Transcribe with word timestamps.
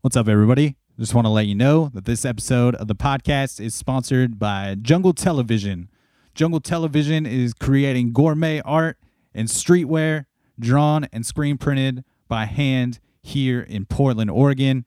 What's 0.00 0.16
up, 0.16 0.28
everybody? 0.28 0.76
Just 0.96 1.12
want 1.12 1.24
to 1.24 1.30
let 1.30 1.46
you 1.46 1.56
know 1.56 1.90
that 1.92 2.04
this 2.04 2.24
episode 2.24 2.76
of 2.76 2.86
the 2.86 2.94
podcast 2.94 3.58
is 3.58 3.74
sponsored 3.74 4.38
by 4.38 4.76
Jungle 4.80 5.12
Television. 5.12 5.90
Jungle 6.36 6.60
Television 6.60 7.26
is 7.26 7.52
creating 7.52 8.12
gourmet 8.12 8.60
art 8.60 8.96
and 9.34 9.48
streetwear 9.48 10.26
drawn 10.56 11.08
and 11.12 11.26
screen 11.26 11.58
printed 11.58 12.04
by 12.28 12.44
hand 12.44 13.00
here 13.22 13.60
in 13.60 13.86
Portland, 13.86 14.30
Oregon. 14.30 14.84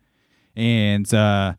And 0.56 1.14
uh, 1.14 1.56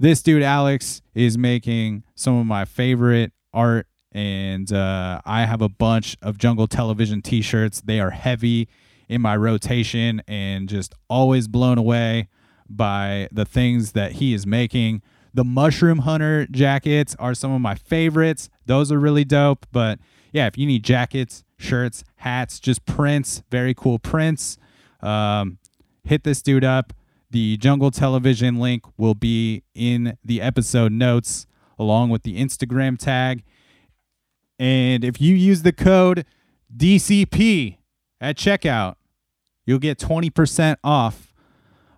this 0.00 0.20
dude, 0.20 0.42
Alex, 0.42 1.00
is 1.14 1.38
making 1.38 2.02
some 2.16 2.36
of 2.36 2.46
my 2.46 2.64
favorite 2.64 3.32
art. 3.54 3.86
And 4.10 4.72
uh, 4.72 5.20
I 5.24 5.44
have 5.44 5.62
a 5.62 5.68
bunch 5.68 6.16
of 6.20 6.36
Jungle 6.36 6.66
Television 6.66 7.22
t 7.22 7.42
shirts. 7.42 7.80
They 7.80 8.00
are 8.00 8.10
heavy 8.10 8.68
in 9.08 9.22
my 9.22 9.36
rotation 9.36 10.20
and 10.26 10.68
just 10.68 10.96
always 11.08 11.46
blown 11.46 11.78
away 11.78 12.28
by 12.68 13.28
the 13.32 13.44
things 13.44 13.92
that 13.92 14.12
he 14.12 14.34
is 14.34 14.46
making. 14.46 15.02
The 15.34 15.44
Mushroom 15.44 16.00
Hunter 16.00 16.46
jackets 16.50 17.14
are 17.18 17.34
some 17.34 17.52
of 17.52 17.60
my 17.60 17.74
favorites. 17.74 18.48
Those 18.66 18.90
are 18.90 18.98
really 18.98 19.24
dope. 19.24 19.66
But 19.72 19.98
yeah, 20.32 20.46
if 20.46 20.58
you 20.58 20.66
need 20.66 20.82
jackets, 20.82 21.44
shirts, 21.58 22.04
hats, 22.16 22.60
just 22.60 22.86
prints, 22.86 23.42
very 23.50 23.74
cool 23.74 23.98
prints, 23.98 24.58
um, 25.00 25.58
hit 26.04 26.24
this 26.24 26.42
dude 26.42 26.64
up. 26.64 26.92
The 27.30 27.58
Jungle 27.58 27.90
Television 27.90 28.58
link 28.58 28.84
will 28.96 29.14
be 29.14 29.62
in 29.74 30.16
the 30.24 30.40
episode 30.40 30.92
notes 30.92 31.46
along 31.78 32.10
with 32.10 32.22
the 32.22 32.40
Instagram 32.40 32.98
tag. 32.98 33.44
And 34.58 35.04
if 35.04 35.20
you 35.20 35.34
use 35.34 35.62
the 35.62 35.72
code 35.72 36.24
DCP 36.74 37.76
at 38.20 38.36
checkout, 38.36 38.96
you'll 39.66 39.78
get 39.78 39.98
20% 39.98 40.76
off 40.82 41.27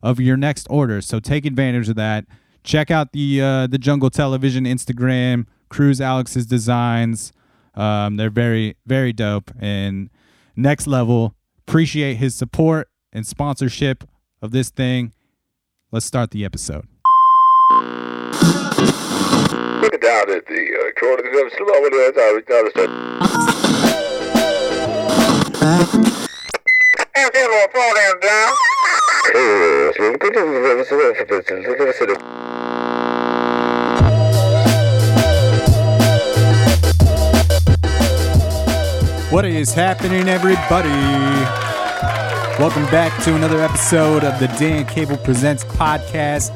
of 0.03 0.21
your 0.21 0.37
next 0.37 0.67
order. 0.71 1.01
So 1.01 1.21
take 1.21 1.45
advantage 1.45 1.89
of 1.89 1.97
that. 1.97 2.27
Check 2.63 2.91
out 2.91 3.13
the 3.13 3.41
uh, 3.41 3.67
the 3.67 3.79
Jungle 3.79 4.11
Television 4.11 4.65
Instagram, 4.65 5.47
Cruise 5.69 6.01
Alex's 6.01 6.47
designs. 6.47 7.33
Um, 7.75 8.17
they're 8.17 8.31
very 8.31 8.77
very 8.87 9.13
dope 9.13 9.51
and 9.59 10.11
next 10.57 10.87
level. 10.87 11.35
Appreciate 11.67 12.17
his 12.17 12.35
support 12.35 12.89
and 13.13 13.27
sponsorship 13.27 14.05
of 14.43 14.51
this 14.51 14.71
thing. 14.71 15.13
Let's 15.93 16.07
start 16.07 16.31
the 16.31 16.45
episode. 16.45 16.87
Look 19.81 20.01
down 20.01 20.31
at 20.31 20.47
the 20.47 20.63
uh, 20.77 20.93
corner 21.01 21.27
of 21.27 21.33
the 21.33 21.51
slow 21.57 21.85
it 21.87 21.95
is. 21.95 22.17
I 22.17 22.33
was 22.33 22.45
down 22.47 22.65
the 22.65 22.71
And 27.17 27.31
then 27.35 27.49
we'll 27.51 27.69
fall 27.69 27.95
down 27.95 28.21
down. 28.21 28.55
What 39.31 39.45
is 39.45 39.75
happening, 39.75 40.29
everybody? 40.29 40.89
Welcome 42.59 42.85
back 42.87 43.23
to 43.25 43.35
another 43.37 43.61
episode 43.61 44.25
of 44.25 44.41
the 44.41 44.47
Dan 44.59 44.87
Cable 44.87 45.19
Presents 45.19 45.65
podcast. 45.65 46.51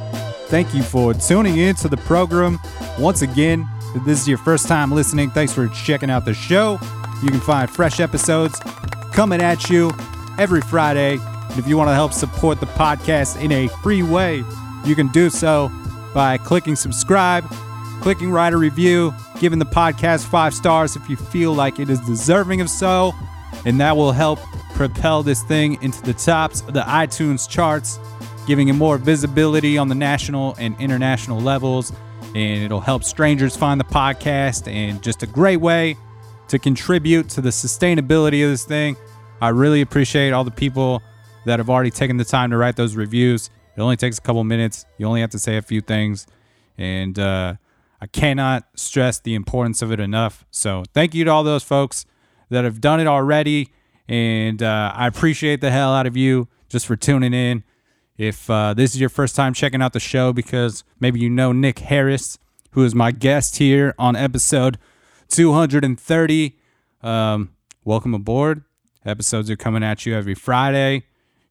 Thank 0.49 0.75
you 0.75 0.83
for 0.83 1.13
tuning 1.15 1.59
in 1.59 1.75
to 1.77 1.89
the 1.89 1.99
program. 1.99 2.59
Once 2.99 3.23
again, 3.23 3.69
if 3.95 4.05
this 4.05 4.21
is 4.21 4.29
your 4.29 4.39
first 4.39 4.67
time 4.69 4.91
listening, 4.91 5.31
thanks 5.31 5.53
for 5.53 5.69
checking 5.69 6.11
out 6.11 6.25
the 6.25 6.35
show. 6.35 6.79
You 7.23 7.29
can 7.29 7.41
find 7.41 7.71
fresh 7.71 8.01
episodes 8.01 8.59
coming 9.13 9.41
at 9.43 9.69
you 9.69 9.93
every 10.39 10.63
Friday. 10.63 11.19
And 11.51 11.59
if 11.59 11.67
you 11.69 11.77
want 11.77 11.89
to 11.89 11.95
help 11.95 12.13
support 12.13 12.61
the 12.61 12.67
podcast 12.67 13.41
in 13.41 13.53
a 13.53 13.69
free 13.83 14.03
way, 14.03 14.45
you 14.85 14.95
can 14.95 15.09
do 15.09 15.31
so 15.31 15.71
by 16.13 16.39
clicking 16.39 16.77
subscribe, 16.77 17.45
clicking 18.01 18.31
write 18.31 18.53
a 18.53 18.57
review, 18.57 19.15
giving 19.41 19.59
the 19.59 19.67
podcast 19.67 20.27
five 20.27 20.55
stars 20.55 20.97
if 20.97 21.09
you 21.09 21.17
feel 21.17 21.55
like 21.55 21.79
it 21.79 21.91
is 21.91 22.01
deserving 22.01 22.61
of 22.61 22.69
so. 22.69 23.13
And 23.65 23.81
that 23.81 23.97
will 23.97 24.13
help 24.13 24.39
propel 24.75 25.23
this 25.23 25.43
thing 25.43 25.81
into 25.83 26.03
the 26.03 26.15
tops 26.15 26.61
of 26.63 26.75
the 26.75 26.83
iTunes 26.83 27.49
charts, 27.49 27.99
giving 28.47 28.69
it 28.69 28.75
more 28.75 28.99
visibility 28.99 29.79
on 29.79 29.89
the 29.89 29.95
national 29.95 30.55
and 30.59 30.79
international 30.81 31.41
levels. 31.41 31.93
And 32.35 32.65
it'll 32.65 32.81
help 32.81 33.05
strangers 33.05 33.57
find 33.57 33.81
the 33.81 33.85
podcast 33.85 34.71
and 34.71 35.03
just 35.03 35.23
a 35.23 35.27
great 35.27 35.59
way 35.59 35.97
to 36.49 36.59
contribute 36.59 37.29
to 37.31 37.41
the 37.41 37.51
sustainability 37.51 38.45
of 38.45 38.51
this 38.51 38.65
thing. 38.65 38.97
I 39.41 39.49
really 39.49 39.81
appreciate 39.81 40.33
all 40.33 40.45
the 40.45 40.51
people 40.51 41.03
that 41.45 41.59
have 41.59 41.71
already 41.71 41.91
taken 41.91 42.17
the 42.17 42.25
time 42.25 42.51
to 42.51 42.57
write 42.57 42.77
those 42.77 42.97
reviews. 42.97 43.51
It 43.77 43.81
only 43.81 43.97
takes 43.97 44.19
a 44.19 44.21
couple 44.21 44.45
minutes. 44.45 44.87
You 44.99 45.07
only 45.07 45.21
have 45.21 45.31
to 45.31 45.39
say 45.39 45.57
a 45.57 45.63
few 45.63 45.81
things. 45.81 46.27
And 46.79 47.19
uh, 47.19 47.55
I 48.01 48.07
cannot 48.07 48.69
stress 48.75 49.19
the 49.19 49.35
importance 49.35 49.83
of 49.83 49.93
it 49.93 50.01
enough. 50.01 50.45
So 50.51 50.85
thank 50.93 51.15
you 51.15 51.25
to 51.25 51.31
all 51.31 51.45
those 51.45 51.63
folks 51.63 52.07
that 52.51 52.65
have 52.65 52.81
done 52.81 53.01
it 53.01 53.07
already. 53.07 53.71
And 54.09 54.63
uh, 54.63 54.93
I 54.95 55.07
appreciate 55.07 55.61
the 55.61 55.71
hell 55.71 55.93
out 55.93 56.07
of 56.07 56.17
you 56.17 56.49
just 56.69 56.87
for 56.87 56.97
tuning 56.97 57.35
in. 57.35 57.65
If 58.17 58.49
uh, 58.49 58.75
this 58.75 58.95
is 58.95 59.01
your 59.01 59.09
first 59.09 59.35
time 59.35 59.55
checking 59.55 59.83
out 59.83 59.93
the 59.93 60.01
show, 60.01 60.33
because 60.33 60.85
maybe 61.01 61.19
you 61.19 61.29
know 61.29 61.51
Nick 61.53 61.81
Harris, 61.81 62.39
who 62.73 62.85
is 62.85 62.95
my 62.95 63.11
guest 63.11 63.57
here 63.57 63.95
on 63.99 64.15
episode 64.15 64.79
230, 65.31 66.57
um, 67.03 67.55
welcome 67.85 68.15
aboard. 68.15 68.63
Episodes 69.05 69.51
are 69.51 69.57
coming 69.57 69.83
at 69.83 70.07
you 70.07 70.15
every 70.15 70.35
Friday, 70.35 71.05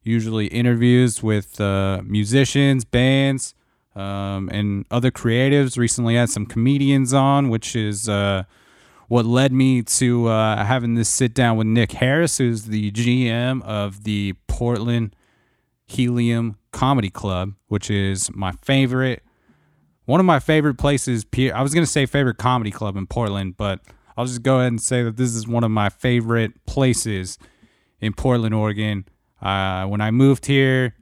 usually 0.04 0.46
interviews 0.46 1.22
with 1.22 1.60
uh, 1.60 2.02
musicians, 2.04 2.84
bands, 2.84 3.54
um, 3.96 4.48
and 4.52 4.84
other 4.90 5.10
creatives. 5.10 5.76
Recently 5.76 6.14
had 6.14 6.30
some 6.30 6.46
comedians 6.46 7.12
on, 7.12 7.48
which 7.48 7.74
is 7.74 8.08
uh, 8.08 8.44
what 9.08 9.24
led 9.24 9.52
me 9.52 9.82
to 9.82 10.28
uh, 10.28 10.64
having 10.64 10.94
this 10.94 11.08
sit 11.08 11.34
down 11.34 11.56
with 11.56 11.66
Nick 11.66 11.92
Harris, 11.92 12.38
who's 12.38 12.64
the 12.64 12.90
GM 12.92 13.62
of 13.62 14.04
the 14.04 14.34
Portland 14.46 15.16
Helium 15.86 16.58
Comedy 16.72 17.10
Club, 17.10 17.54
which 17.68 17.90
is 17.90 18.30
my 18.34 18.52
favorite, 18.52 19.22
one 20.04 20.20
of 20.20 20.26
my 20.26 20.38
favorite 20.38 20.76
places. 20.76 21.24
I 21.54 21.62
was 21.62 21.74
going 21.74 21.84
to 21.84 21.90
say 21.90 22.06
favorite 22.06 22.38
comedy 22.38 22.70
club 22.70 22.96
in 22.96 23.06
Portland, 23.06 23.56
but 23.56 23.80
I'll 24.16 24.26
just 24.26 24.42
go 24.42 24.58
ahead 24.58 24.68
and 24.68 24.80
say 24.80 25.02
that 25.02 25.16
this 25.16 25.34
is 25.34 25.48
one 25.48 25.64
of 25.64 25.70
my 25.70 25.88
favorite 25.88 26.64
places 26.66 27.38
in 28.00 28.12
Portland, 28.12 28.54
Oregon. 28.54 29.06
Uh, 29.44 29.84
when 29.86 30.00
I 30.00 30.10
moved 30.10 30.46
here 30.46 30.94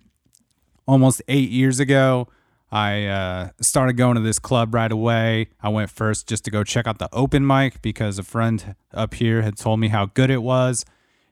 almost 0.87 1.23
eight 1.29 1.51
years 1.51 1.79
ago, 1.79 2.29
I 2.73 3.05
uh, 3.05 3.51
started 3.61 3.97
going 3.99 4.17
to 4.17 4.21
this 4.21 4.39
club 4.39 4.75
right 4.75 4.91
away. 4.91 5.49
I 5.63 5.69
went 5.69 5.91
first 5.91 6.27
just 6.27 6.45
to 6.47 6.51
go 6.51 6.65
check 6.65 6.87
out 6.87 6.99
the 6.99 7.09
open 7.13 7.47
mic 7.47 7.81
because 7.83 8.19
a 8.19 8.23
friend 8.23 8.75
up 8.93 9.15
here 9.15 9.43
had 9.43 9.57
told 9.57 9.79
me 9.79 9.89
how 9.89 10.07
good 10.07 10.31
it 10.31 10.43
was. 10.43 10.85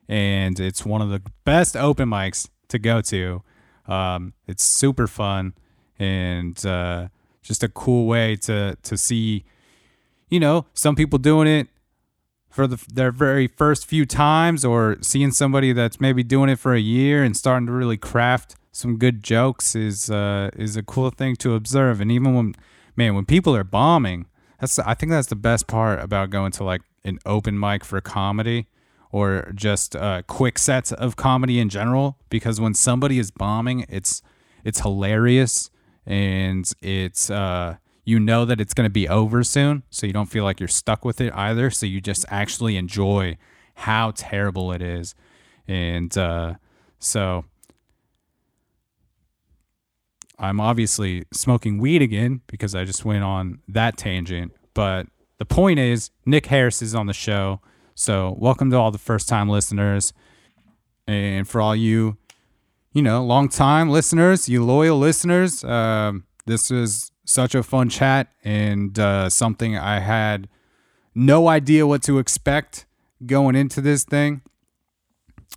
And 0.07 0.59
it's 0.59 0.85
one 0.85 1.01
of 1.01 1.09
the 1.09 1.21
best 1.43 1.75
open 1.75 2.09
mics 2.09 2.47
to 2.69 2.79
go 2.79 3.01
to. 3.01 3.43
Um, 3.87 4.33
it's 4.47 4.63
super 4.63 5.07
fun 5.07 5.53
and 5.99 6.63
uh, 6.65 7.07
just 7.41 7.63
a 7.63 7.69
cool 7.69 8.05
way 8.05 8.35
to, 8.37 8.77
to 8.83 8.97
see, 8.97 9.43
you 10.29 10.39
know, 10.39 10.67
some 10.73 10.95
people 10.95 11.19
doing 11.19 11.47
it 11.47 11.67
for 12.51 12.67
the, 12.67 12.83
their 12.93 13.11
very 13.11 13.47
first 13.47 13.85
few 13.85 14.05
times 14.05 14.63
or 14.63 14.97
seeing 15.01 15.31
somebody 15.31 15.71
that's 15.73 15.99
maybe 15.99 16.21
doing 16.21 16.49
it 16.49 16.59
for 16.59 16.73
a 16.73 16.79
year 16.79 17.23
and 17.23 17.35
starting 17.35 17.65
to 17.65 17.71
really 17.71 17.97
craft 17.97 18.55
some 18.71 18.97
good 18.97 19.23
jokes 19.23 19.75
is 19.75 20.09
uh, 20.09 20.49
is 20.55 20.77
a 20.77 20.83
cool 20.83 21.09
thing 21.09 21.35
to 21.37 21.55
observe. 21.55 22.01
And 22.01 22.11
even 22.11 22.35
when 22.35 22.55
man, 22.95 23.15
when 23.15 23.25
people 23.25 23.55
are 23.55 23.63
bombing, 23.63 24.27
that's 24.59 24.77
I 24.79 24.93
think 24.93 25.11
that's 25.11 25.27
the 25.27 25.35
best 25.35 25.67
part 25.67 25.99
about 25.99 26.29
going 26.29 26.51
to 26.53 26.63
like 26.63 26.81
an 27.03 27.19
open 27.25 27.59
mic 27.59 27.83
for 27.83 27.99
comedy 28.01 28.67
or 29.11 29.51
just 29.55 29.95
uh, 29.95 30.21
quick 30.27 30.57
sets 30.57 30.91
of 30.91 31.15
comedy 31.15 31.59
in 31.59 31.69
general. 31.69 32.17
Because 32.29 32.61
when 32.61 32.73
somebody 32.73 33.17
is 33.17 33.31
bombing, 33.31 33.85
it's 33.89 34.21
it's 34.63 34.81
hilarious 34.81 35.69
and 36.05 36.71
it's 36.81 37.29
uh, 37.29 37.77
you 38.11 38.19
know 38.19 38.43
that 38.43 38.59
it's 38.59 38.73
going 38.73 38.85
to 38.85 38.91
be 38.91 39.07
over 39.07 39.41
soon, 39.41 39.83
so 39.89 40.05
you 40.05 40.11
don't 40.11 40.25
feel 40.25 40.43
like 40.43 40.59
you're 40.59 40.67
stuck 40.67 41.05
with 41.05 41.21
it 41.21 41.33
either. 41.33 41.71
So 41.71 41.85
you 41.85 42.01
just 42.01 42.25
actually 42.27 42.75
enjoy 42.75 43.37
how 43.73 44.11
terrible 44.15 44.73
it 44.73 44.81
is, 44.81 45.15
and 45.65 46.15
uh, 46.17 46.55
so 46.99 47.45
I'm 50.37 50.59
obviously 50.59 51.23
smoking 51.31 51.77
weed 51.77 52.01
again 52.01 52.41
because 52.47 52.75
I 52.75 52.83
just 52.83 53.05
went 53.05 53.23
on 53.23 53.59
that 53.69 53.95
tangent. 53.95 54.51
But 54.73 55.07
the 55.37 55.45
point 55.45 55.79
is, 55.79 56.11
Nick 56.25 56.47
Harris 56.47 56.81
is 56.81 56.93
on 56.93 57.05
the 57.05 57.13
show. 57.13 57.61
So, 57.95 58.35
welcome 58.37 58.71
to 58.71 58.77
all 58.77 58.91
the 58.91 58.97
first 58.97 59.29
time 59.29 59.47
listeners. 59.47 60.11
And 61.07 61.47
for 61.47 61.61
all 61.61 61.75
you, 61.75 62.17
you 62.91 63.01
know, 63.01 63.23
long 63.23 63.47
time 63.47 63.89
listeners, 63.89 64.49
you 64.49 64.65
loyal 64.65 64.97
listeners, 64.97 65.63
um, 65.63 66.25
this 66.45 66.71
is 66.71 67.10
such 67.25 67.55
a 67.55 67.63
fun 67.63 67.89
chat 67.89 68.27
and 68.43 68.97
uh, 68.97 69.29
something 69.29 69.77
I 69.77 69.99
had 69.99 70.47
no 71.13 71.47
idea 71.47 71.85
what 71.85 72.03
to 72.03 72.19
expect 72.19 72.85
going 73.25 73.55
into 73.55 73.81
this 73.81 74.03
thing. 74.03 74.41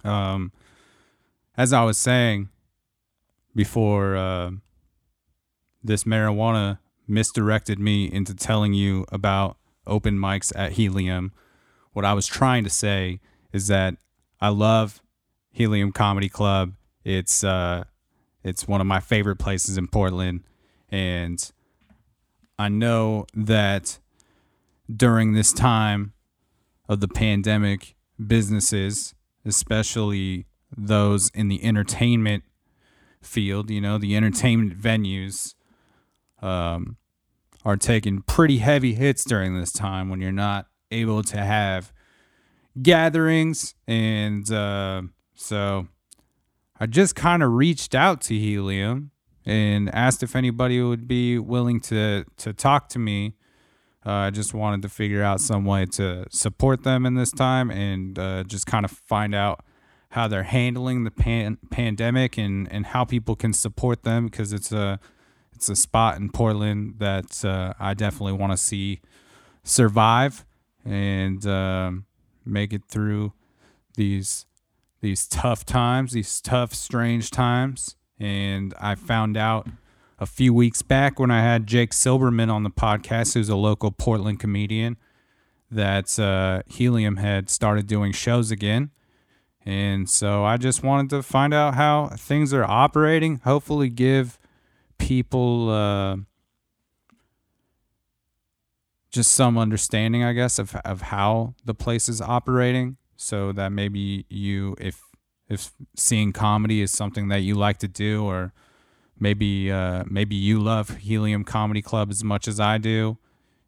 Um, 0.03 0.53
as 1.57 1.73
I 1.73 1.85
was 1.85 1.97
saying 1.97 2.49
before, 3.55 4.17
uh, 4.17 4.51
this 5.83 6.05
marijuana 6.05 6.79
misdirected 7.07 7.79
me 7.79 8.11
into 8.11 8.35
telling 8.35 8.73
you 8.73 9.05
about 9.11 9.57
open 9.87 10.19
mics 10.19 10.53
at 10.57 10.73
Helium. 10.73 11.33
What 11.93 12.05
I 12.05 12.15
was 12.15 12.27
trying 12.27 12.65
to 12.65 12.71
say 12.71 13.21
is 13.53 13.69
that 13.69 13.97
I 14.41 14.49
love 14.49 15.03
Helium 15.53 15.93
Comedy 15.93 16.29
Club. 16.29 16.73
It's 17.05 17.45
uh 17.45 17.85
it's 18.43 18.67
one 18.67 18.81
of 18.81 18.87
my 18.87 19.01
favorite 19.01 19.37
places 19.37 19.79
in 19.79 19.87
Portland 19.87 20.43
and 20.91 21.53
I 22.59 22.69
know 22.69 23.27
that 23.35 23.99
during 24.95 25.33
this 25.33 25.53
time 25.53 26.13
of 26.89 27.01
the 27.01 27.09
pandemic, 27.09 27.97
businesses, 28.25 29.15
especially 29.45 30.47
those 30.77 31.31
in 31.31 31.49
the 31.49 31.65
entertainment 31.65 32.45
field, 33.23 33.71
you 33.71 33.81
know, 33.81 33.99
the 33.99 34.17
entertainment 34.17 34.79
venues, 34.79 35.55
um, 36.43 36.97
are 37.65 37.77
taking 37.77 38.23
pretty 38.23 38.59
heavy 38.59 38.95
hits 38.95 39.25
during 39.25 39.59
this 39.59 39.73
time 39.73 40.09
when 40.09 40.21
you're 40.21 40.33
not 40.33 40.67
able 40.91 41.23
to 41.23 41.39
have 41.39 41.93
gatherings. 42.83 43.75
And 43.87 44.51
uh, 44.53 45.03
so 45.35 45.89
I 46.79 46.87
just 46.87 47.17
kind 47.17 47.43
of 47.43 47.53
reached 47.53 47.95
out 47.95 48.21
to 48.23 48.39
Helium 48.39 49.11
and 49.47 49.95
asked 49.95 50.23
if 50.23 50.35
anybody 50.35 50.81
would 50.81 51.07
be 51.07 51.39
willing 51.39 51.81
to, 51.81 52.25
to 52.39 52.53
talk 52.53 52.89
to 52.91 52.99
me. 52.99 53.35
Uh, 54.07 54.13
I 54.13 54.31
just 54.31 54.53
wanted 54.53 54.83
to 54.83 54.89
figure 54.89 55.23
out 55.23 55.41
some 55.41 55.65
way 55.65 55.87
to 55.87 56.27
support 56.31 56.83
them 56.83 57.07
in 57.07 57.15
this 57.15 57.31
time 57.31 57.71
and 57.71 58.19
uh, 58.19 58.45
just 58.45 58.67
kind 58.67 58.85
of 58.85 58.91
find 58.91 59.35
out 59.35 59.65
how 60.11 60.29
they're 60.29 60.43
handling 60.43 61.05
the 61.05 61.11
pan- 61.11 61.59
pandemic 61.71 62.39
and, 62.39 62.71
and 62.71 62.87
how 62.87 63.05
people 63.05 63.35
can 63.35 63.53
support 63.53 64.03
them 64.03 64.27
because 64.27 64.53
it's 64.53 64.71
a 64.73 65.01
it's 65.55 65.69
a 65.69 65.77
spot 65.77 66.17
in 66.17 66.31
Portland 66.31 66.97
that 66.99 67.45
uh, 67.45 67.75
I 67.79 67.95
definitely 67.95 68.35
want 68.35 68.53
to 68.53 68.57
see 68.57 69.01
survive 69.63 70.45
and 70.85 71.45
um, 71.47 72.07
make 72.45 72.73
it 72.73 72.83
through 72.89 73.33
these 73.97 74.47
these 75.01 75.27
tough 75.27 75.67
times, 75.67 76.13
these 76.13 76.41
tough, 76.41 76.73
strange 76.73 77.31
times. 77.31 77.97
And 78.19 78.75
I 78.81 78.95
found 78.95 79.37
out 79.37 79.69
a 80.19 80.27
few 80.27 80.55
weeks 80.55 80.83
back 80.83 81.19
when 81.19 81.31
I 81.31 81.43
had 81.43 81.67
Jake 81.67 81.91
Silberman 81.91 82.51
on 82.51 82.63
the 82.63 82.71
podcast, 82.71 83.35
who's 83.35 83.49
a 83.49 83.57
local 83.57 83.91
Portland 83.91 84.39
comedian, 84.39 84.97
that 85.71 86.19
uh, 86.19 86.63
Helium 86.67 87.17
had 87.17 87.51
started 87.51 87.87
doing 87.87 88.13
shows 88.13 88.51
again. 88.51 88.91
And 89.67 90.09
so 90.09 90.45
I 90.45 90.57
just 90.57 90.83
wanted 90.83 91.11
to 91.11 91.23
find 91.23 91.55
out 91.55 91.75
how 91.75 92.09
things 92.17 92.53
are 92.53 92.65
operating, 92.65 93.41
hopefully, 93.45 93.89
give 93.89 94.39
people 94.99 95.71
uh, 95.71 96.17
just 99.11 99.33
some 99.33 99.57
understanding, 99.57 100.23
I 100.23 100.33
guess, 100.33 100.59
of, 100.59 100.77
of 100.85 101.03
how 101.03 101.55
the 101.65 101.75
place 101.75 102.09
is 102.09 102.21
operating 102.21 102.99
so 103.17 103.53
that 103.53 103.73
maybe 103.73 104.27
you, 104.29 104.77
if 104.79 105.01
if 105.55 105.73
seeing 105.97 106.33
comedy 106.33 106.83
is 106.83 106.91
something 106.91 107.29
that 107.29 107.41
you 107.41 107.55
like 107.55 107.79
to 107.79 107.89
do, 107.89 108.25
or 108.25 108.53
maybe 109.19 109.71
uh, 109.71 110.05
maybe 110.07 110.35
you 110.35 110.61
love 110.61 110.97
Helium 110.99 111.45
Comedy 111.45 111.83
Club 111.83 112.11
as 112.11 112.23
much 112.23 112.47
as 112.47 112.61
I 112.61 112.79
do, 112.79 113.17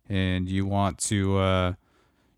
and 0.09 0.49
you 0.49 0.67
want 0.67 0.99
to 0.99 1.39
uh, 1.39 1.73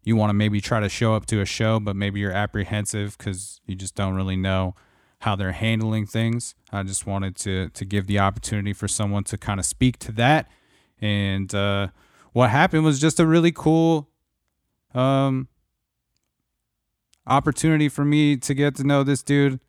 you 0.05 0.17
want 0.17 0.31
to 0.31 0.35
maybe 0.35 0.61
try 0.61 0.81
to 0.81 0.89
show 0.89 1.15
up 1.15 1.27
to 1.27 1.41
a 1.41 1.45
show, 1.45 1.81
but 1.81 1.97
maybe 1.97 2.21
you're 2.21 2.33
apprehensive 2.33 3.19
because 3.19 3.61
you 3.67 3.75
just 3.75 3.95
don't 3.95 4.15
really 4.15 4.37
know 4.37 4.75
how 5.21 5.35
they're 5.35 5.53
handling 5.53 6.07
things. 6.07 6.55
I 6.71 6.83
just 6.85 7.07
wanted 7.07 7.37
to 7.37 7.71
to 7.71 7.85
give 7.85 8.07
the 8.07 8.19
opportunity 8.19 8.73
for 8.73 8.89
someone 8.89 9.25
to 9.25 9.39
kind 9.39 9.59
of 9.59 9.67
speak 9.67 9.99
to 10.01 10.13
that, 10.13 10.49
and 11.01 11.53
uh, 11.55 11.89
what 12.33 12.51
happened 12.51 12.85
was 12.85 13.01
just 13.01 13.19
a 13.19 13.27
really 13.27 13.53
cool 13.53 14.09
um, 14.95 15.49
opportunity 17.29 17.89
for 17.89 18.05
me 18.05 18.37
to 18.37 18.55
get 18.55 18.75
to 18.77 18.85
know 18.85 19.05
this 19.05 19.23
dude, 19.23 19.61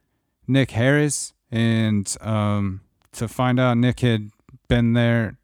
Nick 0.48 0.72
Harris, 0.72 1.34
and 1.52 2.16
um, 2.22 2.82
to 3.12 3.28
find 3.28 3.60
out 3.60 3.78
Nick 3.78 4.00
had 4.00 4.30
been 4.68 4.94
there 4.94 5.38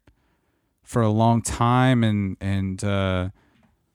for 0.82 1.02
a 1.02 1.10
long 1.10 1.42
time 1.42 2.02
and 2.02 2.36
and 2.40 2.82
uh, 2.82 3.30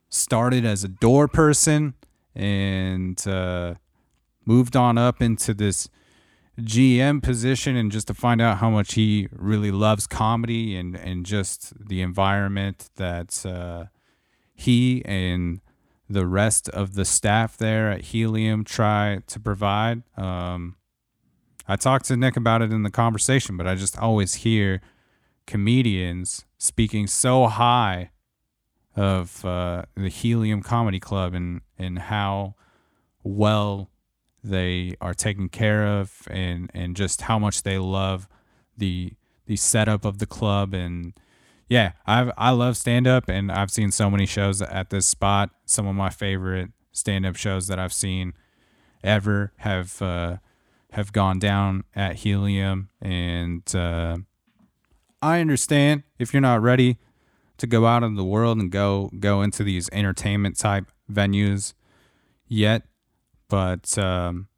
started 0.10 0.66
as 0.66 0.84
a 0.84 0.88
door 0.88 1.28
person 1.28 1.94
and 2.36 3.26
uh, 3.28 3.74
moved 4.46 4.76
on 4.76 4.98
up 4.98 5.22
into 5.22 5.54
this 5.54 5.90
GM 6.60 7.24
position 7.24 7.76
and 7.76 7.92
just 7.92 8.08
to 8.08 8.14
find 8.14 8.42
out 8.42 8.58
how 8.58 8.70
much 8.70 8.94
he 8.94 9.28
really 9.32 9.72
loves 9.72 10.06
comedy 10.06 10.76
and 10.76 10.96
and 10.96 11.26
just 11.26 11.74
the 11.88 12.02
environment 12.02 12.90
that 12.98 13.46
uh, 13.46 13.86
he 14.54 15.04
and 15.06 15.62
the 16.12 16.26
rest 16.26 16.70
of 16.70 16.96
the 16.96 17.06
staff 17.06 17.58
there 17.58 17.92
at 17.92 18.02
Helium 18.02 18.64
try 18.64 19.22
to 19.28 19.40
provide. 19.40 20.04
Um, 20.18 20.76
I 21.68 21.76
talked 21.76 22.06
to 22.06 22.18
Nick 22.18 22.36
about 22.36 22.62
it 22.62 22.72
in 22.72 22.84
the 22.84 22.92
conversation, 22.92 23.58
but 23.58 23.68
I 23.68 23.76
just 23.76 23.98
always 23.98 24.36
hear 24.36 24.82
comedians 25.48 26.46
speaking 26.58 27.08
so 27.08 27.48
high 27.48 28.12
of 28.96 29.46
uh, 29.46 29.84
the 29.96 30.10
Helium 30.10 30.62
Comedy 30.62 31.00
Club 31.00 31.34
and 31.34 31.62
and 31.78 31.98
how 31.98 32.56
well 33.24 33.90
they 34.44 34.96
are 35.00 35.14
taken 35.14 35.50
care 35.50 35.86
of 35.86 36.28
and 36.30 36.70
and 36.74 36.96
just 36.96 37.22
how 37.22 37.40
much 37.40 37.64
they 37.64 37.78
love 37.78 38.28
the 38.78 39.14
the 39.46 39.56
setup 39.56 40.06
of 40.06 40.18
the 40.18 40.26
club 40.26 40.74
and 40.74 41.14
yeah, 41.72 41.94
I 42.06 42.34
I 42.38 42.50
love 42.50 42.76
stand 42.76 43.08
up 43.08 43.30
and 43.30 43.50
I've 43.50 43.72
seen 43.72 43.92
so 43.92 44.10
many 44.10 44.26
shows 44.26 44.62
at 44.62 44.90
this 44.90 45.06
spot. 45.06 45.52
Some 45.66 45.88
of 45.88 45.96
my 45.96 46.10
favorite 46.10 46.72
stand 46.92 47.26
up 47.26 47.38
shows 47.38 47.68
that 47.68 47.80
I've 47.80 47.94
seen 47.94 48.34
ever 49.06 49.54
have 49.60 50.02
uh, 50.02 50.38
have 50.92 51.14
gone 51.14 51.40
down 51.40 51.86
at 51.96 52.18
Helium 52.18 52.90
and 53.02 53.64
uh, 53.74 54.18
I 55.22 55.40
understand 55.40 56.04
if 56.20 56.34
you're 56.34 56.42
not 56.42 56.62
ready 56.62 56.98
to 57.56 57.68
go 57.68 57.86
out 57.86 58.04
in 58.04 58.16
the 58.16 58.26
world 58.26 58.58
and 58.58 58.70
go 58.70 59.10
go 59.18 59.42
into 59.42 59.64
these 59.64 59.88
entertainment 59.94 60.58
type 60.58 60.92
venues 61.10 61.74
yet, 62.50 62.84
but 63.48 63.98
um, 63.98 64.50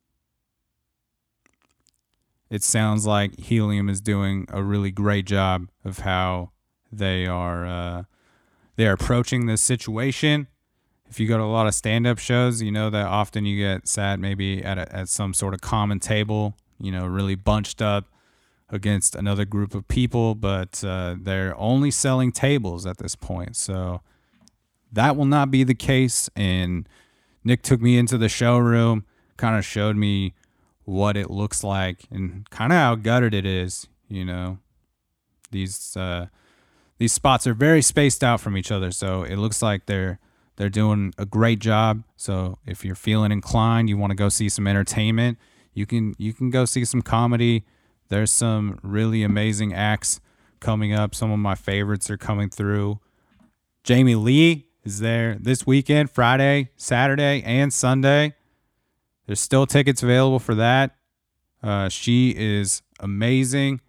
it 2.50 2.64
sounds 2.64 3.06
like 3.06 3.40
Helium 3.40 3.88
is 3.88 4.02
doing 4.02 4.48
a 4.50 4.64
really 4.64 4.90
great 4.90 5.28
job 5.28 5.70
of 5.86 6.00
how 6.00 6.53
they 6.98 7.26
are 7.26 7.66
uh, 7.66 8.04
they 8.76 8.88
are 8.88 8.94
approaching 8.94 9.46
this 9.46 9.62
situation. 9.62 10.48
If 11.10 11.20
you 11.20 11.28
go 11.28 11.38
to 11.38 11.44
a 11.44 11.46
lot 11.46 11.68
of 11.68 11.76
stand 11.76 12.08
up 12.08 12.18
shows, 12.18 12.62
you 12.62 12.72
know 12.72 12.90
that 12.90 13.06
often 13.06 13.46
you 13.46 13.58
get 13.58 13.88
sat 13.88 14.20
maybe 14.20 14.64
at 14.64 14.78
a, 14.78 14.96
at 14.96 15.10
some 15.10 15.34
sort 15.34 15.54
of 15.54 15.62
common 15.62 16.00
table, 16.00 16.56
you 16.80 16.92
know, 16.92 17.06
really 17.06 17.36
bunched 17.36 17.82
up 17.82 18.06
against 18.70 19.16
another 19.16 19.46
group 19.46 19.76
of 19.76 19.88
people, 19.88 20.34
but 20.34 20.84
uh, 20.84 21.16
they're 21.20 21.56
only 21.60 21.92
selling 21.92 22.32
tables 22.32 22.86
at 22.88 22.98
this 22.98 23.16
point. 23.16 23.56
So 23.56 24.02
that 24.92 25.16
will 25.16 25.26
not 25.26 25.52
be 25.52 25.64
the 25.64 25.76
case. 25.76 26.30
And 26.36 26.90
Nick 27.44 27.62
took 27.62 27.82
me 27.82 27.98
into 27.98 28.18
the 28.18 28.30
showroom, 28.30 29.06
kind 29.38 29.58
of 29.58 29.64
showed 29.64 29.96
me 29.96 30.34
what 30.86 31.16
it 31.16 31.30
looks 31.30 31.64
like 31.64 32.02
and 32.10 32.50
kind 32.50 32.74
of 32.74 32.78
how 32.78 32.96
gutted 32.96 33.34
it 33.34 33.46
is, 33.46 33.88
you 34.08 34.26
know. 34.26 34.58
These 35.52 35.96
uh, 35.96 36.28
these 36.98 37.14
spots 37.14 37.48
are 37.48 37.54
very 37.54 37.82
spaced 37.82 38.24
out 38.24 38.40
from 38.40 38.58
each 38.58 38.72
other, 38.72 38.92
so 38.92 39.24
it 39.24 39.38
looks 39.38 39.62
like 39.62 39.86
they're 39.86 40.20
they're 40.56 40.70
doing 40.70 41.14
a 41.18 41.26
great 41.26 41.60
job. 41.60 42.04
So 42.16 42.60
if 42.66 42.86
you're 42.86 42.96
feeling 42.96 43.32
inclined, 43.32 43.90
you 43.90 43.98
want 43.98 44.12
to 44.12 44.16
go 44.16 44.30
see 44.30 44.50
some 44.50 44.68
entertainment, 44.68 45.38
you 45.74 45.86
can 45.86 46.16
you 46.18 46.34
can 46.34 46.50
go 46.50 46.66
see 46.66 46.86
some 46.86 47.02
comedy. 47.02 47.66
There's 48.10 48.32
some 48.32 48.80
really 48.84 49.24
amazing 49.24 49.74
acts 49.74 50.20
coming 50.60 50.94
up. 50.94 51.16
Some 51.16 51.32
of 51.32 51.40
my 51.40 51.56
favorites 51.56 52.10
are 52.10 52.18
coming 52.18 52.50
through. 52.50 53.00
Jamie 53.84 54.16
Lee 54.16 54.68
is 54.84 55.00
there 55.00 55.38
this 55.40 55.66
weekend, 55.66 56.12
Friday, 56.12 56.70
Saturday, 56.78 57.42
and 57.44 57.74
Sunday. 57.74 58.34
There's 59.26 59.40
still 59.40 59.66
tickets 59.66 60.04
available 60.04 60.40
for 60.40 60.56
that. 60.56 60.96
Uh, 61.62 61.90
she 61.90 62.36
is 62.38 62.82
amazing. 63.00 63.82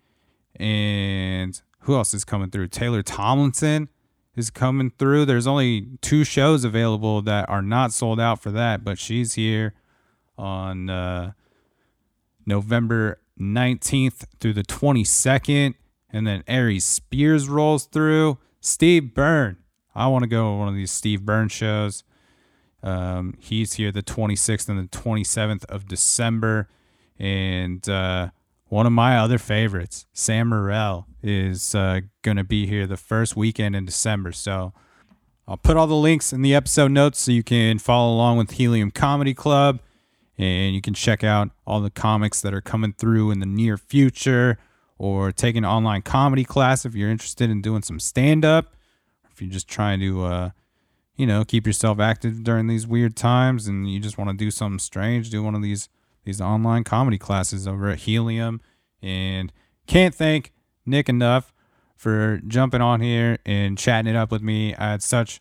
And 0.56 1.60
who 1.84 1.94
else 1.94 2.14
is 2.14 2.24
coming 2.24 2.50
through? 2.50 2.68
Taylor 2.68 3.02
Tomlinson 3.02 3.88
is 4.34 4.50
coming 4.50 4.90
through. 4.98 5.26
There's 5.26 5.46
only 5.46 5.88
two 6.00 6.24
shows 6.24 6.64
available 6.64 7.20
that 7.22 7.48
are 7.48 7.62
not 7.62 7.92
sold 7.92 8.18
out 8.18 8.42
for 8.42 8.50
that, 8.52 8.84
but 8.84 8.98
she's 8.98 9.34
here 9.34 9.74
on 10.38 10.88
uh, 10.88 11.32
November 12.46 13.20
19th 13.38 14.24
through 14.40 14.54
the 14.54 14.62
22nd. 14.62 15.74
And 16.10 16.26
then 16.26 16.42
Aries 16.48 16.84
Spears 16.84 17.48
rolls 17.48 17.84
through. 17.84 18.38
Steve 18.60 19.12
Byrne. 19.12 19.58
I 19.94 20.06
want 20.06 20.22
to 20.22 20.28
go 20.28 20.52
to 20.52 20.56
one 20.56 20.68
of 20.68 20.74
these 20.74 20.90
Steve 20.90 21.22
Byrne 21.22 21.48
shows. 21.48 22.02
Um, 22.82 23.36
he's 23.38 23.74
here 23.74 23.92
the 23.92 24.02
26th 24.02 24.68
and 24.68 24.78
the 24.78 24.88
27th 24.88 25.64
of 25.66 25.86
December. 25.86 26.68
And 27.18 27.86
uh, 27.88 28.30
one 28.68 28.86
of 28.86 28.92
my 28.92 29.18
other 29.18 29.38
favorites, 29.38 30.06
Sam 30.14 30.48
Morril, 30.48 31.06
is 31.24 31.74
uh, 31.74 32.00
going 32.22 32.36
to 32.36 32.44
be 32.44 32.66
here 32.66 32.86
the 32.86 32.96
first 32.96 33.36
weekend 33.36 33.74
in 33.74 33.84
December. 33.84 34.32
So 34.32 34.72
I'll 35.48 35.56
put 35.56 35.76
all 35.76 35.86
the 35.86 35.94
links 35.94 36.32
in 36.32 36.42
the 36.42 36.54
episode 36.54 36.90
notes 36.90 37.18
so 37.20 37.32
you 37.32 37.42
can 37.42 37.78
follow 37.78 38.14
along 38.14 38.38
with 38.38 38.52
Helium 38.52 38.90
Comedy 38.90 39.34
Club. 39.34 39.80
And 40.36 40.74
you 40.74 40.80
can 40.80 40.94
check 40.94 41.22
out 41.22 41.50
all 41.66 41.80
the 41.80 41.90
comics 41.90 42.40
that 42.42 42.52
are 42.52 42.60
coming 42.60 42.92
through 42.92 43.30
in 43.30 43.40
the 43.40 43.46
near 43.46 43.76
future 43.76 44.58
or 44.98 45.32
take 45.32 45.56
an 45.56 45.64
online 45.64 46.02
comedy 46.02 46.44
class 46.44 46.84
if 46.84 46.94
you're 46.94 47.10
interested 47.10 47.50
in 47.50 47.62
doing 47.62 47.82
some 47.82 47.98
stand 48.00 48.44
up 48.44 48.74
if 49.32 49.42
you're 49.42 49.50
just 49.50 49.66
trying 49.66 49.98
to 49.98 50.24
uh, 50.24 50.50
you 51.16 51.26
know 51.26 51.44
keep 51.44 51.66
yourself 51.66 51.98
active 51.98 52.44
during 52.44 52.68
these 52.68 52.86
weird 52.86 53.16
times 53.16 53.66
and 53.66 53.90
you 53.90 53.98
just 53.98 54.18
want 54.18 54.30
to 54.30 54.36
do 54.36 54.50
something 54.52 54.78
strange 54.78 55.30
do 55.30 55.42
one 55.42 55.54
of 55.54 55.62
these 55.62 55.88
these 56.24 56.40
online 56.40 56.84
comedy 56.84 57.18
classes 57.18 57.68
over 57.68 57.90
at 57.90 58.00
helium. 58.00 58.60
And 59.02 59.52
can't 59.86 60.14
thank 60.14 60.52
nick 60.86 61.08
enough 61.08 61.52
for 61.96 62.40
jumping 62.46 62.80
on 62.80 63.00
here 63.00 63.38
and 63.46 63.78
chatting 63.78 64.12
it 64.12 64.16
up 64.16 64.30
with 64.30 64.42
me. 64.42 64.74
I 64.74 64.90
had 64.90 65.02
such 65.02 65.40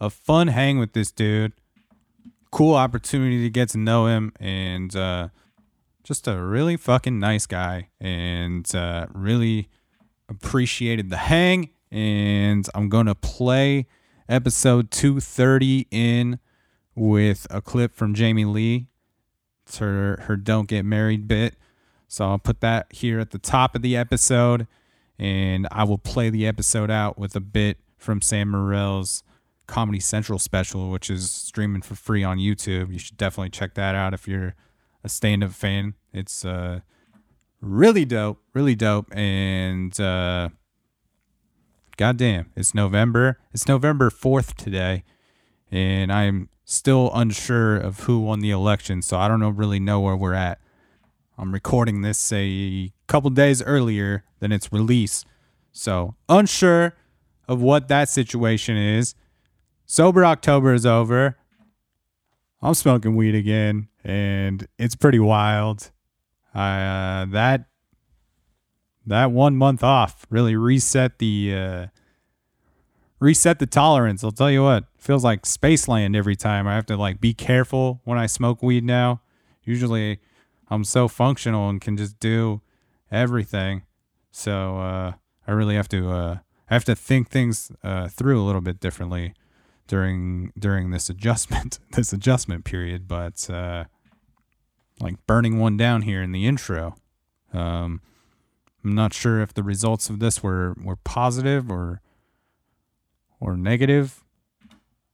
a 0.00 0.10
fun 0.10 0.48
hang 0.48 0.78
with 0.78 0.92
this 0.92 1.12
dude. 1.12 1.52
Cool 2.50 2.74
opportunity 2.74 3.42
to 3.42 3.50
get 3.50 3.68
to 3.70 3.78
know 3.78 4.06
him 4.06 4.32
and 4.40 4.94
uh, 4.96 5.28
just 6.02 6.26
a 6.26 6.42
really 6.42 6.76
fucking 6.76 7.18
nice 7.18 7.46
guy 7.46 7.88
and 8.00 8.74
uh, 8.74 9.06
really 9.12 9.68
appreciated 10.28 11.10
the 11.10 11.16
hang 11.16 11.70
and 11.90 12.68
i'm 12.74 12.88
gonna 12.88 13.14
play 13.16 13.84
episode 14.28 14.90
230 14.92 15.88
in 15.90 16.38
with 16.94 17.46
a 17.50 17.60
clip 17.60 17.94
from 17.94 18.14
jamie 18.14 18.44
lee. 18.44 18.86
It's 19.66 19.78
her 19.78 20.20
her 20.22 20.36
don't 20.36 20.68
get 20.68 20.84
married 20.84 21.26
bit. 21.26 21.54
So 22.08 22.24
i'll 22.24 22.38
put 22.38 22.60
that 22.60 22.86
here 22.90 23.18
at 23.20 23.30
the 23.30 23.38
top 23.38 23.74
of 23.74 23.82
the 23.82 23.96
episode 23.96 24.66
and 25.20 25.68
i 25.70 25.84
will 25.84 25.98
play 25.98 26.30
the 26.30 26.46
episode 26.46 26.90
out 26.90 27.18
with 27.18 27.36
a 27.36 27.40
bit 27.40 27.78
from 27.98 28.20
sam 28.20 28.48
morril's 28.48 29.22
comedy 29.70 30.00
central 30.00 30.38
special 30.38 30.90
which 30.90 31.08
is 31.08 31.30
streaming 31.30 31.80
for 31.80 31.94
free 31.94 32.24
on 32.24 32.38
youtube. 32.38 32.92
You 32.92 32.98
should 32.98 33.16
definitely 33.16 33.50
check 33.50 33.74
that 33.74 33.94
out 33.94 34.12
if 34.12 34.26
you're 34.26 34.56
a 35.04 35.08
stand-up 35.08 35.52
fan. 35.52 35.94
It's 36.12 36.44
uh 36.44 36.80
really 37.60 38.04
dope 38.04 38.42
really 38.52 38.74
dope. 38.74 39.14
And 39.16 39.98
uh 40.00 40.48
goddamn 41.96 42.50
it's 42.56 42.74
november 42.74 43.38
it's 43.52 43.68
november 43.68 44.10
4th 44.10 44.54
today. 44.56 45.04
And 45.70 46.12
i'm 46.12 46.48
still 46.64 47.12
unsure 47.14 47.76
of 47.76 48.00
who 48.00 48.18
won 48.18 48.40
the 48.40 48.50
election 48.50 49.02
so 49.02 49.18
i 49.18 49.28
don't 49.28 49.40
know 49.40 49.50
really 49.50 49.78
know 49.78 50.00
where 50.00 50.16
we're 50.16 50.34
at 50.34 50.58
i'm 51.40 51.52
recording 51.52 52.02
this 52.02 52.32
a 52.32 52.92
couple 53.06 53.30
days 53.30 53.62
earlier 53.62 54.24
than 54.38 54.52
its 54.52 54.72
release 54.72 55.24
so 55.72 56.14
unsure 56.28 56.94
of 57.48 57.60
what 57.60 57.88
that 57.88 58.08
situation 58.08 58.76
is 58.76 59.14
sober 59.86 60.24
october 60.24 60.72
is 60.72 60.86
over 60.86 61.36
i'm 62.62 62.74
smoking 62.74 63.16
weed 63.16 63.34
again 63.34 63.88
and 64.04 64.68
it's 64.78 64.94
pretty 64.94 65.18
wild 65.18 65.90
uh, 66.54 67.24
that 67.26 67.66
that 69.06 69.32
one 69.32 69.56
month 69.56 69.82
off 69.82 70.26
really 70.30 70.56
reset 70.56 71.18
the 71.18 71.54
uh, 71.54 71.86
reset 73.20 73.58
the 73.58 73.66
tolerance. 73.66 74.24
I'll 74.24 74.32
tell 74.32 74.50
you 74.50 74.64
what, 74.64 74.84
feels 74.98 75.22
like 75.22 75.42
Spaceland 75.42 76.16
every 76.16 76.36
time. 76.36 76.66
I 76.66 76.74
have 76.74 76.86
to 76.86 76.96
like 76.96 77.20
be 77.20 77.34
careful 77.34 78.00
when 78.04 78.18
I 78.18 78.26
smoke 78.26 78.62
weed 78.62 78.84
now. 78.84 79.20
Usually, 79.62 80.18
I'm 80.70 80.84
so 80.84 81.08
functional 81.08 81.68
and 81.68 81.80
can 81.80 81.96
just 81.96 82.20
do 82.20 82.60
everything. 83.10 83.82
So 84.30 84.78
uh, 84.78 85.12
I 85.46 85.52
really 85.52 85.74
have 85.74 85.88
to 85.88 86.10
uh, 86.10 86.38
I 86.68 86.74
have 86.74 86.84
to 86.84 86.94
think 86.94 87.28
things 87.28 87.72
uh, 87.82 88.08
through 88.08 88.40
a 88.40 88.44
little 88.44 88.60
bit 88.60 88.80
differently 88.80 89.34
during 89.88 90.52
during 90.58 90.90
this 90.90 91.10
adjustment 91.10 91.78
this 91.92 92.12
adjustment 92.12 92.64
period. 92.64 93.08
But 93.08 93.50
uh, 93.50 93.84
like 95.00 95.26
burning 95.26 95.58
one 95.58 95.76
down 95.76 96.02
here 96.02 96.22
in 96.22 96.32
the 96.32 96.46
intro. 96.46 96.94
Um, 97.52 98.00
I'm 98.84 98.94
not 98.94 99.12
sure 99.12 99.40
if 99.40 99.52
the 99.52 99.62
results 99.62 100.08
of 100.08 100.20
this 100.20 100.42
were, 100.42 100.74
were 100.82 100.96
positive 100.96 101.70
or 101.70 102.00
or 103.40 103.56
negative. 103.56 104.22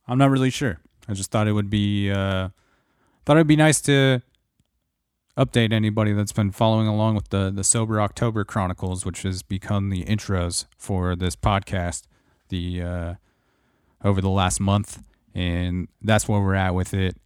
I'm 0.09 0.19
not 0.19 0.31
really 0.31 0.51
sure. 0.51 0.81
I 1.09 1.15
just 1.15 1.31
thought 1.31 1.49
it 1.49 1.53
would 1.53 1.71
be 1.71 2.11
uh, 2.11 2.51
thought 3.25 3.37
it'd 3.37 3.47
be 3.47 3.57
nice 3.57 3.81
to 3.83 4.23
update 5.37 5.73
anybody 5.73 6.13
that's 6.13 6.33
been 6.33 6.51
following 6.51 6.87
along 6.87 7.15
with 7.15 7.29
the 7.29 7.51
the 7.55 7.65
sober 7.65 8.01
October 8.01 8.45
Chronicles, 8.45 9.05
which 9.05 9.23
has 9.23 9.43
become 9.43 9.91
the 9.91 10.05
intros 10.05 10.67
for 10.77 11.15
this 11.15 11.37
podcast. 11.37 12.05
The 12.49 12.83
uh, 12.83 13.15
over 14.05 14.21
the 14.21 14.31
last 14.31 14.61
month, 14.61 15.03
and 15.35 15.89
that's 16.03 16.29
where 16.29 16.41
we're 16.41 16.55
at 16.55 16.75
with 16.75 16.95
it. 16.95 17.17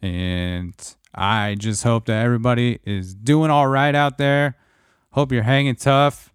And 0.00 0.74
I 1.14 1.56
just 1.58 1.84
hope 1.84 2.06
that 2.06 2.24
everybody 2.24 2.80
is 2.84 3.14
doing 3.14 3.50
all 3.50 3.66
right 3.66 3.94
out 3.94 4.18
there. 4.18 4.56
Hope 5.12 5.30
you're 5.30 5.42
hanging 5.42 5.76
tough. 5.76 6.32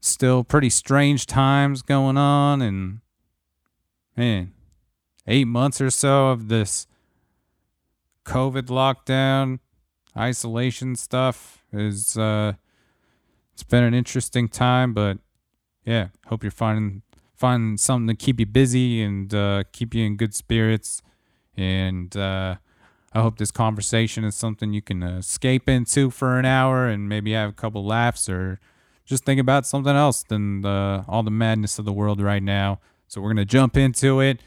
Still 0.00 0.44
pretty 0.44 0.70
strange 0.70 1.26
times 1.26 1.82
going 1.82 2.16
on, 2.16 2.62
and 2.62 3.00
man, 4.16 4.52
eight 5.26 5.46
months 5.46 5.80
or 5.80 5.90
so 5.90 6.28
of 6.28 6.48
this 6.48 6.86
COVID 8.24 8.66
lockdown, 8.66 9.58
isolation 10.16 10.96
stuff 10.96 11.64
is 11.72 12.16
uh 12.16 12.54
it's 13.56 13.62
been 13.62 13.84
an 13.84 13.94
interesting 13.94 14.48
time, 14.48 14.92
but 14.92 15.16
yeah, 15.86 16.08
hope 16.26 16.42
you're 16.44 16.50
finding 16.50 17.00
finding 17.36 17.78
something 17.78 18.08
to 18.08 18.14
keep 18.14 18.38
you 18.38 18.44
busy 18.44 19.02
and 19.02 19.32
uh, 19.32 19.64
keep 19.72 19.94
you 19.94 20.04
in 20.04 20.16
good 20.16 20.34
spirits. 20.34 21.02
And 21.56 22.14
uh, 22.16 22.56
I 23.14 23.20
hope 23.22 23.38
this 23.38 23.50
conversation 23.50 24.24
is 24.24 24.34
something 24.34 24.72
you 24.72 24.82
can 24.82 25.02
escape 25.02 25.70
into 25.70 26.10
for 26.10 26.38
an 26.38 26.44
hour 26.44 26.86
and 26.86 27.08
maybe 27.08 27.32
have 27.32 27.50
a 27.50 27.54
couple 27.54 27.84
laughs 27.84 28.28
or 28.28 28.60
just 29.06 29.24
think 29.24 29.40
about 29.40 29.66
something 29.66 29.94
else 29.94 30.22
than 30.22 30.62
the, 30.62 31.04
all 31.08 31.22
the 31.22 31.30
madness 31.30 31.78
of 31.78 31.84
the 31.84 31.92
world 31.92 32.20
right 32.20 32.42
now. 32.42 32.80
So 33.08 33.20
we're 33.20 33.32
to 33.34 33.44
jump 33.44 33.76
into 33.76 34.20
it. 34.20 34.40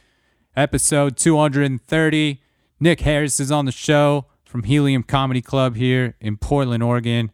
Episode 0.56 1.16
230. 1.18 2.42
Nick 2.80 3.00
Harris 3.02 3.40
is 3.40 3.52
on 3.52 3.66
the 3.66 3.72
show 3.72 4.26
from 4.50 4.64
Helium 4.64 5.04
Comedy 5.04 5.44
Club 5.44 5.76
here 5.76 6.16
in 6.20 6.36
Portland, 6.36 6.82
Oregon, 6.82 7.30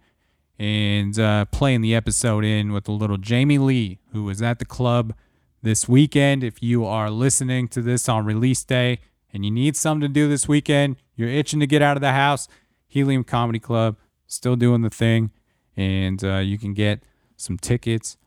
and 0.59 1.17
uh, 1.17 1.45
playing 1.45 1.79
the 1.79 1.95
episode 1.95 2.43
in 2.43 2.73
with 2.73 2.89
a 2.89 2.91
little 2.91 3.15
Jamie 3.15 3.57
Lee, 3.57 3.99
who 4.11 4.25
was 4.25 4.41
at 4.41 4.59
the 4.59 4.65
club 4.65 5.13
this 5.61 5.87
weekend. 5.87 6.43
If 6.43 6.61
you 6.61 6.83
are 6.83 7.09
listening 7.09 7.69
to 7.69 7.81
this 7.81 8.09
on 8.09 8.25
release 8.25 8.65
day 8.65 8.99
and 9.31 9.45
you 9.45 9.51
need 9.51 9.77
something 9.77 10.01
to 10.01 10.13
do 10.13 10.27
this 10.27 10.49
weekend, 10.49 10.97
you're 11.15 11.29
itching 11.29 11.61
to 11.61 11.67
get 11.67 11.81
out 11.81 11.95
of 11.95 12.01
the 12.01 12.11
house, 12.11 12.49
Helium 12.85 13.23
Comedy 13.23 13.59
Club 13.59 13.95
still 14.27 14.57
doing 14.57 14.81
the 14.81 14.89
thing, 14.89 15.31
and 15.77 16.21
uh, 16.21 16.39
you 16.39 16.57
can 16.57 16.73
get 16.73 17.01
some 17.37 17.57
tickets 17.57 18.17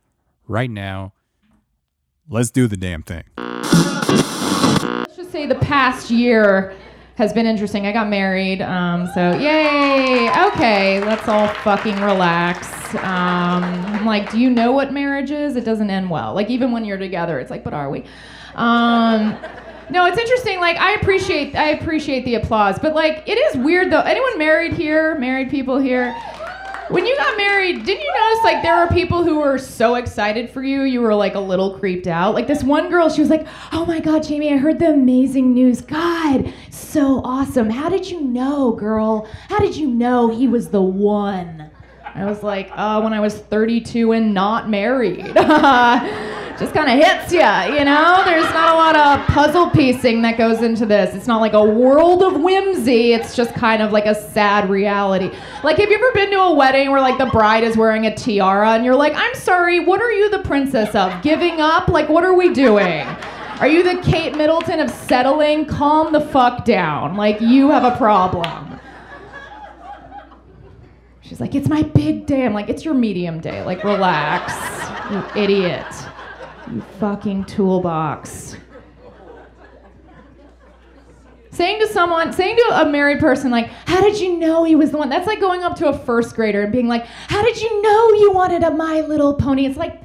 right 0.46 0.70
now. 0.70 1.12
Let's 2.26 2.50
do 2.50 2.66
the 2.66 2.78
damn 2.78 3.02
thing. 3.02 3.24
Let's 3.36 5.16
just 5.16 5.30
say 5.30 5.44
the 5.44 5.56
past 5.56 6.10
year 6.10 6.74
has 7.18 7.32
been 7.32 7.46
interesting. 7.46 7.84
I 7.84 7.92
got 7.92 8.08
married, 8.08 8.62
um, 8.62 9.08
so 9.08 9.36
yay. 9.36 10.30
Okay, 10.46 11.00
let's 11.04 11.26
all 11.26 11.48
fucking 11.48 12.00
relax. 12.00 12.94
Um, 12.94 13.64
I'm 13.64 14.06
like, 14.06 14.30
do 14.30 14.38
you 14.38 14.48
know 14.48 14.70
what 14.70 14.92
marriage 14.92 15.32
is? 15.32 15.56
It 15.56 15.64
doesn't 15.64 15.90
end 15.90 16.08
well. 16.08 16.32
Like 16.32 16.48
even 16.48 16.70
when 16.70 16.84
you're 16.84 16.96
together, 16.96 17.40
it's 17.40 17.50
like, 17.50 17.64
but 17.64 17.74
are 17.74 17.90
we? 17.90 18.04
Um, 18.54 19.36
no, 19.90 20.06
it's 20.06 20.16
interesting. 20.16 20.60
Like 20.60 20.76
I 20.76 20.92
appreciate, 20.92 21.56
I 21.56 21.70
appreciate 21.70 22.24
the 22.24 22.36
applause, 22.36 22.78
but 22.78 22.94
like 22.94 23.24
it 23.26 23.36
is 23.36 23.56
weird 23.56 23.90
though. 23.90 24.02
Anyone 24.02 24.38
married 24.38 24.74
here? 24.74 25.16
Married 25.18 25.50
people 25.50 25.76
here? 25.76 26.14
When 26.90 27.04
you 27.04 27.14
got 27.18 27.36
married, 27.36 27.84
didn't 27.84 28.00
you 28.00 28.14
notice 28.14 28.44
like 28.44 28.62
there 28.62 28.74
are 28.74 28.88
people 28.88 29.22
who 29.22 29.40
were 29.40 29.58
so 29.58 29.96
excited 29.96 30.48
for 30.48 30.62
you, 30.62 30.84
you 30.84 31.02
were 31.02 31.14
like 31.14 31.34
a 31.34 31.40
little 31.40 31.78
creeped 31.78 32.06
out? 32.06 32.34
Like 32.34 32.46
this 32.46 32.62
one 32.62 32.88
girl, 32.88 33.10
she 33.10 33.20
was 33.20 33.28
like, 33.28 33.46
"Oh 33.72 33.84
my 33.84 34.00
god, 34.00 34.22
Jamie, 34.22 34.54
I 34.54 34.56
heard 34.56 34.78
the 34.78 34.94
amazing 34.94 35.52
news. 35.52 35.82
God, 35.82 36.50
so 36.70 37.20
awesome. 37.24 37.68
How 37.68 37.90
did 37.90 38.10
you 38.10 38.22
know, 38.22 38.72
girl? 38.72 39.28
How 39.50 39.58
did 39.58 39.76
you 39.76 39.86
know 39.86 40.28
he 40.28 40.48
was 40.48 40.70
the 40.70 40.80
one?" 40.80 41.70
I 42.14 42.24
was 42.24 42.42
like, 42.42 42.70
"Uh, 42.74 43.00
when 43.00 43.12
I 43.12 43.20
was 43.20 43.38
32 43.38 44.12
and 44.12 44.34
not 44.34 44.68
married." 44.68 45.34
Just 46.58 46.74
kind 46.74 46.90
of 46.90 47.06
hits 47.06 47.32
you, 47.32 47.38
you 47.38 47.84
know? 47.84 48.22
There's 48.24 48.52
not 48.52 48.74
a 48.74 48.76
lot 48.76 48.96
of 48.96 49.24
puzzle 49.28 49.70
piecing 49.70 50.22
that 50.22 50.36
goes 50.36 50.60
into 50.60 50.86
this. 50.86 51.14
It's 51.14 51.28
not 51.28 51.40
like 51.40 51.52
a 51.52 51.64
world 51.64 52.20
of 52.24 52.40
whimsy. 52.40 53.12
It's 53.12 53.36
just 53.36 53.54
kind 53.54 53.80
of 53.80 53.92
like 53.92 54.06
a 54.06 54.14
sad 54.14 54.68
reality. 54.68 55.30
Like, 55.62 55.76
have 55.76 55.88
you 55.88 55.94
ever 55.94 56.10
been 56.14 56.32
to 56.32 56.40
a 56.40 56.52
wedding 56.52 56.90
where, 56.90 57.00
like, 57.00 57.16
the 57.16 57.26
bride 57.26 57.62
is 57.62 57.76
wearing 57.76 58.06
a 58.06 58.14
tiara 58.16 58.70
and 58.70 58.84
you're 58.84 58.96
like, 58.96 59.12
I'm 59.14 59.34
sorry, 59.36 59.78
what 59.78 60.02
are 60.02 60.10
you 60.10 60.30
the 60.30 60.40
princess 60.40 60.96
of? 60.96 61.22
Giving 61.22 61.60
up? 61.60 61.86
Like, 61.86 62.08
what 62.08 62.24
are 62.24 62.34
we 62.34 62.52
doing? 62.52 63.06
Are 63.60 63.68
you 63.68 63.84
the 63.84 64.02
Kate 64.02 64.36
Middleton 64.36 64.80
of 64.80 64.90
settling? 64.90 65.64
Calm 65.64 66.12
the 66.12 66.20
fuck 66.20 66.64
down. 66.64 67.14
Like, 67.16 67.40
you 67.40 67.70
have 67.70 67.84
a 67.84 67.96
problem. 67.96 68.77
She's 71.28 71.40
like, 71.40 71.54
it's 71.54 71.68
my 71.68 71.82
big 71.82 72.24
day. 72.24 72.46
I'm 72.46 72.54
like, 72.54 72.70
it's 72.70 72.86
your 72.86 72.94
medium 72.94 73.38
day. 73.38 73.62
Like, 73.62 73.84
relax, 73.84 74.54
you 75.10 75.42
idiot. 75.42 75.84
You 76.72 76.80
fucking 76.98 77.44
toolbox. 77.44 78.56
Saying 81.50 81.80
to 81.80 81.88
someone, 81.88 82.32
saying 82.32 82.56
to 82.56 82.80
a 82.80 82.88
married 82.88 83.20
person, 83.20 83.50
like, 83.50 83.66
how 83.66 84.00
did 84.00 84.18
you 84.18 84.38
know 84.38 84.64
he 84.64 84.74
was 84.74 84.90
the 84.90 84.96
one? 84.96 85.10
That's 85.10 85.26
like 85.26 85.38
going 85.38 85.62
up 85.62 85.76
to 85.76 85.88
a 85.88 85.98
first 85.98 86.34
grader 86.34 86.62
and 86.62 86.72
being 86.72 86.88
like, 86.88 87.04
how 87.04 87.42
did 87.42 87.60
you 87.60 87.82
know 87.82 88.12
you 88.14 88.32
wanted 88.32 88.62
a 88.62 88.70
My 88.70 89.02
Little 89.02 89.34
Pony? 89.34 89.66
It's 89.66 89.76
like 89.76 90.00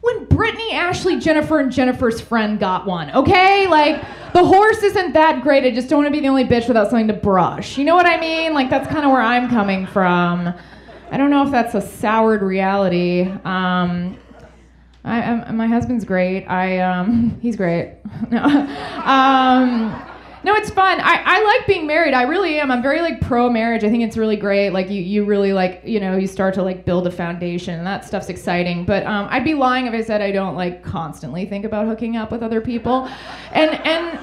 when 0.00 0.24
Brittany, 0.26 0.72
Ashley, 0.72 1.18
Jennifer, 1.18 1.58
and 1.58 1.70
Jennifer's 1.70 2.22
friend 2.22 2.58
got 2.58 2.86
one, 2.86 3.10
okay? 3.10 3.66
Like, 3.66 4.02
the 4.34 4.44
horse 4.44 4.82
isn't 4.82 5.12
that 5.12 5.42
great. 5.42 5.64
I 5.64 5.70
just 5.70 5.88
don't 5.88 6.02
want 6.02 6.08
to 6.08 6.12
be 6.12 6.20
the 6.20 6.28
only 6.28 6.44
bitch 6.44 6.66
without 6.66 6.90
something 6.90 7.06
to 7.06 7.14
brush. 7.14 7.78
You 7.78 7.84
know 7.84 7.94
what 7.94 8.04
I 8.04 8.18
mean? 8.18 8.52
Like, 8.52 8.68
that's 8.68 8.88
kind 8.88 9.04
of 9.04 9.12
where 9.12 9.22
I'm 9.22 9.48
coming 9.48 9.86
from. 9.86 10.52
I 11.12 11.16
don't 11.16 11.30
know 11.30 11.44
if 11.44 11.52
that's 11.52 11.74
a 11.74 11.80
soured 11.80 12.42
reality. 12.42 13.22
Um, 13.44 14.18
I, 15.04 15.22
I, 15.22 15.52
my 15.52 15.68
husband's 15.68 16.04
great. 16.04 16.46
I 16.46 16.80
um, 16.80 17.38
he's 17.42 17.54
great. 17.54 17.94
no, 18.30 18.42
um, 19.04 20.02
no, 20.44 20.54
it's 20.54 20.70
fun. 20.70 21.00
I, 21.00 21.22
I 21.24 21.42
like 21.42 21.66
being 21.66 21.86
married. 21.86 22.12
I 22.12 22.22
really 22.22 22.60
am. 22.60 22.70
I'm 22.70 22.82
very 22.82 23.00
like 23.00 23.20
pro 23.20 23.48
marriage. 23.48 23.82
I 23.82 23.88
think 23.88 24.02
it's 24.02 24.16
really 24.16 24.36
great. 24.36 24.70
Like 24.70 24.90
you, 24.90 25.00
you 25.00 25.24
really 25.24 25.54
like 25.54 25.80
you 25.84 25.98
know 25.98 26.16
you 26.16 26.26
start 26.26 26.52
to 26.54 26.62
like 26.62 26.84
build 26.84 27.06
a 27.06 27.10
foundation 27.10 27.78
and 27.78 27.86
that 27.86 28.04
stuff's 28.04 28.28
exciting. 28.28 28.84
But 28.84 29.06
um, 29.06 29.26
I'd 29.30 29.44
be 29.44 29.54
lying 29.54 29.86
if 29.86 29.94
I 29.94 30.02
said 30.02 30.20
I 30.20 30.30
don't 30.30 30.54
like 30.54 30.84
constantly 30.84 31.46
think 31.46 31.64
about 31.64 31.86
hooking 31.86 32.16
up 32.16 32.30
with 32.30 32.42
other 32.42 32.60
people, 32.60 33.08
and 33.52 33.70
and. 33.86 34.20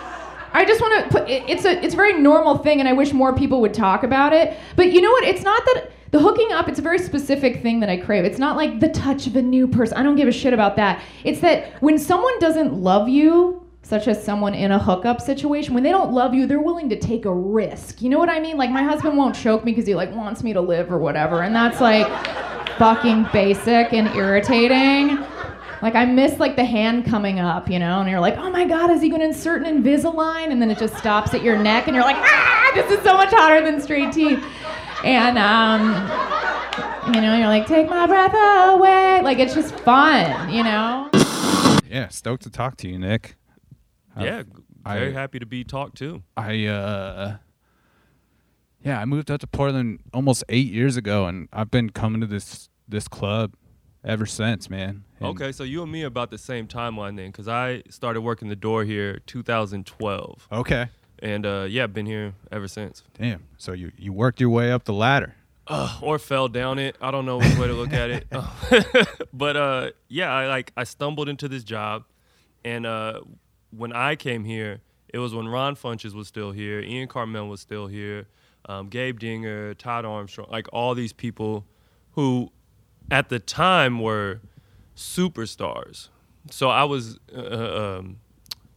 I 0.54 0.66
just 0.66 0.82
want 0.82 1.06
to 1.06 1.18
put 1.18 1.30
it's 1.30 1.63
a 1.63 1.82
it's 1.82 1.94
a 1.94 1.96
very 1.96 2.20
normal 2.20 2.58
thing 2.58 2.82
and 2.82 2.90
I 2.90 2.92
wish 2.92 3.13
more 3.13 3.34
people 3.34 3.62
would 3.62 3.74
talk 3.74 4.04
about 4.04 4.34
it. 4.34 4.58
But 4.75 4.92
you 4.92 5.00
know 5.00 5.10
what? 5.10 5.24
It's 5.24 5.44
not 5.44 5.63
that 5.63 5.92
the 6.12 6.20
hooking 6.20 6.51
up, 6.51 6.68
it's 6.68 6.78
a 6.78 6.82
very 6.82 7.00
specific 7.00 7.62
thing 7.62 7.80
that 7.80 7.90
I 7.90 7.96
crave. 7.96 8.25
It's 8.25 8.38
not 8.38 8.58
like 8.58 8.82
the 8.82 8.90
touch 8.90 9.28
of 9.28 9.38
a 9.38 9.42
new 9.42 9.66
person. 9.66 9.98
I 9.98 10.04
don't 10.04 10.18
give 10.18 10.28
a 10.28 10.32
shit 10.34 10.54
about 10.54 10.75
that. 10.75 11.01
It's 11.24 11.40
that 11.40 11.82
when 11.82 11.98
someone 11.98 12.38
doesn't 12.40 12.74
love 12.74 13.08
you, 13.08 13.66
such 13.91 14.07
as 14.07 14.24
someone 14.24 14.53
in 14.53 14.71
a 14.71 14.79
hookup 14.79 15.19
situation, 15.19 15.74
when 15.74 15.83
they 15.83 15.89
don't 15.89 16.13
love 16.13 16.33
you, 16.33 16.48
they're 16.48 16.62
willing 16.62 16.88
to 16.88 16.98
take 16.98 17.25
a 17.25 17.33
risk. 17.33 18.01
You 18.01 18.07
know 18.07 18.19
what 18.19 18.29
I 18.29 18.39
mean? 18.39 18.55
Like 18.55 18.71
my 18.71 18.83
husband 18.83 19.17
won't 19.17 19.36
choke 19.36 19.65
me 19.65 19.74
because 19.74 19.86
he 19.86 19.95
like 19.95 20.15
wants 20.15 20.43
me 20.43 20.53
to 20.53 20.62
live 20.62 20.89
or 20.89 20.98
whatever, 20.98 21.41
and 21.41 21.53
that's 21.53 21.81
like 21.81 22.07
fucking 22.77 23.27
basic 23.33 23.91
and 23.91 24.07
irritating. 24.15 25.17
Like 25.81 25.95
I 25.95 26.05
miss 26.05 26.39
like 26.39 26.55
the 26.55 26.63
hand 26.63 27.03
coming 27.03 27.41
up, 27.41 27.69
you 27.69 27.79
know, 27.79 28.00
and 28.00 28.10
you're 28.10 28.21
like, 28.21 28.38
oh 28.38 28.50
my 28.50 28.63
god, 28.63 28.91
is 28.91 29.01
he 29.01 29.10
going 29.10 29.19
to 29.19 29.27
insert 29.27 29.62
an 29.62 29.83
Invisalign? 29.83 30.51
And 30.51 30.62
then 30.62 30.71
it 30.71 30.77
just 30.77 30.95
stops 30.95 31.33
at 31.33 31.43
your 31.43 31.62
neck, 31.62 31.88
and 31.88 31.93
you're 31.93 32.05
like, 32.05 32.15
ah, 32.15 32.71
this 32.74 32.89
is 32.98 33.03
so 33.03 33.15
much 33.15 33.33
hotter 33.33 33.60
than 33.60 33.81
straight 33.81 34.13
teeth. 34.13 34.41
And 35.03 35.38
um, 35.38 35.81
you 37.13 37.19
know, 37.19 37.36
you're 37.36 37.48
like, 37.48 37.67
take 37.67 37.89
my 37.89 38.07
breath 38.07 38.33
away. 38.74 39.19
Like 39.21 39.39
it's 39.39 39.53
just 39.53 39.77
fun, 39.81 40.50
you 40.50 40.63
know. 40.63 41.10
Yeah, 41.89 42.07
stoked 42.07 42.43
to 42.43 42.50
talk 42.50 42.77
to 42.77 42.88
you, 42.88 42.98
Nick. 42.98 43.36
Yeah, 44.20 44.44
very 44.86 45.10
I- 45.10 45.20
happy 45.20 45.39
to 45.39 45.46
be 45.46 45.63
talked 45.63 45.98
to. 45.98 46.24
I 46.38 46.65
uh 46.65 47.38
yeah, 48.84 49.00
I 49.00 49.06
moved 49.06 49.30
out 49.30 49.39
to 49.41 49.48
Portland 49.48 50.00
almost 50.13 50.44
eight 50.50 50.72
years 50.72 50.98
ago, 50.98 51.27
and 51.27 51.48
I've 51.53 51.70
been 51.72 51.89
coming 51.91 52.22
to 52.22 52.27
this 52.27 52.70
this 52.88 53.08
club 53.08 53.53
ever 54.03 54.25
since, 54.25 54.70
man. 54.70 55.03
And- 55.20 55.30
Okay, 55.30 55.51
so 55.51 55.63
you 55.63 55.84
and 55.84 55.91
me 55.91 56.01
about 56.03 56.32
the 56.32 56.38
same 56.38 56.68
timeline 56.68 57.15
then, 57.15 57.27
because 57.27 57.48
I 57.48 57.84
started 57.89 58.22
working 58.22 58.50
the 58.50 58.56
door 58.56 58.84
here 58.84 59.20
2012, 59.27 60.48
Okay. 60.51 60.89
and 61.20 61.46
uh, 61.46 61.68
yeah, 61.70 61.86
been 61.88 62.08
here 62.08 62.34
ever 62.51 62.68
since. 62.68 63.03
Damn. 63.18 63.44
So 63.58 63.74
you 63.74 63.91
you 63.98 64.12
worked 64.13 64.41
your 64.41 64.50
way 64.50 64.72
up 64.72 64.86
the 64.86 64.94
ladder. 64.94 65.36
Uh, 65.68 66.00
or 66.01 66.18
fell 66.18 66.48
down 66.50 66.80
it. 66.80 66.98
I 67.00 67.12
don't 67.12 67.25
know 67.25 67.38
which 67.38 67.56
way 67.58 67.68
to 67.68 67.74
look 67.74 67.94
at 67.94 68.10
it. 68.10 68.27
but 69.34 69.56
uh, 69.56 69.91
yeah, 70.10 70.34
I 70.34 70.48
like 70.48 70.74
I 70.75 70.84
stumbled 70.86 71.30
into 71.30 71.48
this 71.48 71.63
job, 71.63 72.03
and 72.65 72.86
uh, 72.88 73.22
when 73.75 73.93
I 73.93 74.15
came 74.15 74.43
here, 74.45 74.81
it 75.10 75.19
was 75.19 75.34
when 75.34 75.47
Ron 75.47 75.75
Funches 75.75 76.13
was 76.13 76.27
still 76.27 76.51
here, 76.51 76.79
Ian 76.79 77.07
Karmel 77.07 77.49
was 77.49 77.60
still 77.62 77.88
here, 77.88 78.27
um, 78.65 78.88
Gabe 78.89 79.19
Dinger, 79.19 79.73
Todd 79.73 80.05
Armstrong, 80.05 80.47
like 80.51 80.67
all 80.71 80.93
these 80.95 81.13
people 81.13 81.65
who, 82.13 82.51
at 83.10 83.29
the 83.29 83.39
time, 83.39 83.99
were 83.99 84.39
superstars. 84.95 86.10
So 86.49 86.69
I 86.69 86.84
was 86.84 87.19
uh, 87.36 87.97
um, 87.99 88.17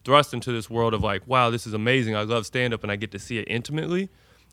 thrust 0.05 0.35
into 0.35 0.53
this 0.53 0.69
world 0.69 0.95
of 0.95 1.03
like, 1.03 1.27
wow, 1.27 1.51
this 1.51 1.67
is 1.67 1.73
amazing. 1.75 2.17
I 2.17 2.23
love 2.23 2.47
stand 2.47 2.75
up, 2.75 2.83
and 2.83 2.91
I 2.91 2.97
get 2.97 3.11
to 3.13 3.19
see 3.19 3.39
it 3.39 3.47
intimately, 3.49 4.09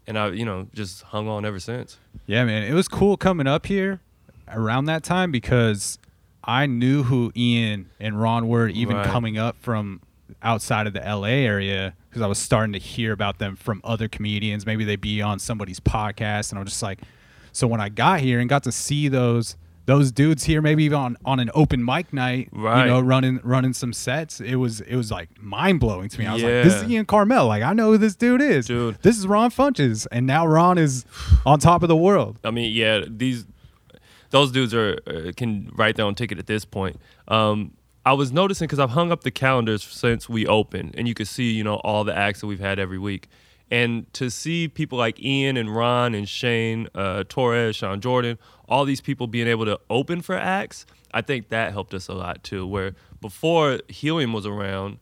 and 0.07 0.17
I, 0.17 0.29
you 0.29 0.45
know, 0.45 0.67
just 0.73 1.03
hung 1.03 1.27
on 1.27 1.45
ever 1.45 1.59
since. 1.59 1.97
Yeah, 2.25 2.45
man. 2.45 2.63
It 2.63 2.73
was 2.73 2.87
cool 2.87 3.17
coming 3.17 3.47
up 3.47 3.65
here 3.65 4.01
around 4.49 4.85
that 4.85 5.03
time 5.03 5.31
because 5.31 5.97
I 6.43 6.65
knew 6.65 7.03
who 7.03 7.31
Ian 7.35 7.89
and 7.99 8.19
Ron 8.21 8.47
were 8.47 8.67
even 8.67 8.97
Right. 8.97 9.05
coming 9.05 9.37
up 9.37 9.55
from 9.57 10.01
outside 10.43 10.87
of 10.87 10.93
the 10.93 10.99
LA 11.01 11.27
area 11.27 11.93
because 12.09 12.21
I 12.21 12.27
was 12.27 12.37
starting 12.39 12.73
to 12.73 12.79
hear 12.79 13.11
about 13.13 13.37
them 13.39 13.55
from 13.55 13.81
other 13.83 14.07
comedians. 14.07 14.65
Maybe 14.65 14.83
they'd 14.83 14.99
be 15.01 15.21
on 15.21 15.39
somebody's 15.39 15.79
podcast, 15.79 16.51
and 16.51 16.59
I'm 16.59 16.65
just 16.65 16.81
like, 16.83 16.99
so 17.51 17.67
when 17.67 17.79
I 17.81 17.89
got 17.89 18.19
here 18.21 18.39
and 18.39 18.49
got 18.49 18.63
to 18.63 18.71
see 18.71 19.07
those 19.07 19.55
those 19.87 20.11
dudes 20.11 20.43
here, 20.43 20.61
maybe 20.61 20.83
even 20.83 20.97
on, 20.97 21.17
on 21.25 21.39
an 21.39 21.49
open 21.55 21.83
mic 21.83 22.13
night, 22.13 22.49
Right. 22.51 22.83
you 22.85 22.91
know, 22.91 22.99
running 22.99 23.39
running 23.43 23.73
some 23.73 23.93
sets, 23.93 24.39
it 24.39 24.55
was 24.55 24.79
it 24.81 24.95
was 24.95 25.11
like 25.11 25.29
mind 25.41 25.79
blowing 25.79 26.07
to 26.09 26.19
me. 26.19 26.27
I 26.27 26.33
was 26.33 26.43
like, 26.43 26.51
this 26.63 26.75
is 26.75 26.89
Ian 26.89 27.05
Karmel. 27.05 27.47
Like 27.47 27.63
I 27.63 27.73
know 27.73 27.91
who 27.91 27.97
this 27.97 28.15
dude 28.15 28.41
is. 28.41 28.67
Dude. 28.67 28.97
This 29.01 29.17
is 29.17 29.25
Ron 29.27 29.49
Funches, 29.49 30.05
and 30.11 30.27
now 30.27 30.45
Ron 30.45 30.77
is 30.77 31.05
on 31.45 31.59
top 31.59 31.81
of 31.83 31.89
the 31.89 31.95
world. 31.95 32.37
I 32.43 32.51
mean, 32.51 32.71
yeah, 32.73 33.01
these 33.07 33.45
those 34.29 34.51
dudes 34.51 34.73
are 34.73 34.97
uh, 35.07 35.31
can 35.35 35.71
write 35.75 35.95
their 35.97 36.05
own 36.05 36.15
ticket 36.15 36.39
at 36.39 36.47
this 36.47 36.63
point. 36.63 36.97
Um, 37.27 37.71
I 38.05 38.13
was 38.13 38.31
noticing 38.31 38.65
because 38.65 38.79
I've 38.79 38.91
hung 38.91 39.11
up 39.11 39.23
the 39.23 39.31
calendars 39.31 39.83
since 39.83 40.27
we 40.27 40.47
opened, 40.47 40.95
and 40.97 41.07
you 41.07 41.13
can 41.13 41.25
see, 41.25 41.51
you 41.51 41.63
know, 41.63 41.75
all 41.75 42.03
the 42.03 42.17
acts 42.17 42.41
that 42.41 42.47
we've 42.47 42.59
had 42.59 42.79
every 42.79 42.97
week. 42.97 43.27
And 43.69 44.11
to 44.13 44.29
see 44.29 44.67
people 44.67 44.97
like 44.97 45.19
Ian 45.23 45.55
and 45.55 45.73
Ron 45.73 46.13
and 46.13 46.27
Shane, 46.27 46.87
uh, 46.93 47.23
Torres, 47.29 47.75
Sean 47.75 48.01
Jordan, 48.01 48.37
all 48.67 48.85
these 48.85 49.01
people 49.01 49.27
being 49.27 49.47
able 49.47 49.65
to 49.65 49.79
open 49.89 50.21
for 50.21 50.35
acts, 50.35 50.85
I 51.13 51.21
think 51.21 51.49
that 51.49 51.71
helped 51.71 51.93
us 51.93 52.07
a 52.07 52.13
lot 52.13 52.43
too. 52.43 52.67
Where 52.67 52.95
before 53.21 53.79
Helium 53.87 54.33
was 54.33 54.45
around, 54.45 54.97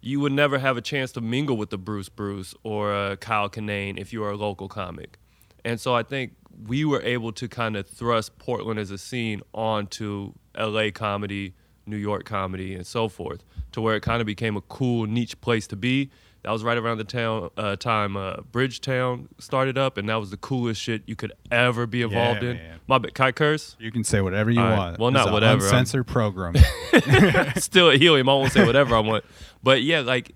you 0.00 0.20
would 0.20 0.32
never 0.32 0.58
have 0.58 0.76
a 0.76 0.80
chance 0.80 1.10
to 1.12 1.20
mingle 1.20 1.56
with 1.56 1.70
the 1.70 1.78
Bruce 1.78 2.08
Bruce 2.08 2.54
or 2.62 2.94
uh, 2.94 3.16
Kyle 3.16 3.50
Kinane 3.50 3.98
if 3.98 4.12
you 4.12 4.20
were 4.20 4.30
a 4.30 4.36
local 4.36 4.68
comic. 4.68 5.18
And 5.64 5.80
so 5.80 5.94
I 5.94 6.04
think 6.04 6.34
we 6.66 6.84
were 6.84 7.02
able 7.02 7.32
to 7.32 7.48
kind 7.48 7.76
of 7.76 7.88
thrust 7.88 8.38
Portland 8.38 8.78
as 8.78 8.90
a 8.92 8.98
scene 8.98 9.42
onto 9.52 10.34
LA 10.56 10.90
comedy, 10.92 11.54
New 11.88 11.96
York 11.96 12.24
comedy, 12.24 12.74
and 12.74 12.86
so 12.86 13.08
forth, 13.08 13.44
to 13.72 13.80
where 13.80 13.96
it 13.96 14.02
kind 14.02 14.20
of 14.20 14.26
became 14.26 14.56
a 14.56 14.60
cool 14.62 15.06
niche 15.06 15.40
place 15.40 15.66
to 15.68 15.76
be. 15.76 16.10
That 16.42 16.52
was 16.52 16.62
right 16.62 16.78
around 16.78 16.98
the 16.98 17.04
town 17.04 17.50
uh, 17.56 17.76
time 17.76 18.16
uh, 18.16 18.36
Bridgetown 18.52 19.28
started 19.38 19.76
up, 19.76 19.98
and 19.98 20.08
that 20.08 20.16
was 20.16 20.30
the 20.30 20.36
coolest 20.36 20.80
shit 20.80 21.02
you 21.06 21.16
could 21.16 21.32
ever 21.50 21.86
be 21.86 22.02
involved 22.02 22.42
in. 22.42 22.56
man. 22.56 22.80
My 22.86 22.98
bad, 22.98 23.14
can 23.14 23.26
I 23.26 23.32
curse? 23.32 23.76
You 23.78 23.90
can 23.90 24.04
say 24.04 24.20
whatever 24.20 24.50
you 24.50 24.60
right. 24.60 24.76
want. 24.76 24.98
Well, 24.98 25.10
not 25.10 25.32
whatever. 25.32 25.62
I'm- 25.62 25.74
Uncensored 25.74 26.06
program. 26.06 26.54
still 27.56 27.90
at 27.90 28.00
helium. 28.00 28.28
I 28.28 28.32
won't 28.34 28.52
say 28.52 28.64
whatever 28.64 28.94
I 28.94 29.00
want. 29.00 29.24
But 29.62 29.82
yeah, 29.82 30.00
like 30.00 30.34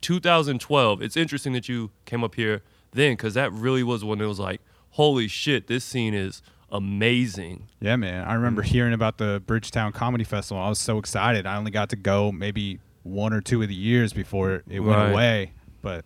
2012. 0.00 1.02
It's 1.02 1.16
interesting 1.16 1.52
that 1.52 1.68
you 1.68 1.90
came 2.04 2.24
up 2.24 2.34
here 2.34 2.62
then 2.92 3.12
because 3.12 3.34
that 3.34 3.52
really 3.52 3.82
was 3.82 4.04
when 4.04 4.20
it 4.20 4.26
was 4.26 4.40
like, 4.40 4.60
holy 4.90 5.28
shit, 5.28 5.66
this 5.66 5.84
scene 5.84 6.14
is 6.14 6.42
amazing. 6.74 7.68
yeah, 7.80 7.96
man. 7.96 8.26
I 8.26 8.34
remember 8.34 8.62
mm. 8.62 8.66
hearing 8.66 8.92
about 8.92 9.16
the 9.18 9.42
Bridgetown 9.46 9.92
Comedy 9.92 10.24
Festival. 10.24 10.62
I 10.62 10.68
was 10.68 10.78
so 10.78 10.98
excited. 10.98 11.46
I 11.46 11.56
only 11.56 11.70
got 11.70 11.88
to 11.90 11.96
go 11.96 12.30
maybe 12.32 12.80
one 13.04 13.32
or 13.32 13.40
two 13.40 13.62
of 13.62 13.68
the 13.68 13.74
years 13.74 14.12
before 14.12 14.62
it 14.68 14.80
went 14.80 14.98
Right. 14.98 15.10
away. 15.10 15.52
But 15.80 16.04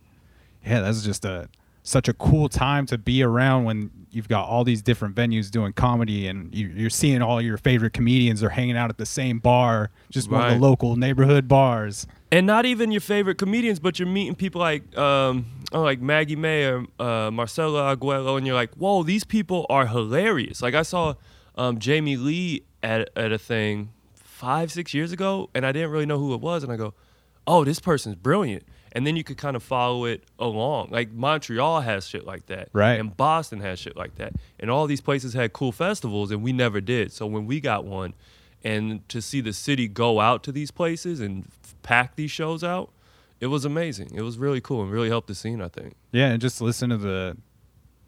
yeah, 0.64 0.80
that's 0.80 1.02
just 1.02 1.24
a 1.24 1.48
such 1.88 2.08
a 2.08 2.12
cool 2.12 2.48
time 2.48 2.86
to 2.86 2.98
be 2.98 3.22
around 3.22 3.64
when 3.64 3.90
you've 4.10 4.28
got 4.28 4.46
all 4.48 4.64
these 4.64 4.82
different 4.82 5.14
venues 5.14 5.50
doing 5.50 5.72
comedy 5.72 6.26
and 6.26 6.54
you, 6.54 6.68
you're 6.68 6.90
seeing 6.90 7.22
all 7.22 7.40
your 7.40 7.56
favorite 7.56 7.92
comedians 7.92 8.42
are 8.42 8.50
hanging 8.50 8.76
out 8.76 8.90
at 8.90 8.98
the 8.98 9.06
same 9.06 9.38
bar, 9.38 9.90
just 10.10 10.30
one 10.30 10.46
of 10.46 10.52
the 10.52 10.58
local 10.58 10.96
neighborhood 10.96 11.48
bars. 11.48 12.06
And 12.30 12.46
not 12.46 12.66
even 12.66 12.90
your 12.90 13.00
favorite 13.00 13.36
comedians, 13.36 13.80
but 13.80 13.98
you're 13.98 14.08
meeting 14.08 14.34
people 14.34 14.60
like 14.60 14.96
um, 14.96 15.46
oh, 15.72 15.82
like 15.82 16.00
Maggie 16.00 16.36
May 16.36 16.66
or 16.66 16.86
uh, 16.98 17.30
Marcela 17.30 17.96
Aguero, 17.96 18.36
and 18.36 18.46
you're 18.46 18.54
like, 18.54 18.74
whoa, 18.74 19.02
these 19.02 19.24
people 19.24 19.66
are 19.70 19.86
hilarious. 19.86 20.60
Like 20.60 20.74
I 20.74 20.82
saw 20.82 21.14
um, 21.56 21.78
Jamie 21.78 22.16
Lee 22.16 22.64
at, 22.82 23.10
at 23.16 23.32
a 23.32 23.38
thing 23.38 23.90
five, 24.14 24.70
six 24.70 24.92
years 24.92 25.10
ago, 25.10 25.48
and 25.54 25.64
I 25.64 25.72
didn't 25.72 25.90
really 25.90 26.06
know 26.06 26.18
who 26.18 26.34
it 26.34 26.40
was, 26.40 26.62
and 26.62 26.72
I 26.72 26.76
go, 26.76 26.94
oh, 27.46 27.64
this 27.64 27.80
person's 27.80 28.14
brilliant. 28.14 28.64
And 28.92 29.06
then 29.06 29.16
you 29.16 29.24
could 29.24 29.36
kind 29.36 29.56
of 29.56 29.62
follow 29.62 30.04
it 30.04 30.24
along. 30.38 30.88
Like 30.90 31.12
Montreal 31.12 31.80
has 31.82 32.06
shit 32.06 32.24
like 32.26 32.46
that. 32.46 32.68
Right. 32.72 32.98
And 32.98 33.16
Boston 33.16 33.60
has 33.60 33.78
shit 33.78 33.96
like 33.96 34.14
that. 34.16 34.34
And 34.58 34.70
all 34.70 34.86
these 34.86 35.00
places 35.00 35.34
had 35.34 35.52
cool 35.52 35.72
festivals, 35.72 36.30
and 36.30 36.42
we 36.42 36.52
never 36.52 36.80
did. 36.80 37.12
So 37.12 37.26
when 37.26 37.46
we 37.46 37.60
got 37.60 37.84
one, 37.84 38.14
and 38.64 39.08
to 39.08 39.22
see 39.22 39.40
the 39.40 39.52
city 39.52 39.86
go 39.88 40.20
out 40.20 40.42
to 40.44 40.52
these 40.52 40.70
places 40.70 41.20
and 41.20 41.44
f- 41.62 41.74
pack 41.82 42.16
these 42.16 42.30
shows 42.30 42.64
out, 42.64 42.90
it 43.40 43.46
was 43.46 43.64
amazing. 43.64 44.10
It 44.14 44.22
was 44.22 44.36
really 44.36 44.60
cool 44.60 44.82
and 44.82 44.90
really 44.90 45.08
helped 45.08 45.28
the 45.28 45.34
scene, 45.34 45.60
I 45.60 45.68
think. 45.68 45.94
Yeah, 46.10 46.28
and 46.30 46.40
just 46.40 46.60
listen 46.60 46.90
to 46.90 46.96
the 46.96 47.36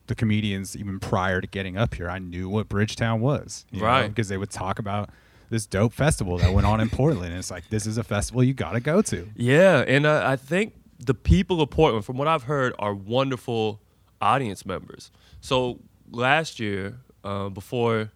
the 0.06 0.14
comedians 0.16 0.76
even 0.76 0.98
prior 0.98 1.40
to 1.40 1.46
getting 1.46 1.76
up 1.76 1.94
here, 1.94 2.10
I 2.10 2.18
knew 2.18 2.48
what 2.48 2.68
Bridgetown 2.68 3.20
was, 3.20 3.64
Right. 3.72 4.08
Because 4.08 4.28
they 4.28 4.36
would 4.36 4.50
talk 4.50 4.80
about 4.80 5.08
this 5.50 5.66
dope 5.66 5.92
festival 5.92 6.38
that 6.38 6.52
went 6.52 6.66
on 6.66 6.80
in 6.80 6.88
Portland. 6.88 7.30
And 7.30 7.38
it's 7.38 7.50
like 7.50 7.68
this 7.68 7.86
is 7.86 7.98
a 7.98 8.04
festival 8.04 8.42
you 8.42 8.54
got 8.54 8.72
to 8.72 8.80
go 8.80 9.02
to. 9.02 9.28
Yeah, 9.36 9.84
and 9.86 10.06
uh, 10.06 10.22
I 10.24 10.36
think 10.36 10.74
the 10.98 11.14
people 11.14 11.60
of 11.60 11.70
Portland, 11.70 12.04
from 12.04 12.16
what 12.16 12.28
I've 12.28 12.44
heard, 12.44 12.72
are 12.78 12.94
wonderful 12.94 13.80
audience 14.20 14.64
members. 14.64 15.10
So 15.40 15.80
last 16.10 16.60
year, 16.60 16.98
uh, 17.24 17.48
before 17.48 18.12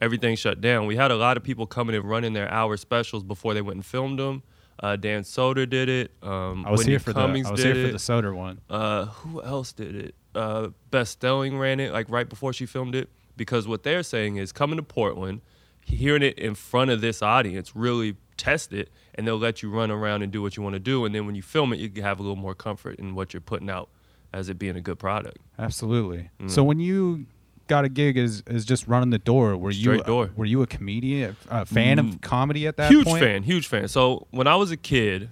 everything 0.00 0.36
shut 0.36 0.60
down, 0.60 0.86
we 0.86 0.96
had 0.96 1.10
a 1.10 1.16
lot 1.16 1.36
of 1.36 1.42
people 1.42 1.66
coming 1.66 1.94
and 1.94 2.04
running 2.04 2.32
their 2.32 2.50
hour 2.50 2.76
specials 2.76 3.22
before 3.22 3.54
they 3.54 3.62
went 3.62 3.76
and 3.76 3.86
filmed 3.86 4.18
them. 4.18 4.42
Uh, 4.82 4.96
Dan 4.96 5.22
Soder 5.22 5.68
did 5.68 5.88
it. 5.88 6.10
Um, 6.22 6.66
I 6.66 6.72
was 6.72 6.84
here 6.84 6.98
for 6.98 7.12
Cummings 7.12 7.46
the 7.46 7.50
I 7.50 7.52
was 7.52 7.62
here 7.62 7.86
for 7.86 7.92
the 7.92 7.98
Soder 7.98 8.34
one. 8.34 8.60
Uh, 8.68 9.04
who 9.06 9.40
else 9.42 9.72
did 9.72 9.94
it? 9.94 10.14
Uh, 10.34 10.68
Beth 10.90 11.08
Stelling 11.08 11.56
ran 11.58 11.78
it 11.78 11.92
like 11.92 12.08
right 12.10 12.28
before 12.28 12.52
she 12.52 12.66
filmed 12.66 12.94
it 12.94 13.08
because 13.36 13.68
what 13.68 13.82
they're 13.84 14.02
saying 14.02 14.36
is 14.36 14.50
coming 14.50 14.76
to 14.76 14.82
Portland, 14.82 15.40
hearing 15.84 16.22
it 16.22 16.38
in 16.38 16.54
front 16.54 16.90
of 16.90 17.00
this 17.00 17.22
audience, 17.22 17.74
really 17.76 18.16
test 18.36 18.72
it, 18.72 18.90
and 19.14 19.26
they'll 19.26 19.38
let 19.38 19.62
you 19.62 19.70
run 19.70 19.90
around 19.90 20.22
and 20.22 20.32
do 20.32 20.42
what 20.42 20.56
you 20.56 20.62
want 20.62 20.74
to 20.74 20.80
do, 20.80 21.04
and 21.04 21.14
then 21.14 21.26
when 21.26 21.34
you 21.34 21.42
film 21.42 21.72
it, 21.72 21.78
you 21.78 21.88
can 21.88 22.02
have 22.02 22.18
a 22.18 22.22
little 22.22 22.36
more 22.36 22.54
comfort 22.54 22.98
in 22.98 23.14
what 23.14 23.32
you're 23.32 23.40
putting 23.40 23.70
out 23.70 23.88
as 24.32 24.48
it 24.48 24.58
being 24.58 24.76
a 24.76 24.80
good 24.80 24.98
product. 24.98 25.38
Absolutely. 25.58 26.30
Mm. 26.40 26.50
So 26.50 26.64
when 26.64 26.80
you 26.80 27.26
got 27.68 27.84
a 27.84 27.88
gig 27.88 28.16
as, 28.16 28.42
as 28.46 28.64
just 28.64 28.86
running 28.88 29.10
the 29.10 29.18
door, 29.18 29.56
were 29.56 29.70
you 29.70 30.02
door. 30.02 30.30
were 30.36 30.44
you 30.44 30.62
a 30.62 30.66
comedian, 30.66 31.36
a 31.50 31.64
fan 31.66 31.98
of 31.98 32.20
comedy 32.20 32.66
at 32.66 32.76
that 32.76 32.90
huge 32.90 33.06
point? 33.06 33.22
fan, 33.22 33.42
huge 33.42 33.66
fan. 33.66 33.88
So 33.88 34.26
when 34.30 34.46
I 34.46 34.56
was 34.56 34.70
a 34.70 34.76
kid, 34.76 35.28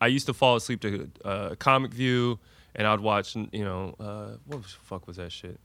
I 0.00 0.06
used 0.06 0.26
to 0.26 0.34
fall 0.34 0.56
asleep 0.56 0.80
to 0.82 1.10
uh, 1.24 1.54
Comic 1.56 1.92
View, 1.92 2.38
and 2.74 2.86
I'd 2.86 3.00
watch, 3.00 3.34
you 3.34 3.64
know, 3.64 3.94
uh, 3.98 4.36
what 4.46 4.62
the 4.62 4.68
fuck 4.68 5.06
was 5.06 5.16
that 5.16 5.32
shit? 5.32 5.58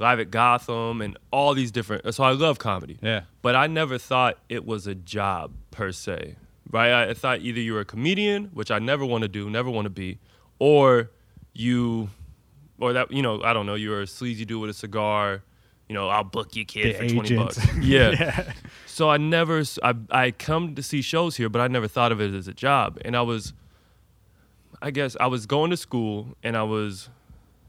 Live 0.00 0.18
at 0.18 0.30
Gotham 0.30 1.02
and 1.02 1.16
all 1.30 1.52
these 1.52 1.70
different. 1.70 2.12
So 2.14 2.24
I 2.24 2.32
love 2.32 2.58
comedy. 2.58 2.98
Yeah. 3.02 3.22
But 3.42 3.54
I 3.54 3.66
never 3.66 3.98
thought 3.98 4.38
it 4.48 4.64
was 4.64 4.86
a 4.86 4.94
job 4.94 5.52
per 5.70 5.92
se, 5.92 6.36
right? 6.70 6.90
I, 6.90 7.10
I 7.10 7.14
thought 7.14 7.40
either 7.40 7.60
you 7.60 7.74
were 7.74 7.80
a 7.80 7.84
comedian, 7.84 8.46
which 8.54 8.70
I 8.70 8.78
never 8.78 9.04
want 9.04 9.22
to 9.22 9.28
do, 9.28 9.50
never 9.50 9.68
want 9.68 9.84
to 9.84 9.90
be, 9.90 10.18
or 10.58 11.10
you, 11.52 12.08
or 12.80 12.94
that 12.94 13.12
you 13.12 13.20
know, 13.20 13.42
I 13.42 13.52
don't 13.52 13.66
know, 13.66 13.74
you're 13.74 14.00
a 14.00 14.06
sleazy 14.06 14.46
dude 14.46 14.62
with 14.62 14.70
a 14.70 14.74
cigar. 14.74 15.42
You 15.86 15.94
know, 15.94 16.08
I'll 16.08 16.24
book 16.24 16.56
you, 16.56 16.64
kid, 16.64 16.94
The 16.96 17.08
for 17.08 17.14
twenty 17.14 17.36
bucks. 17.36 17.58
Yeah. 17.82 18.52
So 18.86 19.10
I 19.10 19.18
never, 19.18 19.62
I 19.82 19.94
I 20.10 20.30
come 20.30 20.74
to 20.76 20.82
see 20.82 21.02
shows 21.02 21.36
here, 21.36 21.48
but 21.50 21.60
I 21.60 21.68
never 21.68 21.88
thought 21.88 22.10
of 22.12 22.20
it 22.22 22.32
as 22.32 22.48
a 22.48 22.54
job. 22.54 22.98
And 23.04 23.14
I 23.16 23.22
was, 23.22 23.52
I 24.80 24.92
guess, 24.92 25.14
I 25.20 25.26
was 25.26 25.44
going 25.46 25.70
to 25.72 25.76
school 25.76 26.36
and 26.42 26.56
I 26.56 26.62
was, 26.62 27.10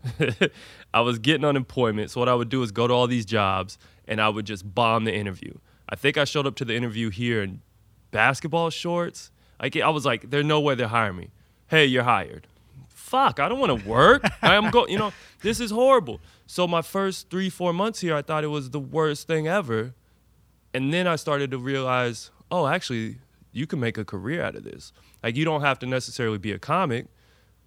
I 0.94 1.02
was 1.02 1.20
getting 1.20 1.46
unemployment. 1.46 2.12
So 2.12 2.20
what 2.20 2.30
I 2.30 2.36
would 2.36 2.50
do 2.50 2.64
is 2.64 2.72
go 2.72 2.88
to 2.88 2.94
all 2.94 3.08
these 3.08 3.26
jobs 3.26 3.78
and 4.08 4.22
I 4.22 4.30
would 4.30 4.46
just 4.46 4.74
bomb 4.74 5.06
the 5.06 5.14
interview. 5.14 5.54
I 5.90 5.96
think 5.96 6.18
I 6.18 6.26
showed 6.26 6.48
up 6.48 6.56
to 6.56 6.66
the 6.66 6.76
interview 6.76 7.10
here 7.10 7.44
in 7.44 7.62
basketball 8.12 8.70
shorts. 8.70 9.32
Like 9.62 9.76
I 9.78 9.90
was 9.90 10.06
like, 10.06 10.30
there's 10.30 10.46
no 10.46 10.60
way 10.60 10.76
they're 10.76 10.88
hiring 10.88 11.18
me. 11.18 11.30
Hey, 11.68 11.86
you're 11.86 12.04
hired. 12.04 12.48
Fuck, 12.90 13.40
I 13.40 13.50
don't 13.50 13.60
want 13.60 13.82
to 13.82 13.90
work. 13.90 14.24
I'm 14.42 14.72
going. 14.72 14.92
You 14.92 14.98
know, 15.00 15.14
this 15.42 15.60
is 15.60 15.72
horrible. 15.72 16.20
So 16.48 16.68
my 16.68 16.82
first 16.82 17.30
three, 17.30 17.50
four 17.50 17.74
months 17.74 18.00
here, 18.00 18.16
I 18.16 18.22
thought 18.22 18.44
it 18.44 18.48
was 18.48 18.70
the 18.70 18.80
worst 18.80 19.28
thing 19.28 19.48
ever 19.48 19.94
and 20.74 20.94
then 20.94 21.08
I 21.08 21.16
started 21.16 21.52
to 21.52 21.58
realize, 21.58 22.32
oh, 22.50 22.68
actually, 22.68 23.18
you 23.52 23.68
can 23.68 23.80
make 23.80 23.98
a 23.98 24.06
career 24.06 24.44
out 24.44 24.56
of 24.56 24.64
this. 24.64 24.94
Like 25.22 25.36
you 25.36 25.46
don't 25.46 25.62
have 25.62 25.80
to 25.80 25.86
necessarily 25.86 26.38
be 26.38 26.52
a 26.52 26.60
comic, 26.60 27.08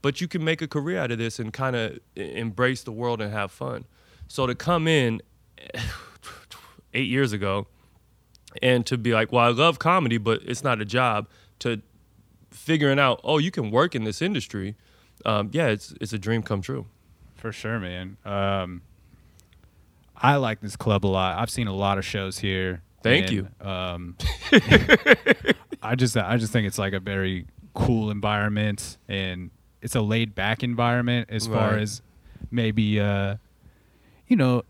but 0.05 0.21
you 0.21 0.29
can 0.29 0.45
make 0.45 0.61
a 0.61 0.69
career 0.69 0.99
out 0.99 1.11
of 1.11 1.17
this 1.17 1.39
and 1.39 1.51
kind 1.51 1.75
of 1.75 1.99
embrace 2.15 2.83
the 2.83 2.93
world 2.93 3.23
and 3.23 3.33
have 3.33 3.51
fun. 3.51 3.87
So 4.29 4.47
to 4.47 4.55
come 4.55 4.87
in 4.87 5.23
eight 6.93 7.09
years 7.09 7.33
ago 7.33 7.69
and 8.61 8.85
to 8.85 8.99
be 8.99 9.15
like, 9.15 9.33
well, 9.33 9.47
I 9.47 9.49
love 9.49 9.79
comedy, 9.79 10.19
but 10.19 10.43
it's 10.45 10.63
not 10.63 10.83
a 10.83 10.85
job. 10.85 11.27
To 11.61 11.81
figuring 12.51 12.99
out, 12.99 13.23
oh, 13.25 13.39
you 13.39 13.51
can 13.51 13.71
work 13.71 13.95
in 13.95 14.05
this 14.05 14.21
industry. 14.21 14.77
Um, 15.25 15.49
yeah, 15.55 15.69
it's 15.69 15.95
it's 16.03 16.13
a 16.13 16.19
dream 16.19 16.43
come 16.43 16.61
true. 16.61 16.85
For 17.37 17.51
sure, 17.51 17.81
man. 17.81 18.19
Um, 18.27 18.83
I 20.15 20.37
like 20.37 20.61
this 20.61 20.77
club 20.77 21.07
a 21.07 21.09
lot. 21.09 21.39
I've 21.39 21.49
seen 21.49 21.67
a 21.67 21.75
lot 21.75 21.97
of 21.97 22.05
shows 22.05 22.37
here. 22.37 22.83
Thank 23.03 23.29
and, 23.29 23.33
you. 23.33 23.67
Um, 23.67 24.17
I 25.83 25.95
just 25.95 26.15
I 26.15 26.37
just 26.37 26.53
think 26.53 26.67
it's 26.67 26.79
like 26.79 26.93
a 26.93 27.01
very 27.01 27.47
cool 27.73 28.11
environment, 28.11 28.99
and 29.09 29.51
it's 29.85 29.95
a 29.95 30.01
laid 30.01 30.35
back 30.35 30.63
environment 30.65 31.29
as 31.31 31.47
far 31.47 31.77
as 31.79 32.03
maybe 32.51 32.99
uh, 32.99 33.37
you 34.27 34.37
know. 34.37 34.63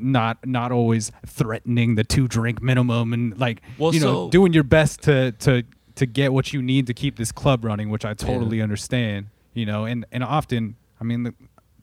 Not 0.00 0.46
not 0.46 0.70
always 0.70 1.10
threatening 1.26 1.96
the 1.96 2.04
two 2.04 2.28
drink 2.28 2.62
minimum 2.62 3.12
and 3.12 3.36
like 3.36 3.62
Well, 3.78 3.92
you 3.92 3.98
know 3.98 4.26
so- 4.26 4.30
doing 4.30 4.52
your 4.52 4.62
best 4.62 5.02
to 5.02 5.32
to 5.32 5.64
to 5.96 6.06
get 6.06 6.32
what 6.32 6.52
you 6.52 6.62
need 6.62 6.86
to 6.86 6.94
keep 6.94 7.16
this 7.16 7.32
club 7.32 7.64
running, 7.64 7.90
which 7.90 8.04
I 8.04 8.14
totally 8.14 8.62
understand. 8.62 9.26
You 9.54 9.66
know, 9.66 9.84
and 9.86 10.06
and 10.12 10.22
often 10.22 10.76
I 11.00 11.04
mean 11.04 11.24
the, 11.24 11.34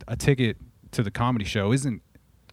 a 0.07 0.15
ticket 0.15 0.55
to 0.91 1.03
the 1.03 1.11
comedy 1.11 1.43
show 1.43 1.73
isn't 1.73 2.01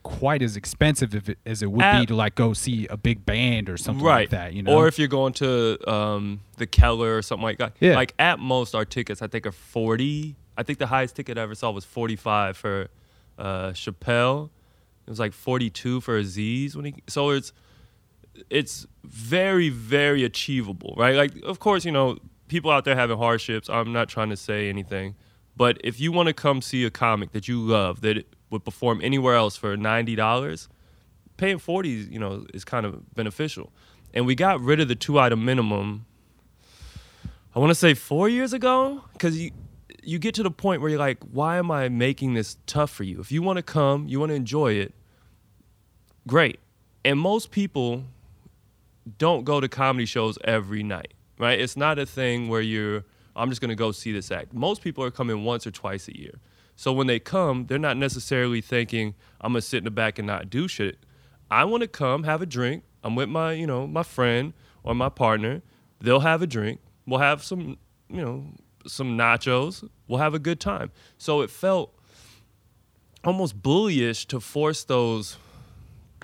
quite 0.02 0.42
as 0.42 0.56
expensive 0.56 1.14
if 1.14 1.28
it, 1.28 1.38
as 1.46 1.62
it 1.62 1.70
would 1.70 2.00
be 2.00 2.06
to 2.06 2.14
like 2.14 2.34
go 2.34 2.52
see 2.52 2.86
a 2.88 2.96
big 2.96 3.24
band 3.24 3.68
or 3.68 3.76
something 3.76 4.04
right. 4.04 4.20
like 4.20 4.30
that. 4.30 4.52
You 4.52 4.62
know, 4.62 4.76
Or 4.76 4.88
if 4.88 4.98
you're 4.98 5.08
going 5.08 5.32
to 5.34 5.78
um, 5.90 6.40
the 6.56 6.66
Keller 6.66 7.16
or 7.16 7.22
something 7.22 7.44
like 7.44 7.58
that. 7.58 7.76
Yeah. 7.80 7.94
Like 7.94 8.14
at 8.18 8.38
most, 8.38 8.74
our 8.74 8.84
tickets 8.84 9.22
I 9.22 9.26
think 9.26 9.46
are 9.46 9.52
forty. 9.52 10.36
I 10.56 10.62
think 10.62 10.78
the 10.78 10.86
highest 10.86 11.16
ticket 11.16 11.38
I 11.38 11.42
ever 11.42 11.54
saw 11.54 11.70
was 11.70 11.84
forty 11.84 12.16
five 12.16 12.56
for 12.56 12.88
uh, 13.38 13.70
Chappelle. 13.70 14.50
It 15.06 15.10
was 15.10 15.20
like 15.20 15.32
forty 15.32 15.70
two 15.70 16.00
for 16.00 16.16
Aziz 16.16 16.76
when 16.76 16.86
he. 16.86 16.94
So 17.08 17.30
it's 17.30 17.52
it's 18.50 18.86
very 19.04 19.68
very 19.68 20.24
achievable, 20.24 20.94
right? 20.96 21.16
Like 21.16 21.32
of 21.42 21.58
course 21.58 21.84
you 21.84 21.92
know 21.92 22.18
people 22.48 22.70
out 22.70 22.84
there 22.84 22.96
having 22.96 23.18
hardships. 23.18 23.68
I'm 23.68 23.92
not 23.92 24.08
trying 24.08 24.30
to 24.30 24.36
say 24.36 24.68
anything, 24.68 25.14
but 25.56 25.78
if 25.84 26.00
you 26.00 26.12
want 26.12 26.28
to 26.28 26.34
come 26.34 26.62
see 26.62 26.84
a 26.84 26.90
comic 26.90 27.32
that 27.32 27.48
you 27.48 27.60
love 27.60 28.00
that 28.02 28.26
would 28.52 28.64
perform 28.64 29.00
anywhere 29.02 29.34
else 29.34 29.56
for 29.56 29.76
ninety 29.76 30.14
dollars, 30.14 30.68
paying 31.36 31.58
40 31.58 31.88
you 31.88 32.18
know 32.18 32.46
is 32.54 32.64
kind 32.64 32.86
of 32.86 33.14
beneficial. 33.14 33.72
And 34.14 34.26
we 34.26 34.34
got 34.34 34.60
rid 34.60 34.78
of 34.78 34.88
the 34.88 34.94
two 34.94 35.18
item 35.18 35.44
minimum 35.44 36.04
i 37.54 37.58
want 37.58 37.70
to 37.70 37.74
say 37.74 37.94
four 37.94 38.28
years 38.28 38.52
ago 38.52 39.02
because 39.14 39.40
you 39.40 39.50
you 40.02 40.18
get 40.18 40.34
to 40.34 40.42
the 40.42 40.50
point 40.50 40.80
where 40.80 40.90
you're 40.90 40.98
like 40.98 41.18
why 41.32 41.56
am 41.56 41.70
i 41.70 41.88
making 41.88 42.34
this 42.34 42.56
tough 42.66 42.90
for 42.90 43.04
you? 43.04 43.20
If 43.20 43.32
you 43.32 43.42
want 43.42 43.56
to 43.56 43.62
come 43.62 44.06
you 44.08 44.20
want 44.20 44.30
to 44.30 44.36
enjoy 44.36 44.72
it 44.74 44.94
great. 46.26 46.60
And 47.04 47.18
most 47.18 47.50
people 47.50 48.04
don't 49.18 49.44
go 49.44 49.60
to 49.60 49.68
comedy 49.68 50.06
shows 50.06 50.38
every 50.44 50.82
night 50.82 51.14
right? 51.38 51.58
It's 51.58 51.76
not 51.76 51.98
a 51.98 52.06
thing 52.06 52.48
where 52.48 52.60
you're 52.60 53.04
i'm 53.34 53.48
just 53.48 53.60
going 53.62 53.70
to 53.70 53.74
go 53.74 53.92
see 53.92 54.12
this 54.12 54.30
act. 54.30 54.52
Most 54.52 54.82
people 54.82 55.02
are 55.04 55.10
coming 55.10 55.42
once 55.44 55.66
or 55.66 55.70
twice 55.70 56.06
a 56.08 56.16
year 56.16 56.34
so 56.76 56.92
when 56.92 57.06
they 57.06 57.18
come 57.18 57.66
they're 57.66 57.78
not 57.78 57.96
necessarily 57.96 58.60
thinking 58.60 59.14
i'm 59.40 59.54
to 59.54 59.60
sit 59.60 59.78
in 59.78 59.84
the 59.84 59.90
back 59.90 60.18
and 60.18 60.26
not 60.26 60.50
do 60.50 60.68
shit. 60.68 60.98
I 61.52 61.64
want 61.64 61.82
to 61.82 61.86
come 61.86 62.22
have 62.22 62.40
a 62.40 62.46
drink. 62.46 62.82
I'm 63.04 63.14
with 63.14 63.28
my 63.28 63.52
you 63.52 63.66
know 63.66 63.86
my 63.86 64.02
friend 64.02 64.54
or 64.82 64.94
my 64.94 65.10
partner. 65.10 65.60
They'll 66.00 66.20
have 66.20 66.40
a 66.40 66.46
drink. 66.46 66.80
We'll 67.06 67.20
have 67.20 67.44
some 67.44 67.76
you 68.08 68.22
know 68.22 68.46
some 68.86 69.18
nachos. 69.18 69.86
We'll 70.08 70.18
have 70.18 70.32
a 70.32 70.38
good 70.38 70.60
time. 70.60 70.90
So 71.18 71.42
it 71.42 71.50
felt 71.50 71.94
almost 73.22 73.60
bullyish 73.60 74.26
to 74.28 74.40
force 74.40 74.82
those 74.84 75.36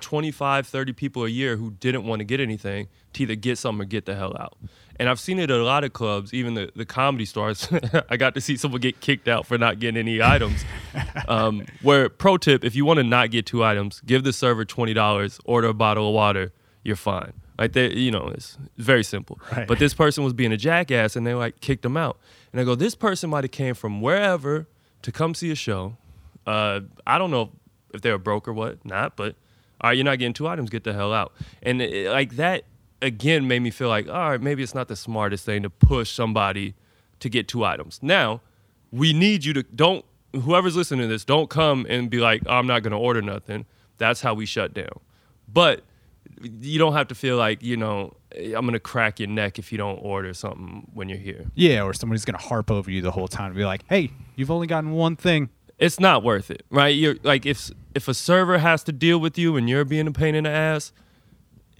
25, 0.01 0.67
30 0.67 0.93
people 0.95 1.25
a 1.25 1.29
year 1.29 1.57
who 1.57 1.73
didn't 1.73 2.05
want 2.05 2.21
to 2.21 2.25
get 2.25 2.41
anything 2.41 2.89
to 3.13 3.23
either 3.23 3.35
get 3.35 3.59
something 3.59 3.83
or 3.83 3.85
get 3.85 4.07
the 4.07 4.15
hell 4.15 4.35
out. 4.39 4.57
And 4.99 5.09
I've 5.09 5.21
seen 5.21 5.39
it 5.39 5.51
at 5.51 5.59
a 5.59 5.65
lot 5.65 5.85
of 5.85 5.93
clubs, 5.93 6.35
even 6.35 6.55
the, 6.55 6.73
the 6.75 6.85
comedy 6.85 7.25
stars. 7.25 7.69
I 8.11 8.17
got 8.17 8.35
to 8.35 8.41
see 8.41 8.57
someone 8.57 8.81
get 8.81 9.01
kicked 9.01 9.29
out 9.29 9.47
for 9.47 9.57
not 9.57 9.79
getting 9.79 9.97
any 9.99 10.23
items. 10.23 10.65
Um, 11.27 11.67
where, 11.83 12.09
pro 12.09 12.39
tip, 12.39 12.65
if 12.65 12.75
you 12.75 12.87
want 12.87 12.99
to 12.99 13.05
not 13.05 13.31
get 13.31 13.45
two 13.45 13.63
items, 13.63 14.01
give 14.01 14.25
the 14.25 14.33
server 14.33 14.65
$20, 14.65 15.41
order 15.45 15.69
a 15.69 15.75
bottle 15.75 16.09
of 16.09 16.15
water, 16.15 16.53
you're 16.83 16.97
fine. 16.97 17.35
Like, 17.59 17.73
they, 17.73 17.93
you 17.93 18.11
know, 18.11 18.29
it's 18.29 18.57
very 18.79 19.05
simple. 19.05 19.39
Right. 19.53 19.69
But 19.69 19.79
this 19.79 19.93
person 19.93 20.25
was 20.25 20.33
being 20.33 20.53
a 20.53 20.57
jackass 20.57 21.17
and 21.17 21.27
they 21.27 21.35
like 21.35 21.61
kicked 21.61 21.85
him 21.85 21.99
out. 21.99 22.19
And 22.53 22.61
I 22.61 22.65
go, 22.65 22.75
this 22.75 22.95
person 22.95 23.29
might 23.29 23.45
have 23.45 23.51
came 23.51 23.75
from 23.75 24.01
wherever 24.01 24.69
to 25.03 25.13
come 25.13 25.35
see 25.35 25.51
a 25.51 25.55
show. 25.55 25.97
Uh, 26.47 26.81
I 27.07 27.19
don't 27.19 27.31
know 27.31 27.51
if 27.93 28.01
they're 28.01 28.17
broke 28.17 28.49
or 28.49 28.55
what, 28.55 28.85
not, 28.87 29.17
but 29.17 29.35
all 29.81 29.91
right, 29.91 29.97
you're 29.97 30.05
not 30.05 30.19
getting 30.19 30.33
two 30.33 30.49
items, 30.49 30.71
get 30.71 30.85
the 30.85 30.95
hell 30.95 31.13
out. 31.13 31.33
And 31.63 31.83
it, 31.83 32.11
like 32.11 32.37
that 32.37 32.65
again 33.03 33.47
made 33.49 33.61
me 33.61 33.71
feel 33.71 33.89
like, 33.89 34.09
all 34.09 34.31
right, 34.31 34.41
maybe 34.41 34.63
it's 34.63 34.75
not 34.75 34.89
the 34.89 34.97
smartest 34.97 35.45
thing 35.45 35.63
to 35.63 35.71
push 35.71 36.11
somebody 36.11 36.75
to 37.21 37.29
get 37.29 37.49
two 37.49 37.65
items. 37.65 37.99
Now, 38.03 38.41
we 38.91 39.13
need 39.13 39.45
you 39.45 39.53
to 39.55 39.63
don't 39.63 40.05
whoever's 40.33 40.77
listening 40.77 41.01
to 41.01 41.07
this, 41.07 41.25
don't 41.25 41.49
come 41.49 41.87
and 41.89 42.11
be 42.11 42.19
like, 42.19 42.43
I'm 42.49 42.67
not 42.67 42.83
gonna 42.83 42.99
order 42.99 43.23
nothing. 43.23 43.67
That's 43.99 44.21
how 44.21 44.35
we 44.35 44.47
shut 44.47 44.75
down. 44.75 45.01
But 45.53 45.83
you 46.41 46.79
don't 46.79 46.93
have 46.93 47.09
to 47.09 47.15
feel 47.15 47.37
like, 47.37 47.63
you 47.63 47.77
know, 47.77 48.15
I'm 48.37 48.67
gonna 48.67 48.79
crack 48.79 49.19
your 49.19 49.29
neck 49.29 49.59
if 49.59 49.73
you 49.73 49.79
don't 49.79 49.97
order 49.97 50.35
something 50.35 50.89
when 50.93 51.09
you're 51.09 51.19
here. 51.19 51.47
yeah, 51.55 51.83
or 51.83 51.95
somebody's 51.95 52.25
gonna 52.25 52.39
harp 52.39 52.71
over 52.71 52.91
you 52.91 53.01
the 53.01 53.11
whole 53.11 53.29
time 53.29 53.47
and 53.47 53.57
be 53.57 53.65
like, 53.65 53.85
"Hey, 53.89 54.11
you've 54.37 54.51
only 54.51 54.67
gotten 54.67 54.93
one 54.93 55.17
thing." 55.17 55.51
it's 55.79 56.01
not 56.01 56.23
worth 56.23 56.51
it, 56.51 56.65
right? 56.71 56.95
You're 56.95 57.17
like 57.23 57.47
if 57.47 57.71
if 57.95 58.09
a 58.09 58.15
server 58.15 58.59
has 58.59 58.83
to 58.85 58.93
deal 58.93 59.19
with 59.19 59.39
you 59.39 59.57
and 59.57 59.69
you're 59.69 59.85
being 59.85 60.07
a 60.07 60.13
pain 60.13 60.35
in 60.35 60.45
the 60.45 60.51
ass, 60.51 60.93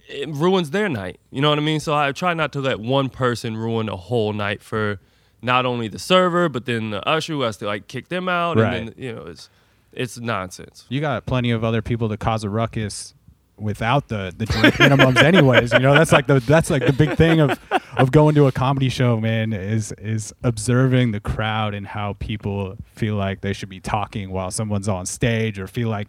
it 0.09 0.29
ruins 0.29 0.71
their 0.71 0.89
night. 0.89 1.19
You 1.31 1.41
know 1.41 1.49
what 1.49 1.59
I 1.59 1.61
mean? 1.61 1.79
So 1.79 1.95
I 1.95 2.11
try 2.11 2.33
not 2.33 2.51
to 2.53 2.59
let 2.59 2.79
one 2.79 3.09
person 3.09 3.55
ruin 3.55 3.87
a 3.89 3.95
whole 3.95 4.33
night 4.33 4.61
for 4.61 4.99
not 5.41 5.65
only 5.65 5.87
the 5.87 5.99
server 5.99 6.49
but 6.49 6.65
then 6.65 6.89
the 6.89 7.07
usher 7.07 7.33
who 7.33 7.41
has 7.41 7.57
to 7.57 7.65
like 7.65 7.87
kick 7.87 8.09
them 8.09 8.27
out, 8.27 8.57
Right. 8.57 8.73
and 8.73 8.87
then 8.89 8.95
you 8.97 9.13
know 9.15 9.25
it's 9.27 9.49
it's 9.93 10.19
nonsense. 10.19 10.85
You 10.89 10.99
got 11.01 11.25
plenty 11.25 11.51
of 11.51 11.63
other 11.63 11.81
people 11.81 12.09
to 12.09 12.17
cause 12.17 12.43
a 12.43 12.49
ruckus 12.49 13.13
without 13.57 14.07
the 14.07 14.33
the 14.37 14.45
drink 14.45 14.73
minimums 14.75 15.17
anyways 15.21 15.73
you 15.73 15.79
know 15.79 15.93
that's 15.93 16.13
like 16.13 16.27
the 16.27 16.39
that's 16.39 16.69
like 16.69 16.85
the 16.85 16.93
big 16.93 17.17
thing 17.17 17.41
of 17.41 17.59
of 17.97 18.09
going 18.09 18.33
to 18.33 18.47
a 18.47 18.53
comedy 18.53 18.87
show 18.87 19.19
man 19.19 19.51
is 19.51 19.91
is 19.97 20.33
observing 20.43 21.11
the 21.11 21.19
crowd 21.19 21.73
and 21.73 21.85
how 21.85 22.13
people 22.19 22.77
feel 22.93 23.15
like 23.15 23.41
they 23.41 23.51
should 23.51 23.67
be 23.67 23.81
talking 23.81 24.29
while 24.31 24.49
someone's 24.49 24.87
on 24.87 25.05
stage 25.05 25.59
or 25.59 25.67
feel 25.67 25.89
like 25.89 26.07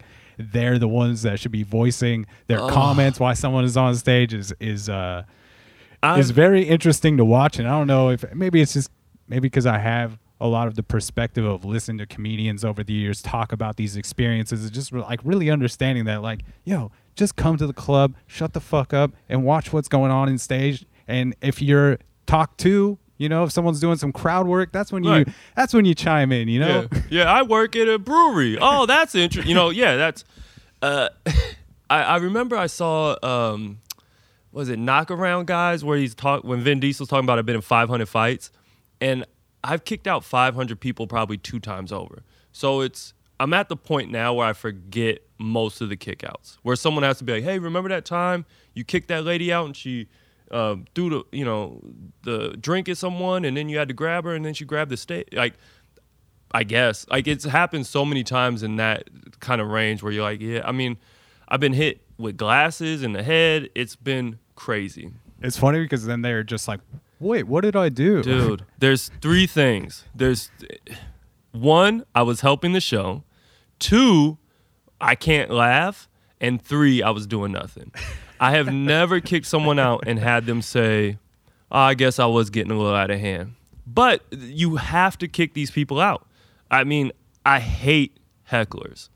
they're 0.53 0.79
the 0.79 0.88
ones 0.88 1.22
that 1.22 1.38
should 1.38 1.53
be 1.53 1.62
voicing 1.62 2.26
their 2.46 2.59
comments 2.70 3.18
while 3.20 3.35
someone 3.35 3.64
is 3.64 3.76
on 3.76 3.94
stage 3.94 4.33
is 4.35 4.53
is 4.61 4.88
uh 4.88 5.22
I've- 6.03 6.20
is 6.20 6.31
very 6.31 6.62
interesting 6.62 7.16
to 7.18 7.24
watch 7.24 7.59
and 7.59 7.68
i 7.68 7.72
don't 7.72 7.87
know 7.87 8.11
if 8.11 8.24
maybe 8.35 8.61
it's 8.61 8.72
just 8.72 8.90
maybe 9.29 9.40
because 9.42 9.66
i 9.66 9.79
have 9.79 10.18
a 10.40 10.46
lot 10.48 10.66
of 10.66 10.74
the 10.74 10.83
perspective 10.83 11.44
of 11.44 11.64
listening 11.66 11.98
to 11.98 12.07
comedians 12.07 12.64
over 12.64 12.83
the 12.83 12.94
years 12.94 13.20
talk 13.20 13.53
about 13.53 13.76
these 13.76 13.96
experiences 13.96 14.64
is 14.64 14.70
just 14.70 14.92
like 14.92 15.20
really 15.24 15.50
understanding 15.50 16.05
that 16.07 16.22
like 16.22 16.40
yo 16.64 16.90
just 17.14 17.37
come 17.37 17.57
to 17.59 17.66
the 17.66 17.74
club 17.74 18.14
shut 18.26 18.55
the 18.55 18.61
fuck 18.61 18.94
up 18.94 19.12
and 19.29 19.44
watch 19.44 19.72
what's 19.72 19.88
going 19.88 20.11
on 20.11 20.29
in 20.29 20.38
stage 20.38 20.87
and 21.07 21.35
if 21.42 21.61
you're 21.61 21.98
talked 22.26 22.59
to 22.59 22.98
you 23.20 23.28
know 23.28 23.44
if 23.44 23.52
someone's 23.52 23.78
doing 23.80 23.96
some 23.98 24.11
crowd 24.12 24.46
work 24.48 24.72
that's 24.72 24.90
when 24.90 25.04
you 25.04 25.11
Right. 25.12 25.28
that's 25.54 25.74
when 25.74 25.85
you 25.85 25.94
chime 25.94 26.33
in 26.33 26.48
you 26.48 26.59
know 26.59 26.88
Yeah, 26.92 27.00
yeah. 27.11 27.33
I 27.33 27.42
work 27.42 27.76
at 27.76 27.87
a 27.87 27.98
brewery. 27.98 28.56
Oh, 28.61 28.87
that's 28.87 29.14
interesting. 29.14 29.48
You 29.48 29.54
know, 29.54 29.70
yeah, 29.83 29.96
that's. 29.96 30.24
Uh, 30.83 31.09
I, 31.90 32.02
I 32.02 32.16
remember 32.16 32.56
I 32.56 32.66
saw 32.66 33.16
um, 33.22 33.80
was 34.52 34.68
it 34.68 34.78
Knockaround 34.78 35.46
Guys 35.46 35.85
where 35.85 35.98
he's 35.98 36.14
talk 36.14 36.44
when 36.44 36.61
Vin 36.61 36.80
Diesel's 36.80 37.09
talking 37.09 37.24
about 37.26 37.38
I've 37.38 37.46
been 37.46 37.56
in 37.56 37.61
500 37.62 38.09
fights, 38.09 38.50
and 39.00 39.24
I've 39.62 39.85
kicked 39.85 40.06
out 40.06 40.24
500 40.24 40.80
people 40.80 41.06
probably 41.06 41.37
two 41.37 41.61
times 41.61 41.92
over. 41.92 42.22
So 42.52 42.80
it's 42.80 43.12
I'm 43.38 43.52
at 43.52 43.68
the 43.68 43.76
point 43.76 44.11
now 44.11 44.33
where 44.35 44.46
I 44.46 44.52
forget 44.54 45.18
most 45.38 45.80
of 45.80 45.88
the 45.90 45.96
kickouts, 45.96 46.56
where 46.62 46.76
someone 46.76 47.02
has 47.04 47.18
to 47.18 47.24
be 47.24 47.35
like, 47.35 47.44
hey, 47.44 47.59
remember 47.59 47.88
that 47.90 48.04
time 48.04 48.44
you 48.74 48.85
kicked 48.85 49.09
that 49.09 49.24
lady 49.24 49.52
out 49.52 49.66
and 49.66 49.76
she. 49.76 50.09
Um, 50.52 50.86
threw 50.94 51.10
the 51.10 51.22
you 51.30 51.44
know 51.44 51.80
the 52.24 52.56
drink 52.60 52.88
at 52.88 52.96
someone 52.96 53.44
and 53.44 53.56
then 53.56 53.68
you 53.68 53.78
had 53.78 53.86
to 53.88 53.94
grab 53.94 54.24
her 54.24 54.34
and 54.34 54.44
then 54.44 54.52
she 54.52 54.64
grabbed 54.64 54.90
the 54.90 54.96
state 54.96 55.32
like 55.32 55.54
I 56.52 56.64
guess. 56.64 57.06
Like 57.08 57.28
it's 57.28 57.44
happened 57.44 57.86
so 57.86 58.04
many 58.04 58.24
times 58.24 58.62
in 58.64 58.76
that 58.76 59.08
kind 59.38 59.60
of 59.60 59.68
range 59.68 60.02
where 60.02 60.10
you're 60.12 60.24
like, 60.24 60.40
yeah, 60.40 60.62
I 60.64 60.72
mean, 60.72 60.96
I've 61.48 61.60
been 61.60 61.72
hit 61.74 62.00
with 62.18 62.36
glasses 62.36 63.02
in 63.04 63.12
the 63.12 63.22
head. 63.22 63.70
It's 63.76 63.94
been 63.94 64.38
crazy. 64.56 65.10
it's 65.40 65.56
funny 65.56 65.80
because 65.80 66.04
then 66.04 66.20
they're 66.22 66.42
just 66.42 66.68
like 66.68 66.80
wait 67.18 67.44
what 67.46 67.62
did 67.62 67.74
i 67.76 67.88
do 67.88 68.22
Dude, 68.30 68.64
there's 68.78 69.10
three 69.20 69.46
things. 69.46 70.04
There's 70.14 70.50
one, 71.52 72.04
I 72.14 72.22
was 72.22 72.40
helping 72.42 72.72
the 72.72 72.80
show. 72.80 73.24
Two, 73.78 74.38
I 75.00 75.14
can't 75.14 75.50
laugh. 75.50 76.08
And 76.42 76.60
three, 76.62 77.02
I 77.02 77.10
was 77.10 77.26
doing 77.26 77.52
nothing. 77.52 77.92
I 78.40 78.53
have 78.53 78.72
never 78.72 79.20
kicked 79.20 79.46
someone 79.46 79.79
out 79.79 80.05
and 80.07 80.18
had 80.18 80.46
them 80.46 80.62
say, 80.62 81.18
"Oh, 81.70 81.79
I 81.79 81.94
guess 81.94 82.18
I 82.18 82.26
was 82.26 82.50
getting 82.50 82.72
a 82.72 82.76
little 82.76 82.94
out 82.94 83.11
of 83.11 83.20
hand. 83.20 83.55
But 83.87 84.22
you 84.33 84.76
have 84.76 85.18
to 85.18 85.29
kick 85.29 85.55
these 85.55 85.70
people 85.70 86.00
out. 86.00 86.26
I 86.70 86.85
mean, 86.85 87.12
I 87.44 87.61
hate 87.61 88.16
hecklers. 88.50 89.11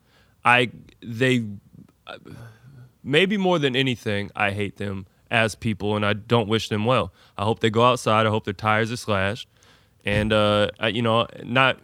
I 0.44 0.70
they 1.00 1.44
maybe 3.02 3.36
more 3.36 3.58
than 3.58 3.76
anything, 3.76 4.30
I 4.34 4.50
hate 4.50 4.76
them 4.76 5.06
as 5.30 5.54
people, 5.54 5.96
and 5.96 6.04
I 6.04 6.12
don't 6.12 6.48
wish 6.48 6.68
them 6.68 6.84
well. 6.84 7.12
I 7.36 7.44
hope 7.44 7.60
they 7.60 7.70
go 7.70 7.84
outside. 7.84 8.26
I 8.26 8.30
hope 8.30 8.44
their 8.44 8.54
tires 8.54 8.92
are 8.92 8.96
slashed, 8.96 9.48
and 10.04 10.32
uh, 10.32 10.68
I, 10.78 10.88
you 10.88 11.02
know, 11.02 11.26
not 11.42 11.78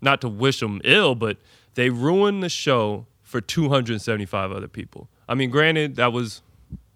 not 0.00 0.20
to 0.20 0.28
wish 0.28 0.60
them 0.60 0.80
ill, 0.84 1.14
but 1.14 1.38
they 1.74 1.90
ruin 1.90 2.40
the 2.40 2.48
show 2.48 3.06
for 3.22 3.40
275 3.40 4.52
other 4.52 4.68
people. 4.68 5.08
I 5.28 5.34
mean, 5.34 5.50
granted, 5.50 5.96
that 5.96 6.12
was 6.12 6.42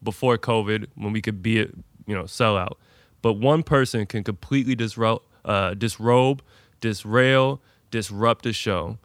before 0.03 0.39
COVID 0.39 0.87
when 0.95 1.13
we 1.13 1.21
could 1.21 1.43
be, 1.43 1.53
you 1.55 1.75
know, 2.07 2.27
sell 2.27 2.57
out. 2.57 2.79
But 3.23 3.35
one 3.35 3.63
person 3.63 4.07
can 4.07 4.23
completely 4.23 4.75
disrobe, 4.75 5.23
uh, 5.45 5.75
disrobe, 5.75 6.43
disrail, 6.81 7.61
disrupt 7.91 8.47
a 8.47 8.53
show 8.53 8.99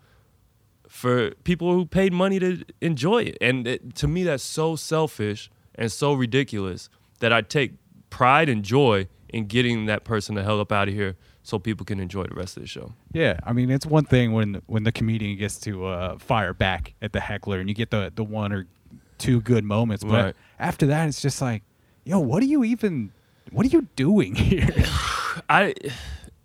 for 0.87 1.31
people 1.43 1.73
who 1.73 1.85
paid 1.85 2.13
money 2.13 2.39
to 2.39 2.63
enjoy 2.81 3.23
it. 3.23 3.37
And 3.41 3.67
it, 3.67 3.95
to 3.95 4.07
me, 4.07 4.23
that's 4.23 4.43
so 4.43 4.75
selfish 4.75 5.49
and 5.75 5.91
so 5.91 6.13
ridiculous 6.13 6.89
that 7.19 7.33
I 7.33 7.41
take 7.41 7.73
pride 8.09 8.49
and 8.49 8.63
joy 8.63 9.07
in 9.29 9.47
getting 9.47 9.87
that 9.87 10.03
person 10.03 10.35
the 10.35 10.43
hell 10.43 10.59
up 10.59 10.71
out 10.71 10.87
of 10.87 10.93
here 10.93 11.15
so 11.41 11.57
people 11.57 11.85
can 11.85 11.99
enjoy 11.99 12.23
the 12.23 12.35
rest 12.35 12.55
of 12.55 12.63
the 12.63 12.67
show. 12.67 12.93
Yeah, 13.11 13.39
I 13.43 13.53
mean 13.53 13.69
it's 13.71 13.85
one 13.85 14.05
thing 14.05 14.31
when 14.33 14.61
when 14.67 14.83
the 14.83 14.91
comedian 14.91 15.37
gets 15.37 15.57
to 15.61 15.85
uh, 15.85 16.17
fire 16.19 16.53
back 16.53 16.93
at 17.01 17.11
the 17.11 17.19
heckler 17.19 17.59
and 17.59 17.67
you 17.67 17.75
get 17.75 17.89
the 17.89 18.11
the 18.13 18.23
one 18.23 18.53
or 18.53 18.67
two 19.17 19.41
good 19.41 19.63
moments, 19.63 20.03
but 20.03 20.25
Right. 20.25 20.35
after 20.59 20.85
that 20.87 21.07
it's 21.07 21.21
just 21.21 21.41
like, 21.41 21.63
yo, 22.05 22.19
what 22.19 22.41
are 22.43 22.47
you 22.47 22.63
even? 22.63 23.11
What 23.51 23.65
are 23.65 23.69
you 23.69 23.87
doing 23.95 24.35
here? 24.45 24.67
I 25.49 25.73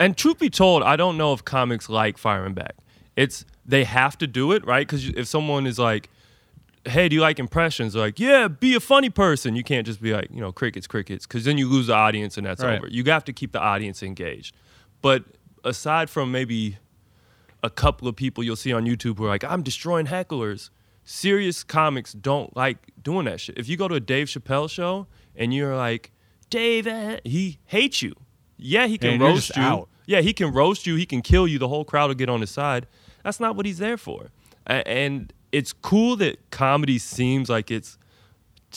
and 0.01 0.17
truth 0.17 0.39
be 0.39 0.51
told, 0.51 0.83
I 0.83 0.97
don't 0.97 1.17
know 1.17 1.33
if 1.33 1.45
comics 1.45 1.89
like 1.89 2.19
firing 2.19 2.55
back. 2.55 2.75
It's 3.17 3.45
they 3.67 3.85
have 3.85 4.17
to 4.19 4.27
do 4.27 4.53
it, 4.53 4.65
right? 4.67 4.87
Because 4.87 5.09
if 5.09 5.27
someone 5.27 5.67
is 5.67 5.79
like, 5.79 6.09
"Hey, 6.85 7.09
do 7.09 7.17
you 7.17 7.21
like 7.21 7.39
impressions?" 7.39 7.93
They're 7.95 8.03
like, 8.03 8.19
"Yeah, 8.21 8.49
be 8.49 8.75
a 8.75 8.81
funny 8.81 9.11
person." 9.11 9.57
You 9.57 9.65
can't 9.65 9.85
just 9.87 10.01
be 10.01 10.13
like, 10.13 10.29
you 10.33 10.41
know, 10.41 10.53
crickets, 10.53 10.87
crickets, 10.87 11.27
because 11.27 11.45
then 11.45 11.59
you 11.59 11.69
lose 11.69 11.89
the 11.89 11.95
audience 11.95 12.37
and 12.39 12.47
that's 12.47 12.63
Right. 12.63 12.79
over. 12.79 12.89
You 12.89 13.03
have 13.05 13.25
to 13.25 13.33
keep 13.33 13.53
the 13.53 13.61
audience 13.61 14.03
engaged. 14.03 14.55
But 15.03 15.25
aside 15.65 16.09
from 16.11 16.31
maybe 16.33 16.79
a 17.63 17.71
couple 17.71 18.07
of 18.09 18.15
people 18.15 18.45
you'll 18.45 18.55
see 18.57 18.73
on 18.73 18.85
YouTube 18.87 19.19
who 19.19 19.25
are 19.25 19.29
like, 19.29 19.43
"I'm 19.45 19.63
destroying 19.63 20.07
hecklers," 20.07 20.71
serious 21.09 21.65
comics 21.65 22.13
don't 22.13 22.55
like 22.55 22.77
doing 23.03 23.25
that 23.25 23.41
shit. 23.41 23.57
If 23.59 23.67
you 23.69 23.79
go 23.79 23.89
to 23.89 23.95
a 23.95 24.01
Dave 24.01 24.27
Chappelle 24.27 24.69
show 24.69 25.07
and 25.35 25.55
you're 25.55 25.75
like, 25.75 26.13
"Dave," 26.51 26.87
eh," 26.87 27.19
he 27.25 27.59
hates 27.65 28.03
you. 28.03 28.15
Yeah, 28.59 28.87
he 28.87 28.99
can 28.99 29.13
And 29.15 29.23
roast 29.23 29.57
you. 29.57 29.63
out. 29.63 29.89
Yeah, 30.07 30.21
he 30.21 30.33
can 30.35 30.53
roast 30.53 30.87
you. 30.87 30.97
He 30.97 31.07
can 31.07 31.23
kill 31.23 31.47
you. 31.49 31.59
The 31.59 31.69
whole 31.69 31.85
crowd 31.85 32.09
will 32.09 32.15
get 32.15 32.29
on 32.29 32.41
his 32.43 32.51
side. 32.51 32.87
That's 33.25 33.41
not 33.41 33.57
what 33.57 33.65
he's 33.67 33.79
there 33.79 33.97
for. 33.97 34.31
And 34.67 35.33
it's 35.51 35.73
cool 35.73 36.17
that 36.17 36.51
comedy 36.51 36.99
seems 36.99 37.49
like 37.49 37.71
it's 37.71 37.97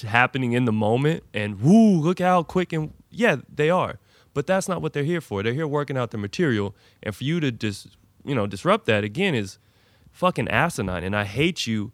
happening 0.06 0.54
in 0.54 0.64
the 0.64 0.72
moment 0.72 1.24
and 1.34 1.60
woo, 1.60 1.98
look 2.00 2.20
how 2.20 2.44
quick 2.44 2.72
and 2.72 2.94
yeah, 3.10 3.38
they 3.54 3.70
are. 3.70 4.00
But 4.34 4.48
that's 4.48 4.70
not 4.70 4.82
what 4.82 4.94
they're 4.94 5.04
here 5.04 5.20
for. 5.20 5.44
They're 5.44 5.54
here 5.54 5.68
working 5.68 5.98
out 5.98 6.12
their 6.12 6.20
material. 6.22 6.74
And 7.04 7.14
for 7.14 7.26
you 7.26 7.42
to 7.42 7.52
just, 7.52 7.98
you 8.24 8.34
know, 8.34 8.48
disrupt 8.48 8.86
that 8.86 9.04
again 9.04 9.36
is 9.36 9.58
fucking 10.12 10.48
asinine. 10.48 11.04
And 11.04 11.14
I 11.16 11.26
hate 11.26 11.68
you 11.68 11.92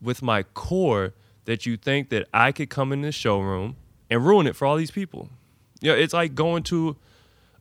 with 0.00 0.22
my 0.22 0.42
core 0.42 1.14
that 1.44 1.66
you 1.66 1.76
think 1.76 2.10
that 2.10 2.28
I 2.32 2.52
could 2.52 2.70
come 2.70 2.92
in 2.92 3.02
this 3.02 3.14
showroom 3.14 3.76
and 4.10 4.24
ruin 4.24 4.46
it 4.46 4.54
for 4.54 4.66
all 4.66 4.76
these 4.76 4.90
people. 4.90 5.30
Yeah, 5.80 5.94
it's 5.94 6.12
like 6.12 6.34
going 6.34 6.62
to 6.64 6.96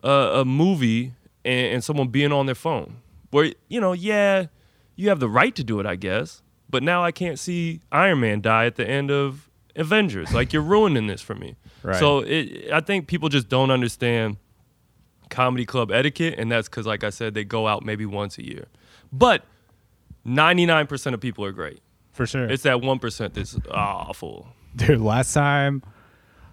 a, 0.03 0.09
a 0.09 0.45
movie 0.45 1.13
and, 1.45 1.73
and 1.73 1.83
someone 1.83 2.07
being 2.09 2.31
on 2.31 2.45
their 2.45 2.55
phone. 2.55 2.97
Where 3.31 3.53
you 3.67 3.79
know, 3.81 3.93
yeah, 3.93 4.47
you 4.95 5.09
have 5.09 5.19
the 5.19 5.29
right 5.29 5.55
to 5.55 5.63
do 5.63 5.79
it, 5.79 5.85
I 5.85 5.95
guess. 5.95 6.41
But 6.69 6.83
now 6.83 7.03
I 7.03 7.11
can't 7.11 7.39
see 7.39 7.81
Iron 7.91 8.19
Man 8.19 8.41
die 8.41 8.65
at 8.65 8.75
the 8.75 8.87
end 8.87 9.09
of 9.09 9.49
Avengers. 9.75 10.33
Like 10.33 10.51
you're 10.51 10.61
ruining 10.61 11.07
this 11.07 11.21
for 11.21 11.35
me. 11.35 11.55
Right. 11.83 11.99
So 11.99 12.19
it, 12.19 12.71
I 12.73 12.81
think 12.81 13.07
people 13.07 13.29
just 13.29 13.47
don't 13.47 13.69
understand 13.71 14.37
comedy 15.29 15.63
club 15.63 15.91
etiquette, 15.91 16.35
and 16.37 16.51
that's 16.51 16.67
because, 16.67 16.85
like 16.85 17.03
I 17.03 17.11
said, 17.11 17.33
they 17.33 17.45
go 17.45 17.67
out 17.67 17.85
maybe 17.85 18.05
once 18.05 18.37
a 18.39 18.45
year. 18.45 18.65
But 19.13 19.45
99% 20.25 21.13
of 21.13 21.21
people 21.21 21.45
are 21.45 21.51
great. 21.51 21.79
For 22.17 22.25
sure. 22.25 22.45
It's 22.49 22.63
that 22.63 22.77
1% 22.77 23.33
that's 23.33 23.57
awful. 23.71 24.47
Dude, 24.75 24.99
last 24.99 25.33
time, 25.33 25.83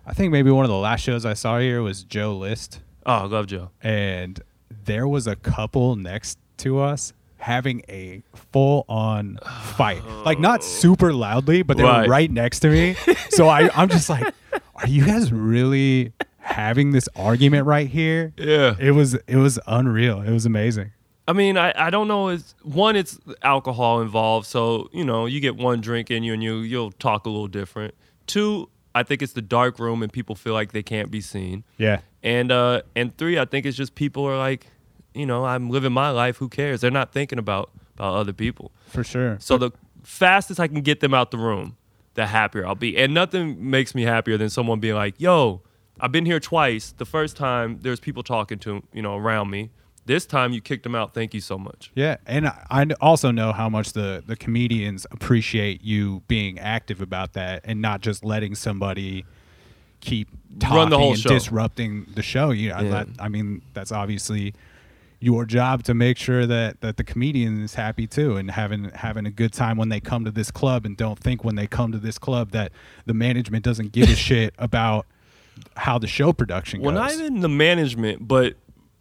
I 0.06 0.12
think 0.12 0.30
maybe 0.30 0.50
one 0.50 0.64
of 0.66 0.70
the 0.70 0.76
last 0.76 1.00
shows 1.00 1.24
I 1.24 1.32
saw 1.32 1.58
here 1.58 1.80
was 1.82 2.04
Joe 2.04 2.36
List, 2.36 2.80
Oh, 3.06 3.12
I 3.14 3.24
love 3.24 3.46
Joe. 3.46 3.70
and 3.82 4.40
there 4.84 5.08
was 5.08 5.26
a 5.26 5.36
couple 5.36 5.96
next 5.96 6.38
to 6.58 6.80
us 6.80 7.14
having 7.38 7.82
a 7.88 8.22
full 8.52 8.84
on 8.88 9.38
fight. 9.76 10.04
Like 10.24 10.38
not 10.38 10.60
oh. 10.60 10.64
super 10.64 11.12
loudly, 11.14 11.62
but 11.62 11.76
they 11.78 11.82
were 11.82 11.88
Right. 11.88 12.08
right 12.08 12.30
next 12.30 12.60
to 12.60 12.68
me. 12.70 12.96
so 13.30 13.48
I, 13.48 13.70
I'm 13.74 13.88
just 13.88 14.08
like, 14.10 14.34
are 14.74 14.86
you 14.86 15.06
guys 15.06 15.32
really 15.32 16.12
having 16.38 16.90
this 16.92 17.08
argument 17.16 17.66
right 17.66 17.88
here? 17.88 18.32
Yeah. 18.36 18.74
It 18.78 18.90
was 18.90 19.14
it 19.14 19.36
was 19.36 19.58
unreal. 19.66 20.20
It 20.20 20.30
was 20.30 20.44
amazing. 20.46 20.92
I 21.26 21.32
mean, 21.32 21.56
I, 21.56 21.72
I 21.74 21.90
don't 21.90 22.06
know. 22.06 22.28
It's 22.28 22.54
one, 22.62 22.96
it's 22.96 23.18
alcohol 23.42 24.02
involved, 24.02 24.46
so 24.46 24.88
you 24.92 25.04
know 25.04 25.26
you 25.26 25.40
get 25.40 25.56
one 25.56 25.80
drink 25.80 26.10
in 26.10 26.22
you 26.22 26.34
and 26.34 26.42
you 26.42 26.58
you'll 26.58 26.92
talk 26.92 27.26
a 27.26 27.30
little 27.30 27.48
different. 27.48 27.94
Two, 28.26 28.68
I 28.94 29.02
think 29.02 29.22
it's 29.22 29.32
the 29.32 29.42
dark 29.42 29.78
room 29.78 30.02
and 30.02 30.12
people 30.12 30.34
feel 30.34 30.52
like 30.52 30.72
they 30.72 30.82
can't 30.82 31.10
be 31.10 31.20
seen. 31.20 31.64
Yeah. 31.78 32.00
And 32.22 32.52
uh, 32.52 32.82
and 32.94 33.16
three, 33.16 33.38
I 33.38 33.44
think 33.44 33.66
it's 33.66 33.76
just 33.76 33.94
people 33.94 34.24
are 34.24 34.36
like, 34.36 34.66
you 35.14 35.26
know, 35.26 35.44
I'm 35.44 35.70
living 35.70 35.92
my 35.92 36.10
life. 36.10 36.36
Who 36.36 36.48
cares? 36.48 36.80
They're 36.80 36.90
not 36.90 37.12
thinking 37.12 37.38
about 37.38 37.70
about 37.94 38.14
other 38.16 38.32
people. 38.32 38.72
For 38.86 39.02
sure. 39.02 39.36
So 39.40 39.56
the 39.56 39.70
fastest 40.02 40.60
I 40.60 40.68
can 40.68 40.82
get 40.82 41.00
them 41.00 41.14
out 41.14 41.30
the 41.30 41.38
room, 41.38 41.76
the 42.14 42.26
happier 42.26 42.66
I'll 42.66 42.74
be. 42.74 42.96
And 42.96 43.14
nothing 43.14 43.70
makes 43.70 43.94
me 43.94 44.02
happier 44.02 44.36
than 44.36 44.50
someone 44.50 44.78
being 44.78 44.94
like, 44.94 45.14
"Yo, 45.18 45.62
I've 46.00 46.12
been 46.12 46.26
here 46.26 46.40
twice. 46.40 46.92
The 46.92 47.06
first 47.06 47.36
time 47.36 47.78
there's 47.82 48.00
people 48.00 48.22
talking 48.22 48.58
to 48.60 48.82
you 48.92 49.02
know 49.02 49.16
around 49.16 49.50
me. 49.50 49.70
This 50.06 50.26
time 50.26 50.52
you 50.52 50.60
kicked 50.60 50.82
them 50.82 50.94
out. 50.94 51.14
Thank 51.14 51.34
you 51.34 51.40
so 51.40 51.58
much." 51.58 51.90
Yeah, 51.94 52.16
and 52.26 52.46
I 52.48 52.64
I 52.70 52.86
also 53.00 53.30
know 53.30 53.52
how 53.52 53.68
much 53.68 53.92
the 53.92 54.22
the 54.26 54.36
comedians 54.36 55.06
appreciate 55.10 55.82
you 55.82 56.22
being 56.28 56.58
active 56.58 57.00
about 57.00 57.32
that 57.34 57.62
and 57.64 57.80
not 57.80 58.00
just 58.00 58.24
letting 58.24 58.54
somebody 58.54 59.24
keep 60.00 60.28
talking 60.58 60.76
Run 60.76 60.90
the 60.90 60.98
whole 60.98 61.12
and 61.12 61.18
show. 61.18 61.30
disrupting 61.30 62.06
the 62.14 62.22
show. 62.22 62.50
You 62.50 62.68
know, 62.70 62.80
Yeah. 62.80 62.90
that, 62.90 63.08
I 63.18 63.28
mean, 63.28 63.62
that's 63.72 63.90
obviously 63.90 64.52
your 65.20 65.46
job 65.46 65.82
to 65.84 65.94
make 65.94 66.18
sure 66.18 66.44
that 66.44 66.82
that 66.82 66.98
the 66.98 67.04
comedian 67.04 67.62
is 67.62 67.74
happy 67.74 68.06
too 68.06 68.36
and 68.36 68.50
having 68.50 68.90
having 68.94 69.24
a 69.24 69.30
good 69.30 69.54
time 69.54 69.78
when 69.78 69.88
they 69.88 70.00
come 70.00 70.22
to 70.26 70.30
this 70.30 70.50
club 70.50 70.84
and 70.84 70.98
don't 70.98 71.18
think 71.18 71.42
when 71.42 71.54
they 71.54 71.66
come 71.66 71.90
to 71.92 71.98
this 71.98 72.18
club 72.18 72.50
that 72.50 72.70
the 73.06 73.14
management 73.14 73.64
doesn't 73.64 73.92
give 73.92 74.10
a 74.10 74.14
shit 74.28 74.52
about 74.58 75.06
how 75.76 75.96
the 75.98 76.06
show 76.06 76.34
production 76.34 76.82
Well, 76.82 76.90
goes. 76.90 76.98
Well, 77.00 77.08
not 77.08 77.14
even 77.18 77.40
the 77.40 77.48
management, 77.48 78.28
but 78.28 78.56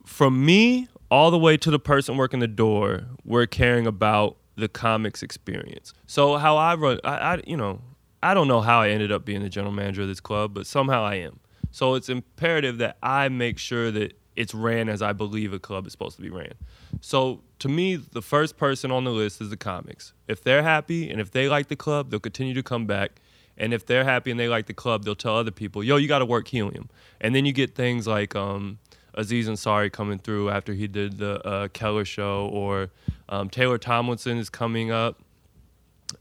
from 0.05 0.45
me 0.45 0.87
all 1.09 1.31
the 1.31 1.37
way 1.37 1.57
to 1.57 1.71
the 1.71 1.79
person 1.79 2.17
working 2.17 2.39
the 2.39 2.47
door, 2.47 3.03
we're 3.23 3.45
caring 3.45 3.87
about 3.87 4.37
the 4.55 4.67
comics 4.67 5.23
experience. 5.23 5.93
So 6.07 6.37
how 6.37 6.57
I 6.57 6.75
run, 6.75 6.99
I, 7.03 7.15
I 7.15 7.41
you 7.45 7.57
know, 7.57 7.81
I 8.21 8.33
don't 8.33 8.47
know 8.47 8.61
how 8.61 8.81
I 8.81 8.89
ended 8.89 9.11
up 9.11 9.25
being 9.25 9.41
the 9.41 9.49
general 9.49 9.73
manager 9.73 10.03
of 10.03 10.07
this 10.07 10.19
club, 10.19 10.53
but 10.53 10.65
somehow 10.65 11.03
I 11.03 11.15
am. 11.15 11.39
So 11.71 11.95
it's 11.95 12.07
imperative 12.09 12.77
that 12.77 12.97
I 13.01 13.29
make 13.29 13.57
sure 13.57 13.91
that 13.91 14.17
it's 14.35 14.53
ran 14.53 14.89
as 14.89 15.01
I 15.01 15.13
believe 15.13 15.53
a 15.53 15.59
club 15.59 15.85
is 15.85 15.91
supposed 15.91 16.15
to 16.17 16.21
be 16.21 16.29
ran. 16.29 16.53
So 17.01 17.41
to 17.59 17.69
me, 17.69 17.95
the 17.95 18.21
first 18.21 18.57
person 18.57 18.91
on 18.91 19.03
the 19.03 19.11
list 19.11 19.41
is 19.41 19.49
the 19.49 19.57
comics. 19.57 20.13
If 20.27 20.43
they're 20.43 20.63
happy 20.63 21.09
and 21.09 21.19
if 21.19 21.31
they 21.31 21.49
like 21.49 21.67
the 21.67 21.75
club, 21.75 22.09
they'll 22.09 22.19
continue 22.19 22.53
to 22.53 22.63
come 22.63 22.85
back. 22.85 23.21
And 23.57 23.73
if 23.73 23.85
they're 23.85 24.03
happy 24.03 24.31
and 24.31 24.39
they 24.39 24.47
like 24.47 24.65
the 24.65 24.73
club, 24.73 25.03
they'll 25.03 25.15
tell 25.15 25.37
other 25.37 25.51
people, 25.51 25.83
"Yo, 25.83 25.97
you 25.97 26.07
got 26.07 26.19
to 26.19 26.25
work 26.25 26.47
helium." 26.47 26.89
And 27.21 27.35
then 27.35 27.45
you 27.45 27.53
get 27.53 27.75
things 27.75 28.07
like 28.07 28.35
um, 28.35 28.79
Aziz 29.15 29.47
Ansari 29.47 29.91
coming 29.91 30.19
through 30.19 30.49
after 30.49 30.73
he 30.73 30.87
did 30.87 31.17
the 31.17 31.45
uh, 31.45 31.67
Keller 31.69 32.05
show, 32.05 32.49
or 32.51 32.89
um, 33.29 33.49
Taylor 33.49 33.77
Tomlinson 33.77 34.37
is 34.37 34.49
coming 34.49 34.91
up 34.91 35.21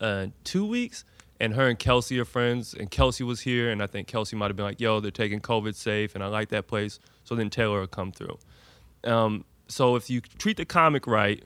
uh, 0.01 0.27
two 0.45 0.67
weeks, 0.67 1.05
and 1.41 1.55
her 1.55 1.69
and 1.69 1.79
Kelsey 1.79 2.19
are 2.21 2.25
friends, 2.25 2.75
and 2.75 2.91
Kelsey 2.91 3.25
was 3.25 3.41
here, 3.41 3.71
and 3.71 3.83
I 3.83 3.87
think 3.87 4.09
Kelsey 4.09 4.37
might 4.37 4.47
have 4.49 4.57
been 4.57 4.67
like, 4.67 4.81
"Yo, 4.81 5.01
they're 5.01 5.11
taking 5.11 5.41
COVID 5.41 5.75
safe, 5.75 6.15
and 6.15 6.23
I 6.23 6.29
like 6.29 6.49
that 6.51 6.67
place," 6.67 6.99
so 7.25 7.35
then 7.35 7.51
Taylor 7.51 7.81
will 7.81 7.87
come 7.87 8.13
through. 8.13 8.39
Um, 9.05 9.45
so 9.69 9.97
if 9.97 10.11
you 10.11 10.21
treat 10.21 10.57
the 10.57 10.65
comic 10.65 11.07
right, 11.07 11.43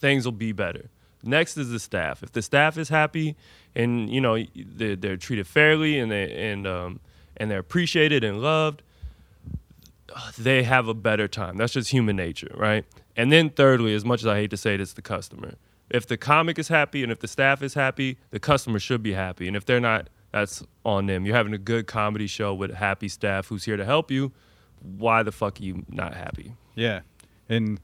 things 0.00 0.24
will 0.24 0.32
be 0.32 0.52
better. 0.52 0.90
Next 1.22 1.56
is 1.56 1.70
the 1.70 1.78
staff. 1.78 2.22
If 2.22 2.32
the 2.32 2.42
staff 2.42 2.76
is 2.76 2.88
happy, 2.88 3.36
and 3.74 4.10
you 4.10 4.20
know 4.20 4.44
they're, 4.56 4.96
they're 4.96 5.16
treated 5.16 5.46
fairly, 5.46 5.98
and 5.98 6.10
they 6.10 6.50
and 6.50 6.66
um, 6.66 7.00
and 7.36 7.50
they're 7.50 7.60
appreciated 7.60 8.24
and 8.24 8.42
loved, 8.42 8.82
they 10.38 10.62
have 10.62 10.88
a 10.88 10.94
better 10.94 11.28
time. 11.28 11.56
That's 11.56 11.72
just 11.72 11.90
human 11.90 12.16
nature, 12.16 12.52
right? 12.56 12.84
And 13.16 13.30
then 13.30 13.50
thirdly, 13.50 13.94
as 13.94 14.04
much 14.04 14.20
as 14.22 14.26
I 14.26 14.36
hate 14.36 14.50
to 14.50 14.56
say 14.56 14.74
it, 14.74 14.80
it's 14.80 14.92
the 14.94 15.02
customer. 15.02 15.54
If 15.90 16.06
the 16.06 16.16
comic 16.16 16.58
is 16.58 16.68
happy 16.68 17.02
and 17.02 17.12
if 17.12 17.18
the 17.20 17.28
staff 17.28 17.62
is 17.62 17.74
happy, 17.74 18.16
the 18.30 18.40
customer 18.40 18.78
should 18.78 19.02
be 19.02 19.12
happy. 19.12 19.46
And 19.46 19.56
if 19.56 19.66
they're 19.66 19.80
not, 19.80 20.08
that's 20.30 20.62
on 20.84 21.06
them. 21.06 21.26
You're 21.26 21.36
having 21.36 21.52
a 21.52 21.58
good 21.58 21.86
comedy 21.86 22.26
show 22.26 22.54
with 22.54 22.72
happy 22.72 23.08
staff 23.08 23.48
who's 23.48 23.64
here 23.64 23.76
to 23.76 23.84
help 23.84 24.10
you. 24.10 24.32
Why 24.80 25.22
the 25.22 25.32
fuck 25.32 25.60
are 25.60 25.62
you 25.62 25.84
not 25.88 26.14
happy? 26.14 26.54
Yeah. 26.74 27.00
And 27.48 27.78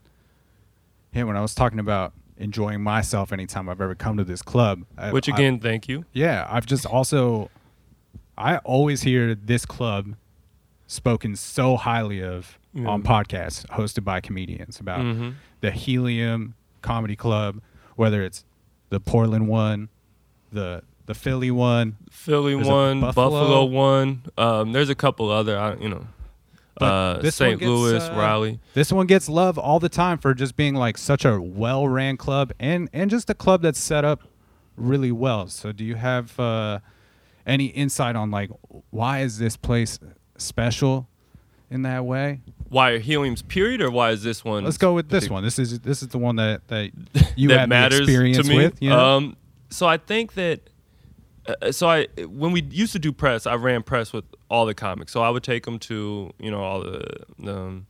yeah, 1.12 1.24
when 1.24 1.36
I 1.36 1.42
was 1.42 1.54
talking 1.54 1.78
about 1.78 2.14
enjoying 2.38 2.80
myself 2.82 3.32
anytime 3.32 3.68
I've 3.68 3.80
ever 3.80 3.94
come 3.94 4.16
to 4.16 4.24
this 4.24 4.40
club, 4.40 4.84
Which 5.10 5.28
I- 5.28 5.34
again, 5.34 5.58
thank 5.60 5.88
you. 5.88 6.04
yeah, 6.12 6.46
I've 6.48 6.64
just 6.66 6.86
also, 6.86 7.50
I 8.38 8.58
always 8.58 9.02
hear 9.02 9.34
this 9.34 9.66
club 9.66 10.14
spoken 10.88 11.36
so 11.36 11.76
highly 11.76 12.20
of 12.22 12.58
Yeah. 12.74 12.88
on 12.88 13.02
podcasts 13.04 13.64
hosted 13.68 14.02
by 14.04 14.20
comedians 14.20 14.80
about 14.80 15.00
Mhm. 15.00 15.34
the 15.60 15.70
Helium 15.70 16.54
Comedy 16.82 17.14
Club, 17.16 17.60
whether 17.96 18.22
it's 18.24 18.44
the 18.90 18.98
Portland 18.98 19.46
one, 19.48 19.88
the 20.52 20.82
the 21.06 21.14
Philly 21.14 21.50
one. 21.50 21.96
Philly 22.10 22.54
one, 22.54 23.00
Buffalo. 23.00 23.30
Buffalo, 23.30 23.64
one. 23.64 24.22
Um, 24.36 24.72
there's 24.72 24.90
a 24.90 24.94
couple 24.94 25.30
other, 25.30 25.58
I, 25.58 25.74
you 25.76 25.88
know, 25.88 26.06
uh, 26.82 27.22
St. 27.30 27.58
gets, 27.58 27.66
Louis, 27.66 28.02
uh, 28.02 28.14
Raleigh. 28.14 28.60
This 28.74 28.92
one 28.92 29.06
gets 29.06 29.26
love 29.28 29.56
all 29.58 29.80
the 29.80 29.88
time 29.88 30.18
for 30.18 30.34
just 30.34 30.54
being 30.54 30.74
like 30.74 30.98
such 30.98 31.24
a 31.24 31.40
well-ran 31.40 32.18
club 32.18 32.52
and 32.60 32.88
and 32.92 33.10
just 33.10 33.30
a 33.30 33.34
club 33.34 33.62
that's 33.62 33.78
set 33.80 34.04
up 34.04 34.22
really 34.76 35.10
well. 35.10 35.46
So 35.48 35.72
do 35.72 35.82
you 35.82 35.94
have 35.94 36.38
uh, 36.38 36.80
any 37.46 37.66
insight 37.66 38.14
on 38.14 38.30
like 38.30 38.50
why 38.90 39.20
is 39.20 39.38
this 39.38 39.56
place 39.56 39.98
special 40.38 41.08
in 41.70 41.82
that 41.82 42.04
way? 42.04 42.40
Why 42.68 42.98
Helium's 42.98 43.42
period, 43.42 43.80
or 43.80 43.90
why 43.90 44.10
is 44.10 44.22
this 44.22 44.44
one? 44.44 44.64
Let's 44.64 44.78
go 44.78 44.94
with 44.94 45.08
this 45.08 45.30
one. 45.30 45.42
This 45.42 45.58
is 45.58 45.80
this 45.80 46.02
is 46.02 46.08
the 46.08 46.18
one 46.18 46.36
that 46.36 46.66
that 46.68 46.90
you 47.36 47.48
that 47.48 47.70
have 47.70 47.92
experience 47.92 48.48
with. 48.48 48.80
You 48.80 48.90
know? 48.90 48.98
Um, 48.98 49.36
so 49.70 49.86
I 49.86 49.96
think 49.96 50.34
that. 50.34 50.60
Uh, 51.46 51.72
so 51.72 51.88
I 51.88 52.06
when 52.26 52.52
we 52.52 52.62
used 52.62 52.92
to 52.92 52.98
do 52.98 53.10
press, 53.10 53.46
I 53.46 53.54
ran 53.54 53.82
press 53.82 54.12
with 54.12 54.24
all 54.50 54.66
the 54.66 54.74
comics. 54.74 55.12
So 55.12 55.22
I 55.22 55.30
would 55.30 55.42
take 55.42 55.64
them 55.64 55.78
to 55.80 56.30
you 56.38 56.50
know 56.50 56.62
all 56.62 56.80
the 56.80 57.24
um, 57.46 57.86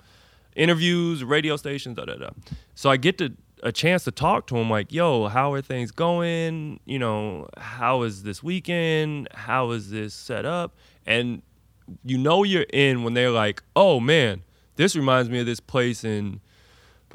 interviews, 0.54 1.24
radio 1.24 1.56
stations, 1.56 1.96
da 1.96 2.04
da 2.04 2.14
da. 2.14 2.30
So 2.76 2.88
I 2.88 2.96
get 2.96 3.18
to 3.18 3.32
a 3.62 3.72
chance 3.72 4.04
to 4.04 4.10
talk 4.10 4.46
to 4.48 4.54
them 4.54 4.70
like, 4.70 4.92
yo, 4.92 5.26
how 5.26 5.52
are 5.52 5.60
things 5.60 5.90
going? 5.90 6.80
You 6.84 6.98
know, 6.98 7.48
how 7.56 8.02
is 8.02 8.22
this 8.22 8.42
weekend? 8.42 9.28
How 9.32 9.70
is 9.70 9.90
this 9.90 10.14
set 10.14 10.44
up? 10.44 10.76
And 11.06 11.42
you 12.04 12.18
know 12.18 12.42
you're 12.42 12.66
in 12.72 13.02
when 13.02 13.14
they're 13.14 13.30
like, 13.30 13.62
oh 13.76 14.00
man, 14.00 14.42
this 14.76 14.94
reminds 14.94 15.30
me 15.30 15.40
of 15.40 15.46
this 15.46 15.60
place 15.60 16.04
in 16.04 16.40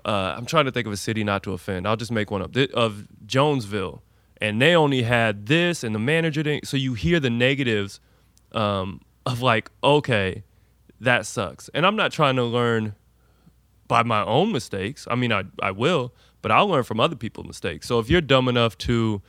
uh, 0.05 0.35
I'm 0.37 0.45
trying 0.45 0.65
to 0.65 0.71
think 0.71 0.85
of 0.85 0.93
a 0.93 0.97
city 0.97 1.23
not 1.23 1.43
to 1.43 1.53
offend. 1.53 1.87
I'll 1.87 1.95
just 1.95 2.11
make 2.11 2.29
one 2.29 2.41
up 2.41 2.55
of 2.73 3.07
Jonesville, 3.25 4.03
and 4.41 4.61
they 4.61 4.75
only 4.75 5.03
had 5.03 5.45
this, 5.45 5.83
and 5.83 5.95
the 5.95 5.99
manager 5.99 6.43
didn't. 6.43 6.67
So 6.67 6.75
you 6.77 6.93
hear 6.93 7.19
the 7.19 7.29
negatives 7.29 7.99
um, 8.51 9.01
of 9.25 9.41
like, 9.41 9.71
okay, 9.83 10.43
that 10.99 11.25
sucks. 11.25 11.69
And 11.73 11.85
I'm 11.85 11.95
not 11.95 12.11
trying 12.11 12.35
to 12.35 12.43
learn 12.43 12.95
by 13.87 14.03
my 14.03 14.23
own 14.23 14.51
mistakes. 14.51 15.07
I 15.09 15.15
mean, 15.15 15.31
I 15.31 15.43
I 15.61 15.71
will, 15.71 16.13
but 16.41 16.51
I'll 16.51 16.67
learn 16.67 16.83
from 16.83 16.99
other 16.99 17.15
people's 17.15 17.47
mistakes. 17.47 17.87
So 17.87 17.99
if 17.99 18.09
you're 18.09 18.21
dumb 18.21 18.47
enough 18.47 18.77
to 18.79 19.21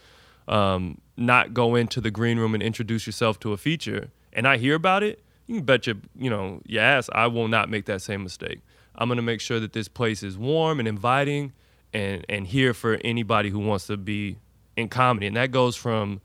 um, 0.48 1.00
not 1.16 1.54
go 1.54 1.74
into 1.74 2.00
the 2.00 2.11
green 2.11 2.38
room 2.38 2.54
and 2.54 2.62
introduce 2.62 3.07
yourself 3.07 3.38
to 3.40 3.52
a 3.52 3.57
feature, 3.57 4.11
and 4.33 4.48
I 4.48 4.57
hear 4.57 4.74
about 4.74 5.02
it, 5.04 5.23
you 5.46 5.57
can 5.57 5.64
bet 5.64 5.87
your 5.87 5.96
you 6.16 6.30
know 6.30 6.61
your 6.66 6.83
ass 6.83 7.09
I 7.12 7.26
will 7.26 7.48
not 7.48 7.68
make 7.68 7.87
that 7.87 8.02
same 8.02 8.22
mistake. 8.22 8.61
I'm 8.94 9.09
gonna 9.09 9.22
make 9.22 9.40
sure 9.40 9.61
that 9.61 9.72
this 9.72 9.88
place 9.88 10.22
is 10.22 10.38
warm 10.38 10.78
and 10.78 10.87
inviting, 10.88 11.52
and 11.92 12.24
and 12.28 12.46
here 12.46 12.72
for 12.74 12.98
anybody 13.04 13.50
who 13.50 13.59
wants 13.59 13.87
to 13.88 13.96
be 13.96 14.38
in 14.76 14.88
comedy, 14.88 15.26
and 15.26 15.37
that 15.37 15.50
goes 15.50 15.76
from 15.76 16.20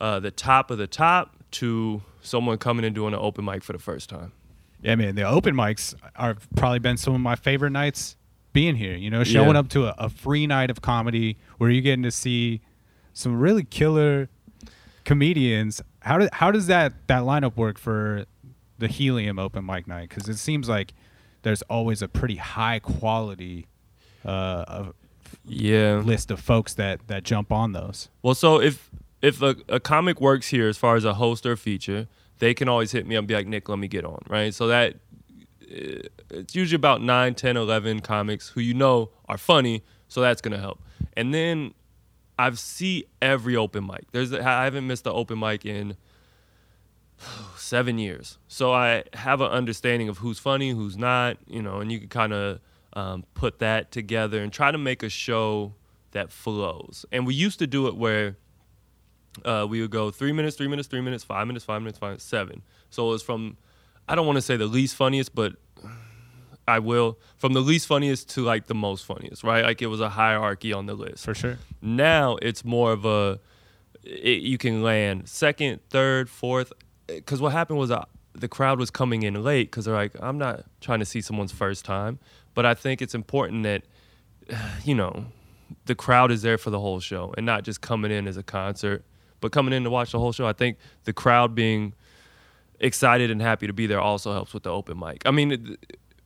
uh, 0.00 0.20
the 0.20 0.30
top 0.30 0.70
of 0.70 0.78
the 0.78 0.86
top 0.86 1.36
to 1.52 2.02
someone 2.20 2.58
coming 2.58 2.84
and 2.84 2.94
doing 2.94 3.14
an 3.14 3.20
open 3.20 3.44
mic 3.44 3.62
for 3.62 3.72
the 3.72 3.78
first 3.78 4.08
time. 4.10 4.32
Yeah, 4.82 4.94
man, 4.96 5.14
the 5.14 5.22
open 5.22 5.54
mics 5.54 5.94
are 6.16 6.36
probably 6.56 6.78
been 6.80 6.96
some 6.96 7.14
of 7.14 7.20
my 7.20 7.34
favorite 7.36 7.70
nights 7.70 8.16
being 8.52 8.76
here. 8.76 8.94
You 8.96 9.10
know, 9.10 9.24
showing 9.24 9.52
Yeah. 9.54 9.60
up 9.60 9.68
to 9.70 9.86
a, 9.86 9.94
a 9.98 10.08
free 10.10 10.46
night 10.46 10.70
of 10.70 10.82
comedy 10.82 11.38
where 11.58 11.70
you're 11.70 11.82
getting 11.82 12.02
to 12.02 12.10
see 12.10 12.60
some 13.14 13.38
really 13.40 13.64
killer 13.64 14.28
comedians. 15.04 15.80
How 16.00 16.18
does 16.18 16.28
how 16.32 16.50
does 16.50 16.66
that 16.66 16.92
that 17.08 17.22
lineup 17.22 17.56
work 17.56 17.78
for 17.78 18.26
the 18.78 18.88
Helium 18.88 19.38
open 19.38 19.64
mic 19.66 19.86
night? 19.86 20.08
Because 20.08 20.28
it 20.28 20.36
seems 20.36 20.68
like 20.68 20.92
there's 21.42 21.62
always 21.62 22.02
a 22.02 22.08
pretty 22.08 22.36
high 22.36 22.78
quality 22.78 23.66
uh, 24.24 24.64
of 24.66 24.94
Yeah. 25.44 26.02
list 26.04 26.30
of 26.30 26.40
folks 26.40 26.74
that 26.74 27.06
that 27.08 27.22
jump 27.24 27.52
on 27.52 27.72
those. 27.72 28.08
Well, 28.22 28.34
so 28.34 28.60
if 28.60 28.90
if 29.22 29.40
a, 29.42 29.56
a 29.68 29.80
comic 29.80 30.20
works 30.20 30.48
here 30.48 30.68
as 30.68 30.76
far 30.76 30.96
as 30.96 31.04
a 31.04 31.14
host 31.14 31.46
or 31.46 31.56
feature, 31.56 32.06
they 32.38 32.52
can 32.54 32.68
always 32.68 32.92
hit 32.92 33.06
me 33.06 33.16
up 33.16 33.20
and 33.20 33.28
be 33.28 33.34
like, 33.34 33.46
Nick, 33.46 33.68
let 33.68 33.78
me 33.78 33.88
get 33.88 34.04
on, 34.04 34.18
right? 34.28 34.52
So 34.52 34.66
that 34.66 34.94
uh, 35.62 36.02
it's 36.30 36.54
usually 36.54 36.76
about 36.76 37.02
9, 37.02 37.34
10, 37.34 37.56
11 37.56 38.00
comics 38.00 38.50
who 38.50 38.60
you 38.60 38.74
know 38.74 39.10
are 39.28 39.38
funny, 39.38 39.82
so 40.08 40.20
that's 40.20 40.40
going 40.42 40.52
to 40.52 40.60
help. 40.60 40.80
And 41.16 41.32
then 41.32 41.72
I've 42.38 42.58
see 42.58 43.06
every 43.22 43.56
open 43.56 43.86
mic. 43.86 44.10
There's 44.12 44.32
I 44.32 44.64
haven't 44.64 44.86
missed 44.86 45.04
the 45.04 45.12
open 45.12 45.38
mic 45.38 45.64
in 45.64 45.96
seven 47.56 47.98
years. 47.98 48.38
So 48.48 48.72
I 48.72 49.04
have 49.14 49.40
an 49.40 49.50
understanding 49.50 50.08
of 50.08 50.18
who's 50.18 50.38
funny, 50.38 50.70
who's 50.70 50.96
not, 50.96 51.38
you 51.46 51.62
know, 51.62 51.80
and 51.80 51.90
you 51.90 52.00
can 52.00 52.08
kind 52.08 52.32
of 52.32 52.60
um, 52.92 53.24
put 53.34 53.58
that 53.60 53.90
together 53.90 54.42
and 54.42 54.52
try 54.52 54.70
to 54.70 54.78
make 54.78 55.02
a 55.02 55.08
show 55.08 55.74
that 56.12 56.32
flows. 56.32 57.04
And 57.12 57.26
we 57.26 57.34
used 57.34 57.58
to 57.58 57.66
do 57.66 57.86
it 57.88 57.96
where 57.96 58.36
uh, 59.44 59.66
we 59.68 59.80
would 59.80 59.90
go 59.90 60.10
three 60.10 60.32
minutes, 60.32 60.56
three 60.56 60.68
minutes, 60.68 60.88
three 60.88 61.00
minutes, 61.00 61.24
five 61.24 61.46
minutes, 61.46 61.64
five 61.64 61.82
minutes, 61.82 61.98
five 61.98 62.10
minutes, 62.10 62.24
seven. 62.24 62.62
So 62.90 63.06
it 63.08 63.10
was 63.10 63.22
from, 63.22 63.56
I 64.08 64.14
don't 64.14 64.26
want 64.26 64.36
to 64.36 64.42
say 64.42 64.56
the 64.56 64.66
least 64.66 64.96
funniest, 64.96 65.34
but 65.34 65.56
I 66.68 66.78
will 66.80 67.18
from 67.38 67.52
the 67.52 67.60
least 67.60 67.86
funniest 67.86 68.30
to 68.30 68.42
like 68.42 68.66
the 68.66 68.74
most 68.74 69.04
funniest, 69.04 69.44
right? 69.44 69.64
Like 69.64 69.82
it 69.82 69.86
was 69.86 70.00
a 70.00 70.08
hierarchy 70.08 70.72
on 70.72 70.86
the 70.86 70.94
list. 70.94 71.24
For 71.24 71.34
sure. 71.34 71.58
Now 71.80 72.38
it's 72.42 72.64
more 72.64 72.92
of 72.92 73.04
a 73.04 73.38
it, 74.02 74.42
you 74.42 74.58
can 74.58 74.82
land 74.82 75.28
second, 75.28 75.80
third, 75.90 76.28
fourth. 76.28 76.72
Because 77.06 77.40
what 77.40 77.52
happened 77.52 77.78
was 77.78 77.90
uh, 77.90 78.04
the 78.34 78.48
crowd 78.48 78.78
was 78.78 78.90
coming 78.90 79.22
in 79.22 79.42
late 79.42 79.70
because 79.70 79.84
they're 79.84 79.94
like, 79.94 80.12
I'm 80.20 80.38
not 80.38 80.64
trying 80.80 81.00
to 81.00 81.04
see 81.04 81.20
someone's 81.20 81.52
first 81.52 81.84
time, 81.84 82.18
but 82.54 82.66
I 82.66 82.74
think 82.74 83.00
it's 83.00 83.14
important 83.14 83.62
that 83.64 83.82
you 84.84 84.94
know 84.94 85.26
the 85.86 85.94
crowd 85.94 86.30
is 86.30 86.42
there 86.42 86.58
for 86.58 86.70
the 86.70 86.78
whole 86.78 87.00
show 87.00 87.34
and 87.36 87.44
not 87.44 87.64
just 87.64 87.80
coming 87.80 88.10
in 88.10 88.28
as 88.28 88.36
a 88.36 88.42
concert, 88.42 89.04
but 89.40 89.52
coming 89.52 89.72
in 89.72 89.84
to 89.84 89.90
watch 89.90 90.12
the 90.12 90.18
whole 90.18 90.32
show. 90.32 90.46
I 90.46 90.52
think 90.52 90.78
the 91.04 91.12
crowd 91.12 91.54
being 91.54 91.94
excited 92.78 93.30
and 93.30 93.40
happy 93.40 93.66
to 93.66 93.72
be 93.72 93.86
there 93.86 94.00
also 94.00 94.32
helps 94.32 94.54
with 94.54 94.62
the 94.62 94.70
open 94.70 94.98
mic. 94.98 95.22
I 95.26 95.30
mean, 95.30 95.76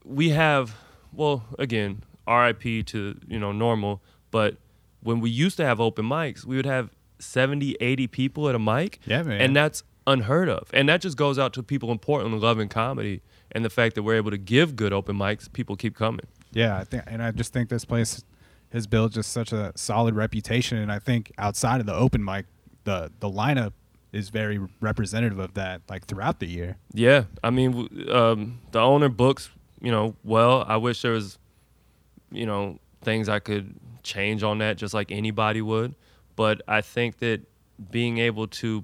we 0.03 0.29
have 0.29 0.75
well, 1.13 1.43
again, 1.59 2.03
RIP 2.27 2.85
to, 2.87 3.17
you 3.27 3.39
know, 3.39 3.51
normal, 3.51 4.01
but 4.29 4.57
when 5.01 5.19
we 5.19 5.29
used 5.29 5.57
to 5.57 5.65
have 5.65 5.79
open 5.79 6.05
mics, 6.05 6.45
we 6.45 6.55
would 6.55 6.65
have 6.65 6.89
70, 7.19 7.75
80 7.79 8.07
people 8.07 8.49
at 8.49 8.55
a 8.55 8.59
mic. 8.59 8.99
Yeah, 9.05 9.23
man. 9.23 9.41
And 9.41 9.55
that's 9.55 9.83
unheard 10.07 10.49
of. 10.49 10.69
And 10.73 10.89
that 10.89 11.01
just 11.01 11.17
goes 11.17 11.37
out 11.37 11.53
to 11.53 11.63
people 11.63 11.91
in 11.91 11.99
Portland 11.99 12.39
loving 12.41 12.69
comedy 12.69 13.21
and 13.51 13.65
the 13.65 13.69
fact 13.69 13.95
that 13.95 14.03
we're 14.03 14.15
able 14.15 14.31
to 14.31 14.37
give 14.37 14.75
good 14.75 14.93
open 14.93 15.17
mics, 15.17 15.51
people 15.51 15.75
keep 15.75 15.95
coming. 15.95 16.25
Yeah, 16.51 16.77
I 16.77 16.83
think, 16.83 17.03
and 17.07 17.21
I 17.23 17.31
just 17.31 17.53
think 17.53 17.69
this 17.69 17.85
place 17.85 18.23
has 18.71 18.87
built 18.87 19.13
just 19.13 19.31
such 19.31 19.51
a 19.51 19.71
solid 19.75 20.15
reputation, 20.15 20.77
and 20.77 20.91
I 20.91 20.99
think 20.99 21.31
outside 21.37 21.79
of 21.79 21.85
the 21.85 21.93
open 21.93 22.23
mic, 22.23 22.45
the 22.83 23.11
the 23.19 23.29
lineup 23.29 23.73
is 24.11 24.29
very 24.29 24.59
representative 24.81 25.39
of 25.39 25.53
that, 25.53 25.81
like 25.89 26.05
throughout 26.05 26.39
the 26.39 26.47
year. 26.47 26.77
Yeah, 26.93 27.25
I 27.43 27.49
mean, 27.49 28.09
um, 28.09 28.59
the 28.71 28.79
owner 28.79 29.09
books, 29.09 29.49
you 29.81 29.91
know, 29.91 30.15
well. 30.23 30.65
I 30.67 30.77
wish 30.77 31.01
there 31.01 31.11
was, 31.11 31.37
you 32.31 32.45
know, 32.45 32.79
things 33.01 33.29
I 33.29 33.39
could 33.39 33.75
change 34.03 34.43
on 34.43 34.57
that, 34.59 34.77
just 34.77 34.93
like 34.93 35.11
anybody 35.11 35.61
would. 35.61 35.95
But 36.35 36.61
I 36.67 36.81
think 36.81 37.19
that 37.19 37.41
being 37.91 38.17
able 38.17 38.47
to 38.47 38.83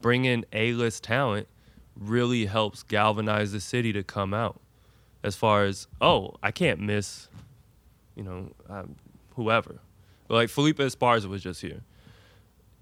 bring 0.00 0.24
in 0.24 0.44
A-list 0.52 1.04
talent 1.04 1.48
really 1.96 2.46
helps 2.46 2.82
galvanize 2.82 3.52
the 3.52 3.60
city 3.60 3.92
to 3.92 4.02
come 4.02 4.32
out. 4.32 4.60
As 5.22 5.34
far 5.34 5.64
as 5.64 5.88
oh, 6.00 6.36
I 6.42 6.52
can't 6.52 6.78
miss, 6.80 7.28
you 8.14 8.22
know, 8.22 8.52
um, 8.68 8.96
whoever. 9.34 9.80
Like 10.28 10.48
Felipe 10.48 10.78
Esparza 10.78 11.26
was 11.26 11.42
just 11.42 11.60
here. 11.60 11.80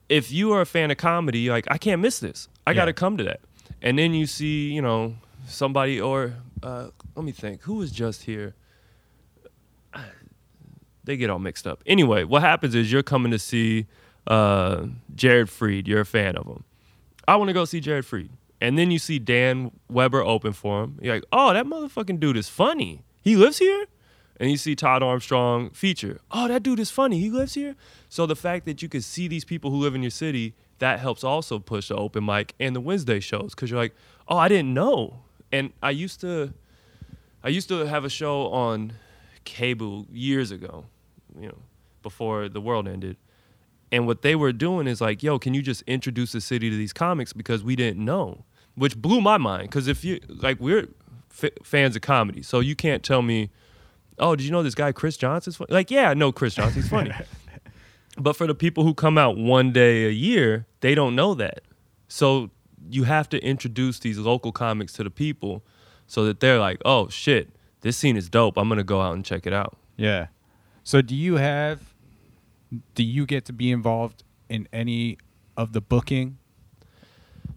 If 0.08 0.30
you 0.30 0.52
are 0.52 0.60
a 0.60 0.66
fan 0.66 0.90
of 0.90 0.98
comedy, 0.98 1.40
you're 1.40 1.54
like 1.54 1.66
I 1.70 1.78
can't 1.78 2.02
miss 2.02 2.18
this. 2.20 2.48
I 2.66 2.74
got 2.74 2.86
to 2.86 2.92
come 2.92 3.16
to 3.16 3.24
that. 3.24 3.40
And 3.80 3.98
then 3.98 4.14
you 4.14 4.26
see, 4.26 4.72
you 4.72 4.82
know, 4.82 5.14
somebody 5.46 6.00
or 6.00 6.34
uh, 6.62 6.88
let 7.14 7.24
me 7.24 7.32
think, 7.32 7.62
who 7.62 7.74
was 7.74 7.90
just 7.90 8.24
here? 8.24 8.54
They 11.04 11.16
get 11.16 11.30
all 11.30 11.38
mixed 11.38 11.66
up. 11.68 11.82
Anyway, 11.86 12.24
what 12.24 12.42
happens 12.42 12.74
is 12.74 12.90
you're 12.90 13.04
coming 13.04 13.30
to 13.30 13.38
see 13.38 13.86
uh, 14.26 14.86
Jared 15.14 15.46
Freid. 15.48 15.86
You're 15.86 16.00
a 16.00 16.06
fan 16.06 16.36
of 16.36 16.46
him. 16.46 16.64
I 17.28 17.36
want 17.36 17.48
to 17.48 17.54
go 17.54 17.64
see 17.64 17.80
Jared 17.80 18.04
Freid. 18.04 18.30
And 18.60 18.78
then 18.78 18.90
you 18.90 18.98
see 18.98 19.18
Dan 19.18 19.70
Weber 19.90 20.22
open 20.22 20.52
for 20.52 20.84
him. 20.84 20.98
You're 21.02 21.16
like, 21.16 21.24
oh, 21.32 21.52
that 21.52 21.66
motherfucking 21.66 22.20
dude 22.20 22.36
is 22.36 22.48
funny. 22.48 23.04
He 23.20 23.36
lives 23.36 23.58
here? 23.58 23.86
And 24.38 24.50
you 24.50 24.56
see 24.56 24.74
Todd 24.74 25.02
Armstrong 25.02 25.70
feature. 25.70 26.20
Oh, 26.30 26.48
that 26.48 26.62
dude 26.62 26.78
is 26.78 26.90
funny. 26.90 27.18
He 27.18 27.30
lives 27.30 27.54
here? 27.54 27.74
So 28.08 28.26
the 28.26 28.36
fact 28.36 28.64
that 28.66 28.82
you 28.82 28.88
can 28.88 29.02
see 29.02 29.28
these 29.28 29.44
people 29.44 29.70
who 29.70 29.76
live 29.76 29.94
in 29.94 30.02
your 30.02 30.10
city, 30.10 30.54
that 30.78 31.00
helps 31.00 31.24
also 31.24 31.58
push 31.58 31.88
the 31.88 31.96
open 31.96 32.24
mic 32.24 32.54
and 32.60 32.76
the 32.76 32.80
Wednesday 32.80 33.20
shows. 33.20 33.54
Cause 33.54 33.70
you're 33.70 33.80
like, 33.80 33.94
oh, 34.28 34.36
I 34.36 34.48
didn't 34.48 34.72
know. 34.72 35.20
And 35.52 35.72
I 35.82 35.90
used 35.90 36.20
to 36.20 36.52
I 37.42 37.48
used 37.48 37.68
to 37.68 37.86
have 37.86 38.04
a 38.04 38.08
show 38.08 38.48
on 38.48 38.94
cable 39.44 40.06
years 40.10 40.50
ago, 40.50 40.86
you 41.38 41.46
know, 41.46 41.58
before 42.02 42.48
the 42.48 42.60
world 42.60 42.88
ended. 42.88 43.16
And 43.92 44.06
what 44.06 44.22
they 44.22 44.34
were 44.34 44.52
doing 44.52 44.86
is 44.86 45.00
like, 45.00 45.22
yo, 45.22 45.38
can 45.38 45.54
you 45.54 45.62
just 45.62 45.82
introduce 45.82 46.32
the 46.32 46.40
city 46.40 46.70
to 46.70 46.76
these 46.76 46.92
comics 46.92 47.32
because 47.32 47.62
we 47.62 47.76
didn't 47.76 48.04
know, 48.04 48.44
which 48.74 48.96
blew 48.96 49.20
my 49.20 49.38
mind. 49.38 49.68
Because 49.68 49.86
if 49.86 50.04
you 50.04 50.20
like, 50.28 50.58
we're 50.60 50.88
f- 51.42 51.52
fans 51.62 51.94
of 51.96 52.02
comedy, 52.02 52.42
so 52.42 52.60
you 52.60 52.74
can't 52.74 53.02
tell 53.02 53.22
me, 53.22 53.50
oh, 54.18 54.34
did 54.34 54.44
you 54.44 54.50
know 54.50 54.62
this 54.62 54.74
guy 54.74 54.92
Chris 54.92 55.16
Johnson's 55.16 55.56
funny? 55.56 55.72
Like, 55.72 55.90
yeah, 55.90 56.10
I 56.10 56.14
know 56.14 56.32
Chris 56.32 56.54
Johnson's 56.54 56.88
funny. 56.88 57.12
but 58.18 58.34
for 58.34 58.46
the 58.46 58.54
people 58.54 58.82
who 58.84 58.94
come 58.94 59.18
out 59.18 59.36
one 59.36 59.72
day 59.72 60.06
a 60.06 60.10
year, 60.10 60.66
they 60.80 60.94
don't 60.94 61.14
know 61.14 61.34
that. 61.34 61.62
So 62.08 62.50
you 62.88 63.04
have 63.04 63.28
to 63.30 63.42
introduce 63.42 63.98
these 63.98 64.18
local 64.18 64.52
comics 64.52 64.92
to 64.94 65.04
the 65.04 65.10
people 65.10 65.62
so 66.06 66.24
that 66.24 66.40
they're 66.40 66.58
like, 66.58 66.80
oh 66.84 67.08
shit, 67.08 67.50
this 67.80 67.96
scene 67.96 68.16
is 68.16 68.28
dope. 68.28 68.56
I'm 68.56 68.68
gonna 68.68 68.84
go 68.84 69.00
out 69.00 69.14
and 69.14 69.24
check 69.24 69.46
it 69.46 69.52
out. 69.52 69.76
Yeah. 69.96 70.28
So 70.82 71.02
do 71.02 71.14
you 71.14 71.36
have 71.36 71.94
do 72.94 73.02
you 73.02 73.26
get 73.26 73.44
to 73.46 73.52
be 73.52 73.70
involved 73.70 74.22
in 74.48 74.68
any 74.72 75.18
of 75.56 75.72
the 75.72 75.80
booking? 75.80 76.38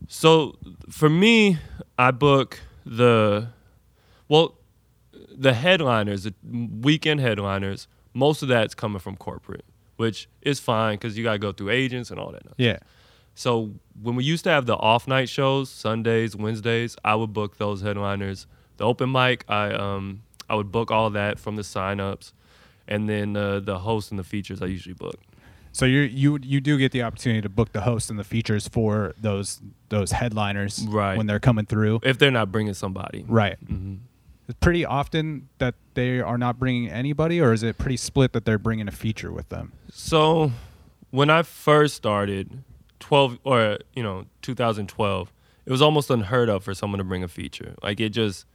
So 0.07 0.57
for 0.89 1.09
me, 1.09 1.57
I 1.97 2.11
book 2.11 2.59
the 2.85 3.49
well, 4.27 4.55
the 5.31 5.53
headliners, 5.53 6.23
the 6.23 6.33
weekend 6.43 7.19
headliners. 7.19 7.87
Most 8.13 8.41
of 8.41 8.47
that's 8.47 8.73
coming 8.73 8.99
from 8.99 9.15
corporate, 9.17 9.65
which 9.97 10.27
is 10.41 10.59
fine 10.59 10.95
because 10.95 11.17
you 11.17 11.23
gotta 11.23 11.39
go 11.39 11.51
through 11.51 11.69
agents 11.69 12.09
and 12.09 12.19
all 12.19 12.31
that. 12.31 12.43
Yeah. 12.57 12.79
So 13.35 13.73
when 14.01 14.15
we 14.15 14.23
used 14.23 14.43
to 14.45 14.49
have 14.49 14.65
the 14.65 14.75
off 14.75 15.07
night 15.07 15.29
shows, 15.29 15.69
Sundays, 15.69 16.35
Wednesdays, 16.35 16.97
I 17.05 17.15
would 17.15 17.33
book 17.33 17.57
those 17.57 17.81
headliners. 17.81 18.47
The 18.77 18.85
open 18.85 19.11
mic, 19.11 19.45
I 19.47 19.71
um 19.71 20.23
I 20.49 20.55
would 20.55 20.71
book 20.71 20.89
all 20.89 21.09
that 21.11 21.39
from 21.39 21.55
the 21.55 21.61
signups, 21.61 22.33
and 22.89 23.07
then 23.07 23.37
uh, 23.37 23.61
the 23.61 23.79
hosts 23.79 24.09
and 24.11 24.19
the 24.19 24.23
features 24.25 24.61
I 24.61 24.65
usually 24.65 24.95
book. 24.95 25.15
So 25.71 25.85
you 25.85 25.99
you 26.01 26.39
you 26.41 26.59
do 26.59 26.77
get 26.77 26.91
the 26.91 27.03
opportunity 27.03 27.41
to 27.41 27.49
book 27.49 27.71
the 27.71 27.81
hosts 27.81 28.09
and 28.09 28.17
the 28.19 28.23
features 28.25 28.67
for 28.67 29.13
those 29.21 29.61
those 29.89 30.11
headliners 30.11 30.85
Right. 30.89 31.15
when 31.15 31.27
they're 31.27 31.39
coming 31.39 31.65
through. 31.65 31.99
If 32.03 32.17
they're 32.17 32.31
not 32.31 32.51
bringing 32.51 32.73
somebody, 32.73 33.23
Right. 33.27 33.57
hmm 33.65 33.95
It's 34.49 34.57
pretty 34.59 34.83
often 34.83 35.47
that 35.59 35.75
they 35.93 36.19
are 36.21 36.37
not 36.39 36.57
bringing 36.57 36.89
anybody, 36.89 37.39
or 37.39 37.53
is 37.53 37.61
it 37.63 37.77
pretty 37.77 37.97
split 37.97 38.33
that 38.33 38.45
they're 38.45 38.57
bringing 38.57 38.87
a 38.87 38.91
feature 38.91 39.31
with 39.31 39.49
them? 39.49 39.71
So 39.91 40.51
when 41.11 41.29
I 41.29 41.43
first 41.43 41.93
started, 41.95 42.63
12 42.99 43.37
or 43.43 43.77
you 43.95 44.01
know 44.03 44.25
2012, 44.41 45.31
it 45.67 45.71
was 45.71 45.81
almost 45.83 46.09
unheard 46.09 46.49
of 46.49 46.63
for 46.63 46.73
someone 46.73 46.97
to 46.97 47.03
bring 47.03 47.23
a 47.23 47.27
feature. 47.27 47.75
Like 47.83 47.99
it 47.99 48.09
just 48.09 48.45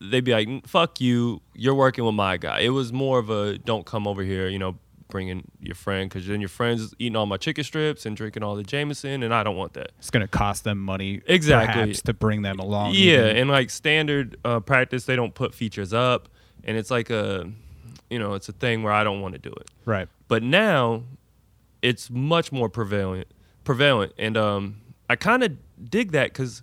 they'd 0.00 0.24
be 0.24 0.32
like, 0.32 0.66
"Fuck 0.66 1.00
you, 1.00 1.40
you're 1.54 1.74
working 1.74 2.04
with 2.04 2.14
my 2.14 2.36
guy." 2.36 2.60
It 2.60 2.70
was 2.70 2.92
more 2.92 3.18
of 3.18 3.30
a 3.30 3.58
don't 3.58 3.86
come 3.86 4.06
over 4.06 4.22
here, 4.22 4.48
you 4.48 4.58
know, 4.58 4.76
bringing 5.08 5.50
your 5.60 5.74
friend 5.74 6.08
because 6.08 6.26
then 6.26 6.40
your 6.40 6.48
friend's 6.48 6.94
eating 6.98 7.16
all 7.16 7.26
my 7.26 7.36
chicken 7.36 7.64
strips 7.64 8.06
and 8.06 8.16
drinking 8.16 8.42
all 8.42 8.54
the 8.54 8.62
Jameson, 8.62 9.22
and 9.22 9.34
I 9.34 9.42
don't 9.42 9.56
want 9.56 9.72
that. 9.74 9.92
It's 9.98 10.10
going 10.10 10.22
to 10.24 10.28
cost 10.28 10.64
them 10.64 10.78
money, 10.78 11.20
Exactly. 11.26 11.82
perhaps, 11.82 12.02
to 12.02 12.12
bring 12.14 12.42
them 12.42 12.58
along. 12.60 12.94
Yeah, 12.94 13.24
even. 13.26 13.36
and 13.38 13.50
like 13.50 13.70
standard 13.70 14.36
uh, 14.44 14.60
practice, 14.60 15.04
they 15.06 15.16
don't 15.16 15.34
put 15.34 15.52
features 15.54 15.92
up, 15.92 16.28
and 16.62 16.76
it's 16.76 16.90
like 16.90 17.10
a, 17.10 17.50
you 18.08 18.18
know, 18.18 18.34
it's 18.34 18.48
a 18.48 18.52
thing 18.52 18.82
where 18.82 18.92
I 18.92 19.02
don't 19.04 19.20
want 19.20 19.34
to 19.34 19.40
do 19.40 19.50
it. 19.52 19.68
right. 19.84 20.08
But 20.28 20.44
now, 20.44 21.02
it's 21.82 22.08
much 22.08 22.52
more 22.52 22.68
prevalent, 22.68 23.26
prevalent, 23.64 24.12
and 24.16 24.36
um, 24.36 24.76
I 25.08 25.16
kind 25.16 25.42
of 25.42 25.56
dig 25.90 26.12
that 26.12 26.28
because, 26.32 26.62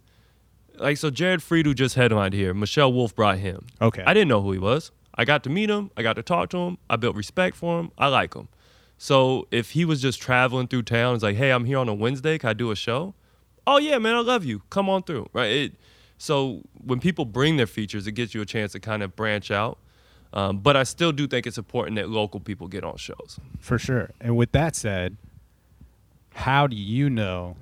like, 0.80 0.98
so 0.98 1.10
Jared 1.10 1.42
Freid 1.42 1.66
who 1.66 1.74
just 1.74 1.96
headlined 1.96 2.34
here, 2.34 2.54
Michelle 2.54 2.92
Wolf 2.92 3.16
brought 3.16 3.38
him. 3.38 3.66
Okay. 3.82 4.04
I 4.06 4.14
didn't 4.14 4.28
know 4.28 4.42
who 4.42 4.52
he 4.52 4.60
was. 4.60 4.92
I 5.16 5.26
got 5.26 5.44
to 5.44 5.50
meet 5.50 5.70
him. 5.70 5.92
I 5.98 6.04
got 6.04 6.14
to 6.14 6.24
talk 6.24 6.50
to 6.50 6.58
him. 6.58 6.78
I 6.90 6.96
built 6.96 7.16
respect 7.16 7.56
for 7.56 7.80
him. 7.80 7.92
I 7.98 8.08
like 8.08 8.36
him. 8.36 8.48
So 8.98 9.48
if 9.52 9.72
he 9.72 9.86
was 9.86 10.02
just 10.02 10.22
traveling 10.22 10.68
through 10.68 10.84
town, 10.84 11.16
it's 11.16 11.24
like, 11.24 11.38
hey, 11.38 11.52
I'm 11.52 11.66
here 11.66 11.78
on 11.78 11.90
a 11.90 11.94
Wednesday. 11.94 12.38
Can 12.38 12.50
I 12.50 12.54
do 12.54 12.72
a 12.72 12.76
show? 12.76 13.14
Oh 13.66 13.78
yeah, 13.78 13.98
man, 13.98 14.16
I 14.16 14.22
love 14.22 14.46
you. 14.46 14.62
Come 14.70 14.90
on 14.90 15.04
through, 15.04 15.28
right? 15.34 15.52
It, 15.52 15.76
so 16.18 16.62
when 16.84 17.00
people 17.00 17.26
bring 17.26 17.58
their 17.58 17.68
features, 17.68 18.08
it 18.08 18.14
gives 18.14 18.34
you 18.34 18.42
a 18.42 18.46
chance 18.46 18.72
to 18.72 18.80
kind 18.80 19.04
of 19.04 19.16
branch 19.16 19.52
out. 19.52 19.78
Um, 20.34 20.60
but 20.60 20.76
I 20.76 20.84
still 20.84 21.12
do 21.12 21.28
think 21.28 21.48
it's 21.48 21.58
important 21.58 21.96
that 21.98 22.10
local 22.10 22.40
people 22.40 22.68
get 22.68 22.84
on 22.84 22.98
shows. 22.98 23.40
For 23.60 23.78
sure. 23.78 24.12
And 24.20 24.36
with 24.36 24.52
that 24.52 24.76
said, 24.76 25.18
how 26.34 26.68
do 26.68 26.76
you 26.76 27.10
know 27.10 27.56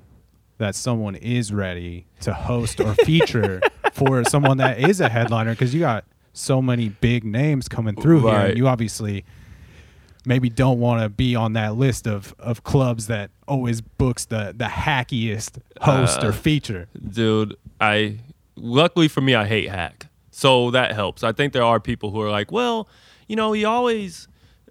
that 0.58 0.74
someone 0.74 1.14
is 1.14 1.52
ready 1.52 2.06
to 2.20 2.32
host 2.32 2.80
or 2.80 2.94
feature 2.94 3.60
for 3.92 4.24
someone 4.24 4.56
that 4.58 4.78
is 4.78 5.00
a 5.00 5.08
headliner? 5.08 5.50
Because 5.52 5.74
you 5.74 5.80
got 5.80 6.04
so 6.32 6.60
many 6.62 6.88
big 6.88 7.24
names 7.24 7.68
coming 7.68 7.94
through 7.96 8.20
here. 8.22 8.34
And 8.34 8.58
you 8.58 8.68
obviously 8.68 9.24
maybe 10.24 10.48
don't 10.50 10.80
want 10.80 11.02
to 11.02 11.08
be 11.08 11.36
on 11.36 11.52
that 11.54 11.76
list 11.76 12.06
of, 12.06 12.34
of 12.38 12.64
clubs 12.64 13.06
that 13.06 13.30
always 13.46 13.80
books 13.80 14.24
the, 14.26 14.52
the 14.56 14.64
hackiest 14.64 15.58
host 15.80 16.22
Uh, 16.22 16.28
or 16.28 16.32
feature. 16.32 16.88
dude 17.10 17.56
i 17.80 18.18
luckily 18.56 19.06
for 19.06 19.20
me 19.20 19.34
i 19.36 19.44
hate 19.46 19.68
hack 19.68 20.06
so 20.32 20.70
that 20.72 20.92
helps 20.92 21.22
i 21.22 21.30
think 21.30 21.52
there 21.52 21.62
are 21.62 21.78
people 21.78 22.10
who 22.10 22.20
are 22.20 22.30
like 22.30 22.50
well 22.50 22.88
you 23.28 23.36
know 23.36 23.52
he 23.52 23.64
always 23.64 24.26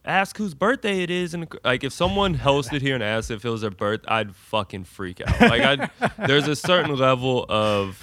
ask 0.06 0.38
whose 0.38 0.53
birthday 0.53 1.01
it 1.01 1.10
is 1.10 1.34
and 1.34 1.47
like 1.64 1.84
if 1.84 1.91
someone 1.91 2.38
hosted 2.38 2.82
here 2.82 2.93
and 2.93 3.03
asked 3.03 3.32
if 3.32 3.43
it 3.43 3.49
was 3.49 3.62
their 3.62 3.72
birth 3.72 4.01
i'd 4.08 4.36
fucking 4.36 4.84
freak 4.84 5.20
out 5.20 5.41
like 5.41 5.62
i 5.99 6.10
there's 6.28 6.47
a 6.47 6.56
certain 6.56 6.95
level 6.95 7.45
of 7.49 7.99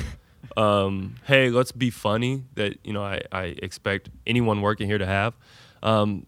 um, 0.57 1.17
hey, 1.25 1.51
let's 1.51 1.73
be 1.73 1.91
funny 1.91 2.45
that 2.55 2.79
you 2.85 2.93
know 2.93 3.03
I, 3.03 3.23
I 3.31 3.45
expect 3.63 4.11
anyone 4.27 4.61
working 4.61 4.87
here 4.87 4.99
to 4.99 5.07
have. 5.07 5.35
Um, 5.83 6.27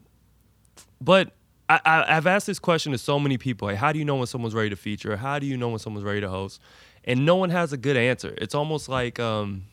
but 1.01 1.33
I, 1.69 1.79
I, 1.85 2.17
I've 2.17 2.27
asked 2.27 2.47
this 2.47 2.59
question 2.59 2.91
to 2.91 2.97
so 2.97 3.19
many 3.19 3.37
people. 3.37 3.67
Like, 3.67 3.77
how 3.77 3.91
do 3.91 3.99
you 3.99 4.05
know 4.05 4.15
when 4.15 4.27
someone's 4.27 4.53
ready 4.53 4.69
to 4.69 4.75
feature? 4.75 5.17
How 5.17 5.39
do 5.39 5.45
you 5.45 5.57
know 5.57 5.69
when 5.69 5.79
someone's 5.79 6.05
ready 6.05 6.21
to 6.21 6.29
host? 6.29 6.59
And 7.03 7.25
no 7.25 7.35
one 7.35 7.51
has 7.51 7.71
a 7.71 7.77
good 7.77 7.97
answer. 7.97 8.33
It's 8.37 8.55
almost 8.55 8.89
like, 8.89 9.19
um, 9.19 9.63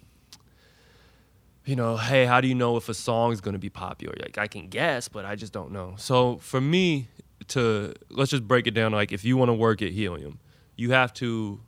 you 1.64 1.76
know, 1.76 1.96
hey, 1.96 2.24
how 2.24 2.40
do 2.40 2.48
you 2.48 2.54
know 2.54 2.76
if 2.76 2.88
a 2.88 2.94
song 2.94 3.32
is 3.32 3.40
going 3.40 3.54
to 3.54 3.58
be 3.58 3.70
popular? 3.70 4.14
Like, 4.20 4.38
I 4.38 4.46
can 4.48 4.68
guess, 4.68 5.08
but 5.08 5.24
I 5.24 5.36
just 5.36 5.52
don't 5.52 5.70
know. 5.70 5.94
So 5.96 6.38
for 6.38 6.60
me, 6.60 7.08
to 7.48 7.94
let's 8.10 8.30
just 8.30 8.46
break 8.46 8.66
it 8.66 8.72
down. 8.72 8.92
Like, 8.92 9.12
if 9.12 9.24
you 9.24 9.36
want 9.36 9.48
to 9.48 9.54
work 9.54 9.82
at 9.82 9.90
Helium, 9.92 10.38
you 10.76 10.90
have 10.92 11.12
to 11.14 11.60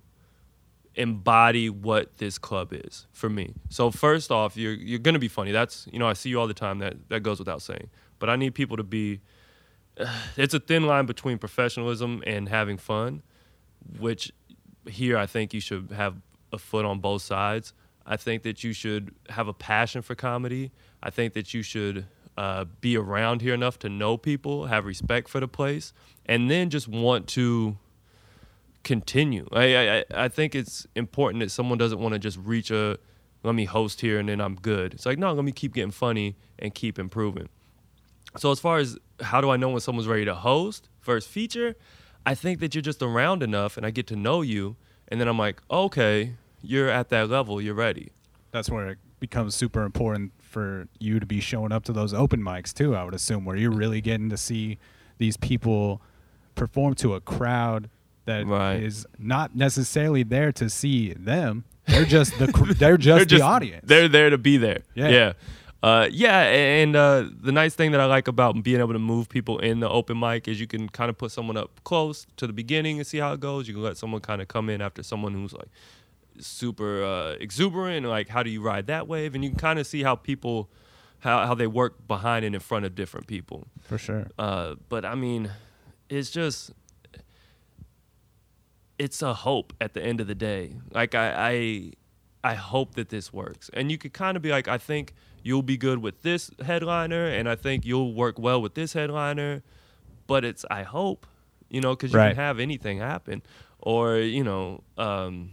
embody 0.96 1.68
what 1.68 2.18
this 2.18 2.38
club 2.38 2.72
is 2.72 3.06
for 3.12 3.28
me. 3.28 3.54
So 3.68 3.90
first 3.90 4.30
off, 4.30 4.56
you're 4.56 4.72
you're 4.72 4.98
gonna 4.98 5.18
be 5.18 5.28
funny. 5.28 5.52
That's 5.52 5.86
you 5.92 5.98
know 5.98 6.06
I 6.06 6.12
see 6.12 6.30
you 6.30 6.40
all 6.40 6.46
the 6.46 6.54
time. 6.54 6.78
That 6.78 7.08
that 7.08 7.20
goes 7.20 7.38
without 7.38 7.62
saying. 7.62 7.90
But 8.18 8.30
I 8.30 8.36
need 8.36 8.54
people 8.54 8.76
to 8.76 8.84
be. 8.84 9.20
It's 10.36 10.54
a 10.54 10.60
thin 10.60 10.86
line 10.86 11.06
between 11.06 11.38
professionalism 11.38 12.22
and 12.26 12.48
having 12.48 12.78
fun, 12.78 13.22
which 13.98 14.32
here 14.88 15.16
I 15.16 15.26
think 15.26 15.54
you 15.54 15.60
should 15.60 15.92
have 15.92 16.16
a 16.52 16.58
foot 16.58 16.84
on 16.84 16.98
both 16.98 17.22
sides. 17.22 17.72
I 18.06 18.16
think 18.16 18.42
that 18.42 18.62
you 18.62 18.72
should 18.72 19.14
have 19.30 19.48
a 19.48 19.52
passion 19.54 20.02
for 20.02 20.14
comedy. 20.14 20.72
I 21.02 21.10
think 21.10 21.32
that 21.34 21.54
you 21.54 21.62
should 21.62 22.06
uh, 22.36 22.64
be 22.80 22.96
around 22.96 23.40
here 23.40 23.54
enough 23.54 23.78
to 23.80 23.88
know 23.88 24.16
people, 24.16 24.66
have 24.66 24.84
respect 24.84 25.28
for 25.28 25.40
the 25.40 25.48
place, 25.48 25.92
and 26.26 26.50
then 26.50 26.70
just 26.70 26.88
want 26.88 27.28
to 27.28 27.76
continue. 28.82 29.48
I, 29.52 29.98
I 29.98 30.04
I 30.14 30.28
think 30.28 30.54
it's 30.54 30.86
important 30.94 31.40
that 31.40 31.50
someone 31.50 31.78
doesn't 31.78 31.98
want 31.98 32.12
to 32.12 32.18
just 32.18 32.38
reach 32.38 32.70
a 32.70 32.98
let 33.42 33.54
me 33.54 33.64
host 33.64 34.00
here 34.00 34.18
and 34.18 34.28
then 34.28 34.40
I'm 34.40 34.56
good. 34.56 34.94
It's 34.94 35.06
like 35.06 35.18
no, 35.18 35.32
let 35.32 35.44
me 35.44 35.52
keep 35.52 35.74
getting 35.74 35.90
funny 35.90 36.36
and 36.58 36.74
keep 36.74 36.98
improving. 36.98 37.48
So 38.36 38.50
as 38.50 38.60
far 38.60 38.78
as 38.78 38.98
how 39.20 39.40
do 39.40 39.50
I 39.50 39.56
know 39.56 39.70
when 39.70 39.80
someone's 39.80 40.08
ready 40.08 40.24
to 40.24 40.34
host 40.34 40.88
first 41.00 41.28
feature, 41.28 41.76
I 42.26 42.34
think 42.34 42.60
that 42.60 42.74
you're 42.74 42.82
just 42.82 43.02
around 43.02 43.42
enough 43.42 43.76
and 43.76 43.86
I 43.86 43.90
get 43.90 44.06
to 44.08 44.16
know 44.16 44.42
you 44.42 44.76
and 45.08 45.20
then 45.20 45.28
I'm 45.28 45.38
like, 45.38 45.60
okay, 45.70 46.34
you're 46.64 46.88
at 46.88 47.08
that 47.10 47.28
level, 47.30 47.60
you're 47.60 47.74
ready. 47.74 48.10
That's 48.50 48.70
where 48.70 48.88
it 48.90 48.98
becomes 49.20 49.54
super 49.54 49.82
important 49.84 50.32
for 50.40 50.86
you 51.00 51.18
to 51.20 51.26
be 51.26 51.40
showing 51.40 51.72
up 51.72 51.84
to 51.84 51.92
those 51.92 52.14
open 52.14 52.40
mics 52.40 52.72
too. 52.72 52.94
I 52.94 53.04
would 53.04 53.14
assume 53.14 53.44
where 53.44 53.56
you're 53.56 53.70
really 53.72 54.00
getting 54.00 54.30
to 54.30 54.36
see 54.36 54.78
these 55.18 55.36
people 55.36 56.00
perform 56.54 56.94
to 56.94 57.14
a 57.14 57.20
crowd 57.20 57.88
that 58.26 58.42
is 58.42 58.46
Right. 58.48 59.20
not 59.26 59.54
necessarily 59.56 60.22
there 60.22 60.52
to 60.52 60.70
see 60.70 61.12
them. 61.14 61.64
They're 61.86 62.04
just 62.04 62.38
the 62.38 62.50
cr- 62.52 62.72
they're 62.78 62.96
just 62.96 63.28
the 63.28 63.40
audience. 63.42 63.84
They're 63.86 64.08
there 64.08 64.30
to 64.30 64.38
be 64.38 64.56
there. 64.56 64.82
Yeah. 64.94 65.08
Yeah. 65.08 65.32
Uh, 65.82 66.08
yeah, 66.10 66.40
and 66.44 66.96
uh, 66.96 67.28
the 67.42 67.52
nice 67.52 67.74
thing 67.74 67.90
that 67.92 68.00
I 68.00 68.06
like 68.06 68.26
about 68.26 68.62
being 68.62 68.80
able 68.80 68.94
to 68.94 68.98
move 68.98 69.28
people 69.28 69.58
in 69.58 69.80
the 69.80 69.88
open 69.90 70.18
mic 70.18 70.48
is 70.48 70.58
you 70.58 70.66
can 70.66 70.88
kind 70.88 71.10
of 71.10 71.18
put 71.18 71.30
someone 71.30 71.58
up 71.58 71.78
close 71.84 72.26
to 72.38 72.46
the 72.46 72.54
beginning 72.54 72.96
and 72.98 73.06
see 73.06 73.18
how 73.18 73.34
it 73.34 73.40
goes. 73.40 73.68
You 73.68 73.74
can 73.74 73.82
let 73.82 73.98
someone 73.98 74.22
kind 74.22 74.40
of 74.40 74.48
come 74.48 74.70
in 74.70 74.80
after 74.80 75.02
someone 75.02 75.34
who's 75.34 75.52
like 75.52 75.68
super 76.38 77.02
uh, 77.04 77.32
exuberant, 77.40 78.06
like 78.06 78.28
how 78.28 78.42
do 78.42 78.50
you 78.50 78.60
ride 78.62 78.86
that 78.86 79.06
wave, 79.08 79.34
and 79.34 79.44
you 79.44 79.50
can 79.50 79.58
kind 79.58 79.78
of 79.78 79.86
see 79.86 80.02
how 80.02 80.14
people, 80.16 80.68
how 81.20 81.46
how 81.46 81.54
they 81.54 81.66
work 81.66 82.06
behind 82.06 82.44
and 82.44 82.54
in 82.54 82.60
front 82.60 82.84
of 82.84 82.94
different 82.94 83.26
people. 83.26 83.66
for 83.82 83.98
sure. 83.98 84.26
Uh, 84.38 84.74
but 84.88 85.04
I 85.04 85.14
mean, 85.14 85.50
it's 86.08 86.30
just 86.30 86.72
it's 88.98 89.22
a 89.22 89.34
hope 89.34 89.72
at 89.80 89.94
the 89.94 90.02
end 90.02 90.20
of 90.20 90.26
the 90.26 90.34
day. 90.34 90.74
Like 90.92 91.14
I 91.14 91.92
I, 92.44 92.50
I 92.52 92.54
hope 92.54 92.94
that 92.94 93.08
this 93.08 93.32
works, 93.32 93.70
and 93.72 93.90
you 93.90 93.98
could 93.98 94.12
kind 94.12 94.36
of 94.36 94.42
be 94.42 94.50
like, 94.50 94.68
I 94.68 94.78
think 94.78 95.14
you'll 95.42 95.62
be 95.62 95.76
good 95.76 95.98
with 95.98 96.22
this 96.22 96.50
headliner, 96.64 97.26
and 97.26 97.48
I 97.48 97.56
think 97.56 97.84
you'll 97.84 98.14
work 98.14 98.38
well 98.38 98.60
with 98.62 98.74
this 98.74 98.92
headliner. 98.92 99.62
But 100.26 100.44
it's 100.44 100.64
I 100.70 100.84
hope, 100.84 101.26
you 101.68 101.80
know, 101.80 101.94
because 101.94 102.12
you 102.12 102.18
Right. 102.18 102.28
can 102.28 102.36
have 102.36 102.58
anything 102.60 102.98
happen, 102.98 103.42
or 103.78 104.16
you 104.18 104.44
know, 104.44 104.82
um, 104.96 105.50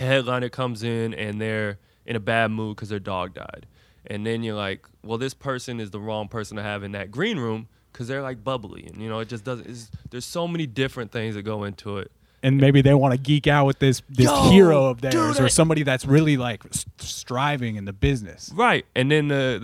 a 0.00 0.04
headliner 0.04 0.48
comes 0.48 0.82
in 0.82 1.14
and 1.14 1.40
they're 1.40 1.78
in 2.06 2.16
a 2.16 2.20
bad 2.20 2.50
mood 2.50 2.76
because 2.76 2.88
their 2.88 2.98
dog 2.98 3.34
died. 3.34 3.66
And 4.06 4.26
then 4.26 4.42
you're 4.42 4.56
like, 4.56 4.86
well, 5.04 5.18
this 5.18 5.34
person 5.34 5.78
is 5.78 5.90
the 5.90 6.00
wrong 6.00 6.28
person 6.28 6.56
to 6.56 6.62
have 6.62 6.82
in 6.82 6.92
that 6.92 7.10
green 7.10 7.38
room 7.38 7.68
because 7.92 8.08
they're 8.08 8.22
like 8.22 8.42
bubbly. 8.42 8.86
And, 8.86 9.00
you 9.00 9.08
know, 9.08 9.18
it 9.20 9.28
just 9.28 9.44
doesn't, 9.44 9.90
there's 10.10 10.24
so 10.24 10.48
many 10.48 10.66
different 10.66 11.12
things 11.12 11.34
that 11.34 11.42
go 11.42 11.64
into 11.64 11.98
it. 11.98 12.10
and 12.42 12.56
maybe 12.56 12.80
they 12.80 12.94
want 12.94 13.12
to 13.12 13.18
geek 13.18 13.46
out 13.46 13.66
with 13.66 13.78
this 13.78 14.00
this 14.08 14.24
Yo, 14.24 14.50
hero 14.50 14.86
of 14.86 15.02
theirs 15.02 15.36
dude, 15.36 15.40
or 15.40 15.48
somebody 15.50 15.82
that's 15.82 16.06
really 16.06 16.38
like 16.38 16.62
striving 16.98 17.76
in 17.76 17.84
the 17.84 17.92
business. 17.92 18.50
Right. 18.54 18.86
And 18.96 19.10
then 19.10 19.28
the, 19.28 19.58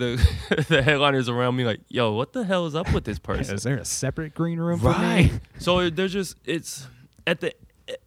the, 0.49 0.65
the 0.69 0.83
headliners 0.83 1.27
around 1.27 1.55
me 1.55 1.65
like, 1.65 1.79
yo, 1.89 2.13
what 2.13 2.33
the 2.33 2.43
hell 2.43 2.67
is 2.67 2.75
up 2.75 2.93
with 2.93 3.03
this 3.05 3.17
person? 3.31 3.55
Is 3.55 3.63
there 3.63 3.77
a 3.77 3.85
separate 3.85 4.35
green 4.35 4.59
room 4.59 4.79
for 4.79 4.97
me? 4.99 5.31
so 5.57 5.89
they're 5.89 6.07
just 6.07 6.37
it's 6.45 6.85
at 7.25 7.41
the 7.41 7.53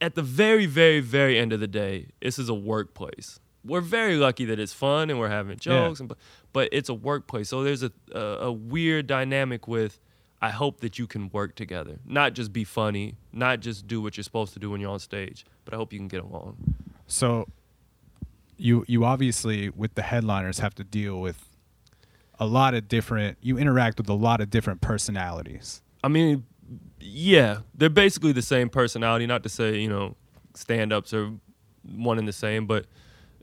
at 0.01 0.15
the 0.15 0.23
very 0.23 0.67
very 0.67 1.01
very 1.01 1.39
end 1.39 1.53
of 1.53 1.61
the 1.61 1.69
day 1.69 2.07
this 2.21 2.39
is 2.39 2.49
a 2.49 2.55
workplace 2.55 3.41
we're 3.65 3.81
very 3.81 4.17
lucky 4.17 4.45
that 4.47 4.59
it's 4.59 4.73
fun 4.73 5.11
and 5.11 5.19
we're 5.19 5.29
having 5.29 5.53
Yeah. 5.63 5.87
jokes 5.87 6.01
and 6.01 6.09
but 6.09 6.19
but 6.53 6.69
it's 6.73 6.89
a 6.89 6.95
workplace 6.95 7.49
so 7.49 7.63
there's 7.63 7.83
a, 7.83 7.93
a 8.15 8.21
a 8.49 8.53
weird 8.53 9.07
dynamic 9.07 9.67
with 9.69 10.01
i 10.43 10.51
hope 10.51 10.81
that 10.81 10.99
you 10.99 11.07
can 11.07 11.29
work 11.31 11.55
together 11.55 11.99
not 12.07 12.33
just 12.35 12.53
be 12.53 12.65
funny 12.65 13.17
not 13.33 13.61
just 13.61 13.87
do 13.87 14.01
what 14.01 14.17
you're 14.17 14.25
supposed 14.25 14.53
to 14.55 14.59
do 14.59 14.71
when 14.71 14.81
you're 14.81 14.91
on 14.91 14.99
stage 14.99 15.45
but 15.65 15.75
i 15.75 15.77
hope 15.77 15.93
you 15.93 15.99
can 15.99 16.09
get 16.09 16.23
along 16.23 16.57
So 17.07 17.47
you 18.57 18.85
you 18.89 19.05
obviously 19.05 19.71
with 19.71 19.95
the 19.95 20.03
headliners 20.03 20.59
have 20.59 20.75
to 20.77 20.85
deal 20.85 21.21
with 21.21 21.49
a 22.39 22.47
lot 22.47 22.75
of 22.75 22.89
different 22.89 23.39
you 23.41 23.59
interact 23.59 23.99
with 23.99 24.09
a 24.09 24.15
lot 24.15 24.41
of 24.41 24.49
different 24.51 24.81
personalities. 24.81 25.83
I 26.03 26.09
mean, 26.09 26.45
yeah, 27.01 27.61
they're 27.75 27.89
basically 27.89 28.33
the 28.33 28.43
same 28.43 28.69
personality. 28.69 29.27
Not 29.27 29.43
to 29.43 29.49
say 29.49 29.79
you 29.79 29.89
know, 29.89 30.17
stand 30.55 30.93
ups 30.93 31.13
are 31.15 31.33
one 31.83 32.19
and 32.19 32.29
the 32.29 32.33
same, 32.33 32.67
but 32.67 32.87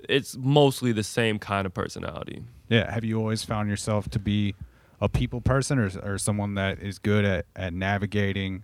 it's 0.08 0.38
mostly 0.38 0.91
the 0.91 1.03
same 1.03 1.39
kind 1.39 1.66
of 1.66 1.74
personality. 1.74 2.43
Yeah, 2.70 2.91
have 2.91 3.03
you 3.03 3.18
always 3.20 3.43
found 3.43 3.70
yourself 3.70 4.10
to 4.10 4.20
be 4.20 4.55
a 4.99 5.10
people 5.10 5.41
person 5.41 5.80
or 5.80 5.89
or 6.03 6.18
someone 6.18 6.55
that 6.55 6.80
is 6.80 6.99
good 6.99 7.26
at 7.26 7.45
at 7.55 7.74
navigating 7.74 8.64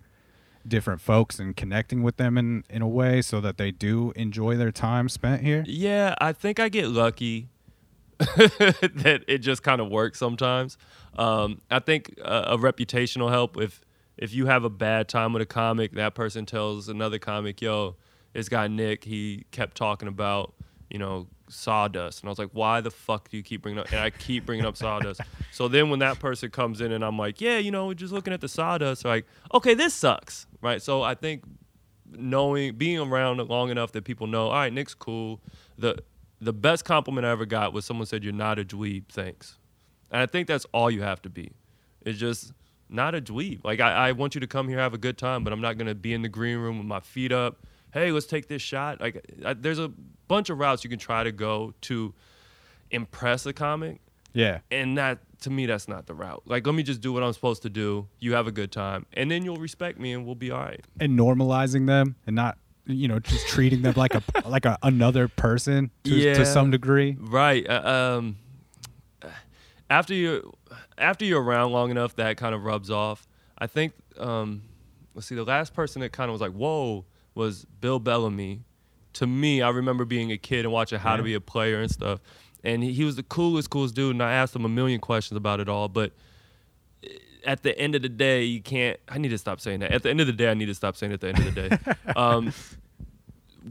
different 0.66 1.00
folks 1.00 1.38
and 1.38 1.54
connecting 1.54 2.02
with 2.02 2.16
them 2.16 2.38
in 2.38 2.64
in 2.70 2.82
a 2.82 2.88
way 2.88 3.20
so 3.20 3.40
that 3.40 3.58
they 3.58 3.70
do 3.70 4.12
enjoy 4.16 4.56
their 4.56 4.72
time 4.72 5.08
spent 5.08 5.42
here? 5.42 5.64
Yeah, 5.66 6.14
I 6.20 6.32
think 6.32 6.58
I 6.58 6.68
get 6.68 6.88
lucky 6.88 7.48
that 8.18 9.24
it 9.26 9.38
just 9.38 9.62
kind 9.62 9.80
of 9.80 9.88
works 9.88 10.18
sometimes. 10.18 10.78
Um, 11.16 11.60
I 11.70 11.80
think 11.80 12.14
a, 12.22 12.44
a 12.48 12.58
reputation 12.58 13.22
will 13.22 13.30
help 13.30 13.56
if 13.60 13.83
if 14.16 14.32
you 14.32 14.46
have 14.46 14.64
a 14.64 14.70
bad 14.70 15.08
time 15.08 15.32
with 15.32 15.42
a 15.42 15.46
comic, 15.46 15.92
that 15.92 16.14
person 16.14 16.46
tells 16.46 16.88
another 16.88 17.18
comic, 17.18 17.60
"Yo, 17.60 17.96
this 18.32 18.48
guy 18.48 18.68
Nick, 18.68 19.04
he 19.04 19.44
kept 19.50 19.76
talking 19.76 20.08
about 20.08 20.54
you 20.90 20.98
know 20.98 21.26
sawdust," 21.48 22.20
and 22.20 22.28
I 22.28 22.30
was 22.30 22.38
like, 22.38 22.50
"Why 22.52 22.80
the 22.80 22.90
fuck 22.90 23.28
do 23.30 23.36
you 23.36 23.42
keep 23.42 23.62
bringing 23.62 23.80
up?" 23.80 23.90
And 23.90 24.00
I 24.00 24.10
keep 24.10 24.46
bringing 24.46 24.66
up 24.66 24.76
sawdust. 24.76 25.20
So 25.52 25.68
then 25.68 25.88
when 25.88 26.00
that 26.00 26.18
person 26.18 26.50
comes 26.50 26.80
in 26.80 26.90
and 26.90 27.04
I'm 27.04 27.16
like, 27.16 27.40
"Yeah, 27.40 27.58
you 27.58 27.70
know, 27.70 27.86
we're 27.86 27.94
just 27.94 28.12
looking 28.12 28.32
at 28.32 28.40
the 28.40 28.48
sawdust," 28.48 29.04
like, 29.04 29.24
"Okay, 29.52 29.74
this 29.74 29.94
sucks," 29.94 30.48
right? 30.60 30.82
So 30.82 31.02
I 31.02 31.14
think 31.14 31.44
knowing 32.10 32.74
being 32.74 32.98
around 32.98 33.38
long 33.48 33.70
enough 33.70 33.92
that 33.92 34.04
people 34.04 34.26
know, 34.26 34.48
all 34.48 34.54
right, 34.54 34.72
Nick's 34.72 34.94
cool. 34.94 35.40
The 35.78 36.02
the 36.40 36.52
best 36.52 36.84
compliment 36.84 37.24
I 37.24 37.30
ever 37.30 37.46
got 37.46 37.72
was 37.72 37.84
someone 37.84 38.06
said, 38.06 38.24
"You're 38.24 38.32
not 38.32 38.58
a 38.58 38.64
dweeb." 38.64 39.08
Thanks, 39.08 39.58
and 40.10 40.20
I 40.20 40.26
think 40.26 40.48
that's 40.48 40.66
all 40.72 40.90
you 40.90 41.02
have 41.02 41.22
to 41.22 41.30
be. 41.30 41.52
It's 42.02 42.18
just 42.18 42.52
not 42.88 43.14
a 43.14 43.20
dweeb. 43.20 43.64
Like 43.64 43.80
I, 43.80 44.08
I 44.08 44.12
want 44.12 44.34
you 44.34 44.40
to 44.40 44.46
come 44.46 44.68
here 44.68 44.78
have 44.78 44.94
a 44.94 44.98
good 44.98 45.18
time, 45.18 45.44
but 45.44 45.52
I'm 45.52 45.60
not 45.60 45.78
gonna 45.78 45.94
be 45.94 46.12
in 46.12 46.22
the 46.22 46.28
green 46.28 46.58
room 46.58 46.78
with 46.78 46.86
my 46.86 47.00
feet 47.00 47.32
up. 47.32 47.66
Hey, 47.92 48.10
let's 48.12 48.26
take 48.26 48.48
this 48.48 48.62
shot. 48.62 49.00
Like 49.00 49.24
I, 49.44 49.54
there's 49.54 49.78
a 49.78 49.90
bunch 50.28 50.50
of 50.50 50.58
routes 50.58 50.84
you 50.84 50.90
can 50.90 50.98
try 50.98 51.22
to 51.24 51.32
go 51.32 51.74
to 51.82 52.12
impress 52.90 53.46
a 53.46 53.52
comic, 53.52 54.00
Yeah. 54.32 54.60
and 54.70 54.98
that 54.98 55.18
to 55.42 55.50
me 55.50 55.66
that's 55.66 55.88
not 55.88 56.06
the 56.06 56.14
route. 56.14 56.42
Like 56.46 56.66
let 56.66 56.74
me 56.74 56.82
just 56.82 57.00
do 57.00 57.12
what 57.12 57.22
I'm 57.22 57.32
supposed 57.32 57.62
to 57.62 57.70
do. 57.70 58.08
You 58.18 58.34
have 58.34 58.46
a 58.46 58.52
good 58.52 58.72
time, 58.72 59.06
and 59.14 59.30
then 59.30 59.44
you'll 59.44 59.56
respect 59.56 59.98
me, 59.98 60.12
and 60.12 60.24
we'll 60.26 60.34
be 60.34 60.50
all 60.50 60.60
right. 60.60 60.80
And 61.00 61.18
normalizing 61.18 61.86
them 61.86 62.16
and 62.26 62.34
not 62.36 62.58
you 62.86 63.08
know 63.08 63.18
just 63.18 63.46
treating 63.48 63.80
them 63.82 63.94
like 63.96 64.14
a 64.14 64.22
like 64.46 64.64
a 64.66 64.78
another 64.82 65.26
person 65.28 65.90
to, 66.04 66.10
Yeah. 66.10 66.34
to 66.34 66.44
some 66.46 66.70
degree. 66.70 67.16
Right. 67.18 67.66
Uh, 67.68 68.18
um, 68.18 68.36
after 69.90 70.14
you 70.14 70.52
after 70.98 71.24
you're 71.24 71.42
around 71.42 71.72
long 71.72 71.90
enough, 71.90 72.16
that 72.16 72.36
kind 72.36 72.54
of 72.54 72.64
rubs 72.64 72.90
off. 72.90 73.26
I 73.56 73.66
think. 73.66 73.92
Um, 74.18 74.62
let's 75.14 75.26
see. 75.26 75.34
The 75.34 75.44
last 75.44 75.74
person 75.74 76.00
that 76.00 76.12
kind 76.12 76.28
of 76.28 76.32
was 76.32 76.40
like, 76.40 76.52
"Whoa," 76.52 77.04
was 77.34 77.64
Bill 77.80 77.98
Bellamy. 77.98 78.62
To 79.14 79.26
me, 79.26 79.62
I 79.62 79.70
remember 79.70 80.04
being 80.04 80.32
a 80.32 80.38
kid 80.38 80.64
and 80.64 80.72
watching 80.72 80.98
How 80.98 81.16
to 81.16 81.22
Be 81.22 81.34
a 81.34 81.40
Player 81.40 81.80
and 81.80 81.90
stuff, 81.90 82.20
and 82.64 82.82
he, 82.82 82.92
he 82.92 83.04
was 83.04 83.16
the 83.16 83.22
coolest, 83.22 83.70
coolest 83.70 83.94
dude. 83.94 84.10
And 84.10 84.22
I 84.22 84.32
asked 84.32 84.56
him 84.56 84.64
a 84.64 84.68
million 84.68 85.00
questions 85.00 85.36
about 85.36 85.60
it 85.60 85.68
all, 85.68 85.88
but 85.88 86.12
at 87.44 87.62
the 87.62 87.78
end 87.78 87.94
of 87.94 88.02
the 88.02 88.08
day, 88.08 88.44
you 88.44 88.60
can't. 88.60 88.98
I 89.08 89.18
need 89.18 89.28
to 89.28 89.38
stop 89.38 89.60
saying 89.60 89.80
that. 89.80 89.92
At 89.92 90.02
the 90.02 90.10
end 90.10 90.20
of 90.20 90.26
the 90.26 90.32
day, 90.32 90.50
I 90.50 90.54
need 90.54 90.66
to 90.66 90.74
stop 90.74 90.96
saying 90.96 91.12
at 91.12 91.20
the 91.20 91.28
end 91.28 91.38
of 91.38 91.54
the 91.54 91.68
day. 91.68 91.78
um, 92.16 92.52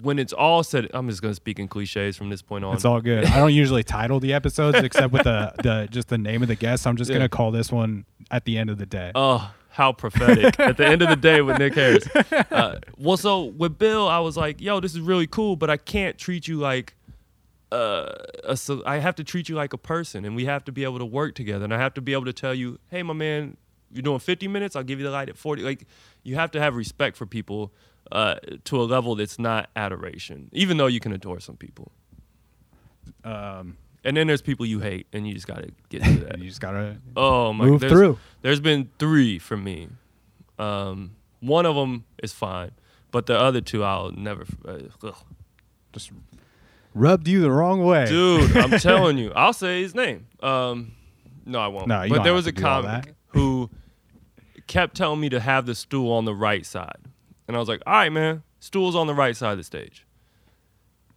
when 0.01 0.17
it's 0.19 0.33
all 0.33 0.63
said, 0.63 0.89
I'm 0.93 1.07
just 1.09 1.21
gonna 1.21 1.35
speak 1.35 1.59
in 1.59 1.67
cliches 1.67 2.17
from 2.17 2.29
this 2.29 2.41
point 2.41 2.65
on. 2.65 2.75
It's 2.75 2.85
all 2.85 2.99
good. 3.01 3.25
I 3.25 3.37
don't 3.37 3.53
usually 3.53 3.83
title 3.83 4.19
the 4.19 4.33
episodes 4.33 4.77
except 4.79 5.13
with 5.13 5.23
the, 5.23 5.53
the 5.61 5.87
just 5.91 6.07
the 6.09 6.17
name 6.17 6.41
of 6.41 6.47
the 6.47 6.55
guest. 6.55 6.87
I'm 6.87 6.97
just 6.97 7.09
Yeah. 7.11 7.17
gonna 7.17 7.29
call 7.29 7.51
this 7.51 7.71
one 7.71 8.05
at 8.31 8.45
the 8.45 8.57
end 8.57 8.69
of 8.69 8.77
the 8.77 8.85
day. 8.85 9.11
Oh, 9.15 9.53
how 9.69 9.91
prophetic! 9.91 10.59
At 10.59 10.77
the 10.77 10.85
end 10.85 11.01
of 11.01 11.09
the 11.09 11.15
day, 11.15 11.41
with 11.41 11.57
Nick 11.57 11.73
Harris. 11.73 12.07
Uh, 12.51 12.79
well, 12.97 13.17
so 13.17 13.45
with 13.45 13.79
Bill, 13.79 14.07
I 14.07 14.19
was 14.19 14.37
like, 14.37 14.61
"Yo, 14.61 14.79
this 14.79 14.93
is 14.93 14.99
really 15.01 15.25
cool, 15.25 15.55
but 15.55 15.69
I 15.71 15.77
can't 15.77 16.15
treat 16.15 16.47
you 16.47 16.57
like 16.59 16.93
uh, 17.71 18.07
a. 18.43 18.57
I 18.85 18.99
have 18.99 19.15
to 19.15 19.23
treat 19.23 19.49
you 19.49 19.55
like 19.55 19.73
a 19.73 19.77
person, 19.79 20.25
and 20.25 20.35
we 20.35 20.45
have 20.45 20.63
to 20.65 20.71
be 20.71 20.83
able 20.83 20.99
to 20.99 21.05
work 21.05 21.33
together. 21.33 21.63
And 21.63 21.73
I 21.73 21.79
have 21.79 21.95
to 21.95 22.01
be 22.01 22.13
able 22.13 22.25
to 22.25 22.33
tell 22.33 22.53
you, 22.53 22.77
hey, 22.91 23.01
my 23.01 23.13
man, 23.13 23.57
you're 23.91 24.03
doing 24.03 24.19
50 24.19 24.47
minutes. 24.47 24.75
I'll 24.75 24.83
give 24.83 24.99
you 24.99 25.05
the 25.05 25.11
light 25.11 25.29
at 25.29 25.37
40. 25.37 25.63
Like, 25.63 25.85
you 26.21 26.35
have 26.35 26.51
to 26.51 26.59
have 26.59 26.75
respect 26.75 27.17
for 27.17 27.25
people 27.25 27.73
uh, 28.13 28.35
to 28.63 28.79
a 28.81 28.83
level 28.83 29.15
that's 29.15 29.37
not 29.37 29.69
adoration, 29.75 30.49
even 30.53 30.77
though 30.77 30.87
you 30.87 31.01
can 31.01 31.11
adore 31.11 31.39
some 31.41 31.57
people. 31.57 31.91
Um, 33.23 33.77
And 34.05 34.17
then 34.17 34.27
there's 34.27 34.41
people 34.41 34.65
you 34.65 34.79
hate, 34.81 35.07
and 35.13 35.25
you 35.27 35.33
just 35.33 35.47
gotta 35.47 35.69
get 35.89 36.03
to 36.03 36.11
that. 36.25 36.39
you 36.39 36.47
just 36.49 36.61
gotta 36.61 36.97
Oh 37.15 37.53
my! 37.53 37.65
move 37.65 37.79
there's, 37.81 37.91
through. 37.91 38.17
There's 38.41 38.59
been 38.59 38.89
three 38.99 39.39
for 39.39 39.55
me. 39.57 39.87
Um, 40.59 41.15
one 41.39 41.65
of 41.65 41.75
them 41.75 42.03
is 42.21 42.33
fine, 42.33 42.71
but 43.11 43.25
the 43.25 43.37
other 43.39 43.61
two 43.61 43.83
I'll 43.83 44.11
never. 44.11 44.45
Uh, 44.65 44.79
ugh. 45.03 45.15
Just 45.93 46.11
rubbed 46.93 47.27
you 47.27 47.39
the 47.41 47.51
wrong 47.51 47.83
way. 47.85 48.05
Dude, 48.07 48.55
I'm 48.57 48.71
telling 48.79 49.17
you, 49.17 49.31
I'll 49.35 49.53
say 49.53 49.81
his 49.81 49.95
name. 49.95 50.27
Um, 50.41 50.93
no, 51.45 51.59
I 51.59 51.67
won't. 51.67 51.87
No, 51.87 52.03
you 52.03 52.09
but 52.13 52.23
there 52.23 52.33
was 52.33 52.45
a 52.47 52.51
to 52.51 52.61
do 52.61 52.67
all 52.67 52.81
that. 52.83 53.03
comic 53.03 53.15
who 53.27 53.69
kept 54.67 54.95
telling 54.97 55.19
me 55.19 55.29
to 55.29 55.39
have 55.39 55.65
the 55.65 55.75
stool 55.75 56.11
on 56.11 56.25
the 56.25 56.33
right 56.35 56.65
side, 56.65 56.97
and 57.47 57.55
I 57.55 57.59
was 57.59 57.67
like, 57.69 57.81
"All 57.85 57.93
right, 57.93 58.11
man, 58.11 58.43
stool's 58.59 58.95
on 58.95 59.07
the 59.07 59.13
right 59.13 59.35
side 59.35 59.51
of 59.53 59.57
the 59.57 59.63
stage." 59.63 60.05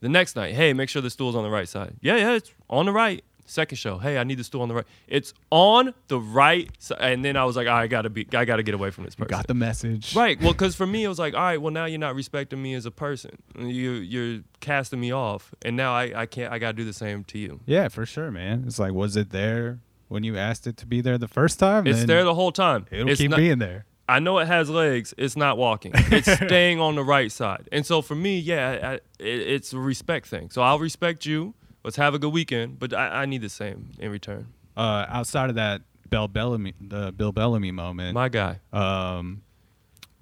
The 0.01 0.09
next 0.09 0.37
night, 0.37 0.55
hey, 0.55 0.73
make 0.73 0.89
sure 0.89 1.01
the 1.03 1.11
stool's 1.11 1.35
on 1.35 1.43
the 1.43 1.51
right 1.51 1.69
side. 1.69 1.95
Yeah, 2.01 2.17
yeah, 2.17 2.33
it's 2.35 2.53
on 2.69 2.87
the 2.87 2.93
right. 2.93 3.25
Second 3.49 3.77
show, 3.77 3.99
hey, 3.99 4.19
I 4.19 4.25
need 4.25 4.39
the 4.39 4.45
stool 4.45 4.63
on 4.63 4.69
the 4.69 4.75
right. 4.75 4.85
It's 5.07 5.33
on 5.51 5.95
the 6.09 6.19
right 6.19 6.69
side, 6.81 6.99
and 7.01 7.25
then 7.25 7.37
I 7.37 7.45
was 7.45 7.55
like, 7.55 7.69
I 7.69 7.87
gotta 7.87 8.11
be, 8.11 8.27
I 8.35 8.45
gotta 8.45 8.65
get 8.65 8.75
away 8.75 8.91
from 8.91 9.05
this 9.05 9.15
You 9.17 9.25
person. 9.25 9.39
got 9.39 9.47
the 9.47 9.55
message. 9.55 10.17
Right. 10.17 10.41
Well, 10.43 10.51
because 10.53 10.75
for 10.75 10.85
me, 10.85 11.05
it 11.05 11.09
was 11.15 11.21
like, 11.21 11.35
all 11.35 11.41
right, 11.41 11.63
well, 11.63 11.73
now 11.73 11.85
you're 11.85 12.01
not 12.01 12.17
respecting 12.17 12.61
me 12.61 12.75
as 12.75 12.87
a 12.87 12.91
person. 12.91 13.39
You 13.57 13.93
you're 13.93 14.41
casting 14.59 14.99
me 14.99 15.13
off, 15.13 15.55
and 15.65 15.77
now 15.77 15.95
I, 15.95 16.23
I 16.23 16.27
can't. 16.27 16.53
I 16.53 16.59
gotta 16.59 16.73
do 16.77 16.85
the 16.85 16.93
same 16.93 17.23
to 17.25 17.39
you. 17.39 17.61
Yeah, 17.67 17.87
for 17.87 18.05
sure, 18.05 18.33
man. 18.33 18.65
It's 18.67 18.81
like, 18.81 18.93
was 18.93 19.17
it 19.17 19.31
there 19.31 19.79
when 20.09 20.25
you 20.25 20.37
asked 20.37 20.67
it 20.67 20.77
to 20.79 20.87
be 20.87 21.01
there 21.01 21.17
the 21.17 21.29
first 21.29 21.61
time? 21.61 21.87
It's 21.87 22.05
there 22.05 22.25
the 22.25 22.35
whole 22.35 22.51
time. 22.51 22.87
It'll 22.91 23.09
it's 23.09 23.21
keep 23.21 23.31
not, 23.31 23.37
being 23.37 23.59
there. 23.61 23.87
I 24.09 24.21
know 24.21 24.39
it 24.39 24.47
has 24.47 24.71
legs. 24.71 25.13
It's 25.19 25.37
not 25.37 25.59
walking. 25.59 25.93
It's 25.95 26.31
staying 26.47 26.81
on 26.81 26.95
the 26.95 27.03
right 27.03 27.31
side. 27.33 27.69
And 27.73 27.85
so 27.85 28.03
for 28.03 28.15
me, 28.15 28.39
yeah, 28.39 28.79
I, 28.83 28.95
it, 28.95 29.01
it's 29.19 29.73
a 29.73 29.79
respect 29.79 30.27
thing. 30.29 30.51
So 30.51 30.63
I'll 30.63 30.79
respect 30.79 31.27
you. 31.27 31.55
Let's 31.83 31.97
have 31.97 32.15
a 32.15 32.19
good 32.19 32.33
weekend. 32.33 32.79
But 32.79 32.95
I, 32.95 33.23
I 33.23 33.27
need 33.27 33.43
the 33.43 33.49
same 33.49 33.91
in 33.99 34.11
return. 34.11 34.47
Uh, 34.77 35.07
outside 35.09 35.49
of 35.51 35.57
that 35.57 35.83
Bill 36.09 36.29
Bellamy, 36.29 36.75
the 36.81 37.13
Bill 37.13 37.33
Bellamy 37.33 37.73
moment, 37.73 38.15
My 38.15 38.29
guy. 38.29 38.61
um, 38.73 39.43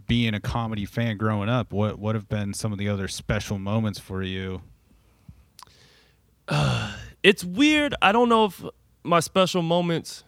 being 0.07 0.35
a 0.35 0.41
comedy 0.41 0.87
fan 0.87 1.17
growing 1.17 1.49
up, 1.49 1.73
what 1.73 1.99
what 1.99 2.15
have 2.15 2.29
been 2.29 2.55
some 2.55 2.73
of 2.73 2.79
the 2.79 2.89
other 2.89 3.09
special 3.09 3.59
moments 3.59 3.99
for 3.99 4.23
you? 4.23 4.63
it's 7.23 7.45
weird. 7.45 7.95
I 8.03 8.13
don't 8.13 8.29
know 8.29 8.47
if 8.47 8.63
my 9.03 9.21
special 9.21 9.63
moments, 9.63 10.25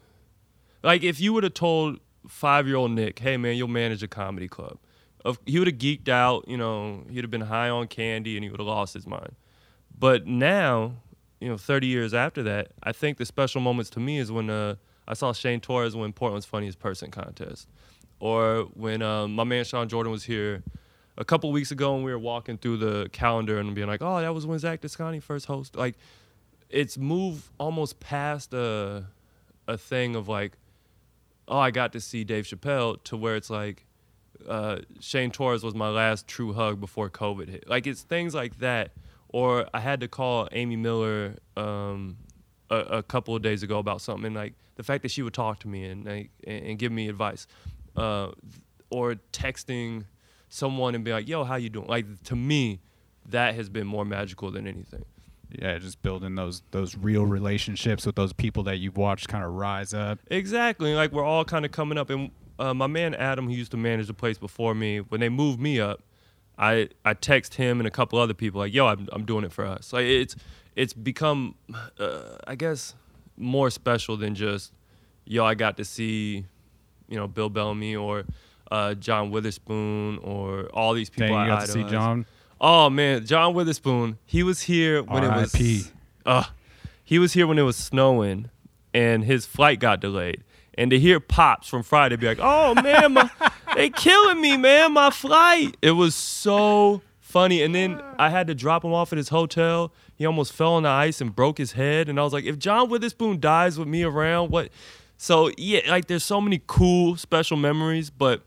like 0.83 1.03
if 1.03 1.21
you 1.21 1.33
would 1.33 1.45
have 1.45 1.55
told 1.55 2.01
five 2.29 2.67
year 2.67 2.77
old 2.77 2.93
Nick, 2.93 3.19
hey 3.19 3.37
man, 3.37 3.57
you'll 3.57 3.69
manage 3.69 4.03
a 4.03 4.09
comedy 4.09 4.49
club, 4.49 4.79
of, 5.25 5.39
he 5.47 5.59
would 5.59 5.69
have 5.69 5.79
geeked 5.79 6.09
out. 6.09 6.47
You 6.49 6.57
know, 6.57 7.05
he'd 7.11 7.25
have 7.25 7.31
been 7.31 7.43
high 7.43 7.69
on 7.69 7.89
candy 7.89 8.37
and 8.37 8.45
he 8.45 8.51
would 8.51 8.61
have 8.61 8.67
lost 8.67 8.95
his 8.95 9.07
mind. 9.07 9.35
But 9.99 10.27
now, 10.27 10.93
you 11.41 11.49
know, 11.49 11.57
30 11.57 11.87
years 11.87 12.15
after 12.15 12.43
that, 12.45 12.73
I 12.83 12.93
think 12.93 13.19
the 13.19 13.25
special 13.25 13.61
moments 13.61 13.91
to 13.91 14.01
me 14.01 14.19
is 14.19 14.31
when 14.31 14.51
uh, 14.51 14.77
I 15.09 15.15
saw 15.15 15.33
Shane 15.33 15.61
Torres 15.61 15.97
win 15.97 16.13
Portland's 16.13 16.47
Funniest 16.47 16.79
Person 16.79 17.11
contest, 17.11 17.69
or 18.21 18.69
when 18.75 19.03
um, 19.03 19.35
my 19.35 19.45
man 19.45 19.65
Sean 19.65 19.89
Jordan 19.89 20.13
was 20.13 20.25
here 20.25 20.63
a 21.19 21.25
couple 21.25 21.51
weeks 21.51 21.71
ago 21.71 21.95
and 21.95 22.05
we 22.05 22.11
were 22.11 22.19
walking 22.19 22.59
through 22.59 22.77
the 22.77 23.09
calendar 23.13 23.59
and 23.59 23.75
being 23.75 23.87
like, 23.87 24.03
oh, 24.03 24.21
that 24.21 24.35
was 24.35 24.47
when 24.47 24.59
Zach 24.59 24.81
Descani 24.81 25.23
first 25.23 25.49
hosted. 25.49 25.77
Like, 25.77 25.97
it's 26.69 26.99
moved 26.99 27.49
almost 27.59 28.01
past 28.01 28.53
a 28.53 29.05
a 29.69 29.77
thing 29.77 30.15
of 30.15 30.29
like, 30.29 30.53
oh, 31.49 31.59
I 31.59 31.71
got 31.71 31.93
to 31.93 32.01
see 32.01 32.25
Dave 32.25 32.45
Chappelle 32.45 33.03
to 33.05 33.17
where 33.17 33.37
it's 33.37 33.51
like, 33.51 33.87
uh, 34.49 34.79
Shane 35.01 35.31
Torres 35.31 35.63
was 35.63 35.75
my 35.75 35.89
last 35.89 36.27
true 36.27 36.53
hug 36.53 36.81
before 36.81 37.09
COVID 37.11 37.49
hit. 37.49 37.69
Like 37.69 37.87
it's 37.87 38.03
things 38.03 38.35
like 38.35 38.59
that. 38.59 38.93
Or 39.29 39.69
I 39.75 39.81
had 39.81 40.01
to 40.01 40.09
call 40.09 40.49
Amy 40.53 40.77
Miller 40.77 41.37
um, 41.57 42.17
a, 42.71 42.77
a 42.77 43.03
couple 43.03 43.35
of 43.35 43.43
days 43.43 43.63
ago 43.63 43.79
about 43.79 44.01
something, 44.01 44.33
like 44.35 44.55
the 44.77 44.83
fact 44.83 45.03
that 45.03 45.11
she 45.11 45.23
would 45.23 45.35
talk 45.35 45.59
to 45.61 45.69
me 45.69 45.85
and, 45.85 46.29
and 46.47 46.79
give 46.79 46.93
me 46.93 47.09
advice, 47.09 47.47
uh, 47.97 48.31
or 48.91 49.17
texting 49.33 50.05
someone 50.49 50.95
and 50.95 51.05
be 51.05 51.13
like, 51.13 51.29
"Yo, 51.29 51.45
how 51.45 51.57
you 51.57 51.69
doing?" 51.69 51.89
Like 51.89 52.23
to 52.25 52.37
me, 52.37 52.81
that 53.29 53.57
has 53.57 53.69
been 53.69 53.87
more 53.87 54.05
magical 54.05 54.51
than 54.51 54.67
anything. 54.67 55.05
Yeah, 55.51 55.79
just 55.79 56.03
building 56.03 56.35
those 56.35 56.63
those 56.73 56.97
real 56.97 57.25
relationships 57.25 58.05
with 58.05 58.17
those 58.17 58.33
people 58.33 58.65
that 58.65 58.77
you've 58.79 58.97
watched 58.97 59.29
kind 59.29 59.45
of 59.45 59.53
rise 59.53 59.95
up. 59.95 60.19
Exactly. 60.31 60.95
Like 60.95 61.13
we're 61.13 61.25
all 61.25 61.45
kind 61.45 61.65
of 61.65 61.71
coming 61.71 61.99
up, 61.99 62.11
and 62.11 62.31
uh, 62.59 62.75
my 62.75 62.87
man 62.87 63.15
Adam, 63.15 63.47
who 63.47 63.55
used 63.55 63.71
to 63.71 63.77
manage 63.77 64.09
the 64.09 64.15
place 64.15 64.39
before 64.39 64.75
me, 64.75 64.99
when 64.99 65.21
they 65.21 65.29
moved 65.29 65.61
me 65.61 65.81
up, 65.81 66.03
I 66.59 66.89
I 67.05 67.15
text 67.15 67.55
him 67.55 67.81
and 67.81 67.87
a 67.87 67.91
couple 67.91 68.19
other 68.19 68.35
people 68.35 68.61
like, 68.61 68.75
"Yo, 68.75 68.87
I'm 68.87 69.09
I'm 69.13 69.25
doing 69.25 69.45
it 69.45 69.53
for 69.53 69.65
us." 69.65 69.93
Like 69.93 70.07
it's 70.07 70.35
it's 70.75 70.93
become, 70.93 71.55
uh, 71.99 72.37
I 72.47 72.55
guess, 72.55 72.95
more 73.37 73.71
special 73.71 74.17
than 74.17 74.35
just, 74.35 74.73
"Yo, 75.25 75.45
I 75.45 75.55
got 75.55 75.77
to 75.77 75.85
see, 75.85 76.45
you 77.09 77.17
know, 77.17 77.29
Bill 77.29 77.49
Bellamy 77.49 77.95
or 77.95 78.25
uh, 78.71 78.95
John 78.95 79.31
Witherspoon 79.31 80.19
or 80.19 80.67
all 80.75 80.93
these 80.93 81.09
people." 81.11 81.29
Dang, 81.29 81.47
you 81.47 81.53
I 81.53 81.59
got 81.59 81.67
to 81.67 81.73
see. 81.73 81.85
John. 81.85 82.27
Oh 82.61 82.89
man, 82.91 83.27
John 83.27 83.55
Witherspoon. 83.55 84.19
He 84.25 84.43
was 84.43 84.63
here 84.63 85.03
when 85.03 85.25
it 85.25 85.29
was. 85.29 85.53
Uh, 86.25 86.45
he 87.05 87.19
was 87.19 87.33
here 87.35 87.47
when 87.47 87.59
it 87.59 87.63
was 87.63 87.77
snowing, 87.77 88.51
and 88.95 89.25
his 89.25 89.47
flight 89.47 89.79
got 89.81 90.01
delayed. 90.01 90.43
And 90.79 90.91
to 90.91 90.99
hear 90.99 91.21
pops 91.21 91.69
from 91.69 91.83
Friday 91.83 92.17
be 92.17 92.27
like, 92.27 92.39
"Oh 92.41 92.75
man, 92.75 93.13
my, 93.15 93.31
they 93.75 93.91
killing 93.91 94.41
me, 94.41 94.57
man, 94.57 94.93
my 94.93 95.11
flight." 95.11 95.77
It 95.83 95.93
was 95.93 96.15
so 96.15 97.03
funny. 97.37 97.63
And 97.63 97.75
then 97.75 98.01
I 98.19 98.31
had 98.31 98.47
to 98.47 98.55
drop 98.55 98.85
him 98.85 98.95
off 98.95 99.13
at 99.13 99.19
his 99.19 99.29
hotel. 99.29 99.93
He 100.15 100.25
almost 100.25 100.53
fell 100.53 100.75
on 100.75 100.85
the 100.85 100.89
ice 100.89 101.21
and 101.21 101.35
broke 101.35 101.59
his 101.59 101.73
head. 101.73 102.09
And 102.09 102.19
I 102.19 102.23
was 102.23 102.33
like, 102.33 102.45
if 102.45 102.59
John 102.59 102.89
Witherspoon 102.89 103.41
dies 103.41 103.79
with 103.79 103.89
me 103.89 104.05
around, 104.05 104.51
what? 104.51 104.71
So 105.19 105.51
yeah, 105.59 105.81
like 105.89 106.07
there's 106.07 106.25
so 106.25 106.41
many 106.41 106.63
cool 106.67 107.17
special 107.17 107.57
memories, 107.57 108.11
but 108.11 108.43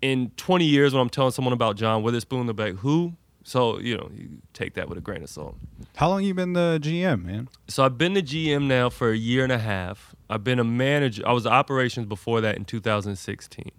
in 0.00 0.30
20 0.36 0.64
years 0.64 0.94
when 0.94 1.00
I'm 1.02 1.10
telling 1.10 1.32
someone 1.32 1.52
about 1.52 1.76
John 1.76 2.02
Witherspoon, 2.02 2.46
they'll 2.46 2.54
be 2.54 2.64
like, 2.64 2.76
who? 2.76 3.14
So, 3.44 3.78
you 3.78 3.96
know, 3.96 4.08
you 4.14 4.28
take 4.52 4.74
that 4.74 4.88
with 4.88 4.98
a 4.98 5.00
grain 5.00 5.22
of 5.22 5.28
salt. 5.28 5.56
How 5.96 6.08
long 6.08 6.22
you 6.22 6.32
been 6.32 6.52
the 6.52 6.78
GM, 6.80 7.24
man? 7.24 7.48
So 7.68 7.84
I've 7.84 7.98
been 7.98 8.14
the 8.14 8.22
GM 8.22 8.66
now 8.66 8.88
for 8.88 9.10
a 9.10 9.16
year 9.16 9.42
and 9.42 9.52
a 9.52 9.58
half. 9.58 10.14
I've 10.30 10.44
been 10.44 10.58
a 10.60 10.64
manager. 10.64 11.22
I 11.26 11.32
was 11.32 11.46
operations 11.46 12.06
before 12.06 12.40
that 12.40 12.56
in 12.56 12.64
2016. 12.64 13.70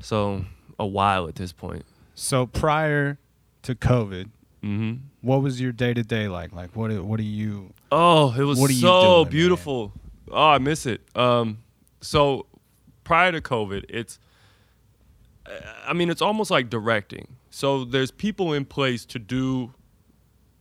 So 0.00 0.44
a 0.78 0.86
while 0.86 1.28
at 1.28 1.36
this 1.36 1.52
point. 1.52 1.84
So 2.14 2.46
prior 2.46 3.18
to 3.62 3.74
COVID, 3.74 4.30
hmm 4.62 4.92
what 5.20 5.40
was 5.42 5.60
your 5.60 5.70
day 5.72 5.94
to 5.94 6.02
day 6.02 6.26
like? 6.28 6.52
Like 6.52 6.74
what 6.74 6.90
what 7.04 7.18
do 7.18 7.22
you 7.24 7.72
Oh, 7.92 8.34
it 8.36 8.42
was 8.42 8.58
What 8.58 8.70
so 8.70 9.02
doing, 9.02 9.24
man? 9.24 9.30
beautiful. 9.30 9.92
Oh, 10.30 10.48
I 10.48 10.58
miss 10.58 10.86
it. 10.86 11.02
Um, 11.14 11.58
so 12.00 12.46
prior 13.04 13.30
to 13.32 13.40
COVID, 13.40 13.84
it's, 13.88 14.18
I 15.86 15.92
mean, 15.92 16.10
it's 16.10 16.22
almost 16.22 16.50
like 16.50 16.70
directing. 16.70 17.36
So 17.54 17.84
there's 17.84 18.10
people 18.10 18.54
in 18.54 18.64
place 18.64 19.04
to 19.04 19.18
do, 19.18 19.74